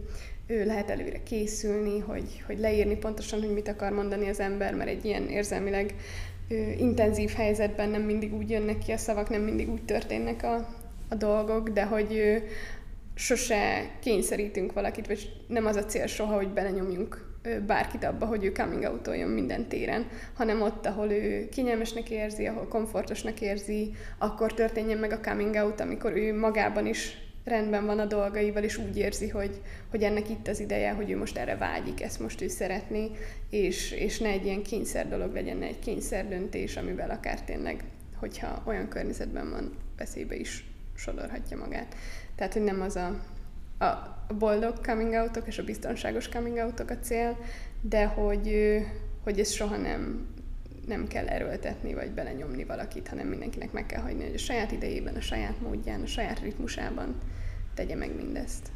ő 0.47 0.65
lehet 0.65 0.91
előre 0.91 1.23
készülni, 1.23 1.99
hogy, 1.99 2.43
hogy 2.47 2.59
leírni 2.59 2.97
pontosan, 2.97 3.41
hogy 3.41 3.53
mit 3.53 3.69
akar 3.69 3.93
mondani 3.93 4.29
az 4.29 4.41
ember, 4.41 4.75
mert 4.75 4.91
egy 4.91 5.05
ilyen 5.05 5.29
érzelmileg 5.29 5.95
intenzív 6.79 7.31
helyzetben 7.31 7.89
nem 7.89 8.03
mindig 8.03 8.35
úgy 8.35 8.51
jönnek 8.51 8.79
ki 8.79 8.93
a 8.93 8.97
szavak, 8.97 9.29
nem 9.29 9.43
mindig 9.43 9.71
úgy 9.71 9.85
történnek 9.85 10.43
a, 10.43 10.69
a 11.09 11.15
dolgok, 11.15 11.69
de 11.69 11.85
hogy 11.85 12.43
sose 13.15 13.91
kényszerítünk 14.01 14.73
valakit, 14.73 15.07
vagy 15.07 15.33
nem 15.49 15.67
az 15.67 15.77
a 15.77 15.85
cél 15.85 16.07
soha, 16.07 16.35
hogy 16.37 16.49
belenyomjunk 16.49 17.28
bárkit 17.67 18.05
abba, 18.05 18.27
hogy 18.27 18.45
ő 18.45 18.53
coming 18.53 18.83
out 18.83 19.27
minden 19.35 19.69
téren, 19.69 20.07
hanem 20.35 20.63
ott, 20.63 20.87
ahol 20.87 21.11
ő 21.11 21.49
kényelmesnek 21.49 22.11
érzi, 22.11 22.47
ahol 22.47 22.69
komfortosnak 22.69 23.41
érzi, 23.41 23.95
akkor 24.19 24.55
történjen 24.55 24.99
meg 24.99 25.13
a 25.13 25.21
coming 25.21 25.55
out, 25.55 25.81
amikor 25.81 26.13
ő 26.13 26.39
magában 26.39 26.87
is 26.87 27.27
rendben 27.45 27.87
van 27.87 27.99
a 27.99 28.05
dolgaival, 28.05 28.63
és 28.63 28.77
úgy 28.77 28.97
érzi, 28.97 29.29
hogy, 29.29 29.61
hogy 29.91 30.03
ennek 30.03 30.31
itt 30.31 30.49
az 30.49 30.61
ideje, 30.61 30.93
hogy 30.93 31.11
ő 31.11 31.17
most 31.17 31.37
erre 31.37 31.57
vágyik, 31.57 32.03
ezt 32.03 32.21
most 32.21 32.41
ő 32.41 32.49
szeretné, 32.49 33.11
és, 33.51 33.93
és 33.93 34.19
ne 34.19 34.29
egy 34.29 34.45
ilyen 34.45 34.63
kényszer 34.63 35.09
dolog 35.09 35.33
legyen, 35.33 35.57
ne 35.57 35.67
egy 35.67 35.79
kényszer 35.79 36.29
döntés, 36.29 36.77
amivel 36.77 37.11
akár 37.11 37.43
tényleg, 37.43 37.85
hogyha 38.17 38.63
olyan 38.67 38.89
környezetben 38.89 39.51
van, 39.51 39.73
veszélybe 39.97 40.35
is 40.35 40.65
sodorhatja 40.95 41.57
magát. 41.57 41.95
Tehát, 42.35 42.53
hogy 42.53 42.63
nem 42.63 42.81
az 42.81 42.97
a, 42.97 43.21
a 43.79 44.17
boldog 44.39 44.81
coming 44.87 45.13
outok 45.13 45.47
és 45.47 45.59
a 45.59 45.65
biztonságos 45.65 46.29
coming 46.29 46.57
outok 46.57 46.91
a 46.91 46.99
cél, 46.99 47.37
de 47.81 48.07
hogy, 48.07 48.79
hogy 49.23 49.41
ez 49.41 49.51
soha 49.51 49.77
nem, 49.77 50.27
nem 50.87 51.07
kell 51.07 51.27
erőltetni, 51.27 51.95
vagy 51.95 52.11
belenyomni 52.11 52.65
valakit, 52.65 53.09
hanem 53.09 53.27
mindenkinek 53.27 53.73
meg 53.73 53.87
kell 53.87 54.03
hagyni, 54.03 54.25
hogy 54.25 54.35
a 54.35 54.39
saját 54.39 54.73
idejében, 54.73 55.15
a 55.15 55.21
saját 55.21 55.61
módján, 55.61 56.03
a 56.03 56.07
saját 56.07 56.41
ritmusában 56.41 57.15
tegye 57.75 57.95
meg 57.95 58.15
mindezt. 58.15 58.71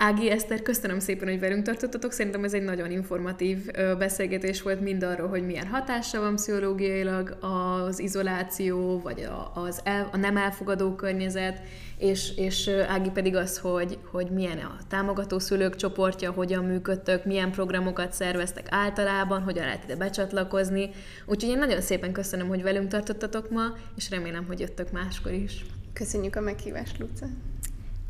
Ági 0.00 0.30
Eszter, 0.30 0.62
köszönöm 0.62 0.98
szépen, 0.98 1.28
hogy 1.28 1.40
velünk 1.40 1.64
tartottatok. 1.64 2.12
Szerintem 2.12 2.44
ez 2.44 2.54
egy 2.54 2.62
nagyon 2.62 2.90
informatív 2.90 3.66
beszélgetés 3.98 4.62
volt 4.62 4.80
mind 4.80 5.02
arról, 5.02 5.28
hogy 5.28 5.46
milyen 5.46 5.66
hatása 5.66 6.20
van 6.20 6.34
pszichológiailag 6.34 7.36
az 7.40 7.98
izoláció, 7.98 9.00
vagy 9.00 9.28
az 9.54 9.80
el, 9.84 10.08
a 10.12 10.16
nem 10.16 10.36
elfogadó 10.36 10.94
környezet, 10.94 11.60
és, 11.96 12.36
és 12.36 12.68
Ági 12.68 13.10
pedig 13.10 13.36
az, 13.36 13.58
hogy, 13.58 13.98
hogy 14.10 14.30
milyen 14.30 14.58
a 14.58 14.76
támogató 14.88 15.38
szülők 15.38 15.76
csoportja, 15.76 16.30
hogyan 16.30 16.64
működtök, 16.64 17.24
milyen 17.24 17.50
programokat 17.50 18.12
szerveztek 18.12 18.66
általában, 18.70 19.42
hogyan 19.42 19.64
lehet 19.64 19.84
ide 19.84 19.96
becsatlakozni. 19.96 20.90
Úgyhogy 21.26 21.50
én 21.50 21.58
nagyon 21.58 21.80
szépen 21.80 22.12
köszönöm, 22.12 22.48
hogy 22.48 22.62
velünk 22.62 22.88
tartottatok 22.88 23.50
ma, 23.50 23.62
és 23.96 24.10
remélem, 24.10 24.44
hogy 24.46 24.60
jöttök 24.60 24.92
máskor 24.92 25.32
is. 25.32 25.64
Köszönjük 25.92 26.36
a 26.36 26.40
meghívást, 26.40 26.98
Luca! 26.98 27.26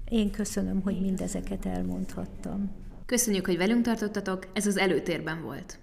Én 0.08 0.30
köszönöm, 0.30 0.80
hogy 0.82 1.00
mindezeket 1.00 1.66
elmondhattam. 1.66 2.70
Köszönjük, 3.06 3.46
hogy 3.46 3.56
velünk 3.56 3.82
tartottatok, 3.82 4.46
ez 4.52 4.66
az 4.66 4.76
előtérben 4.76 5.42
volt. 5.42 5.78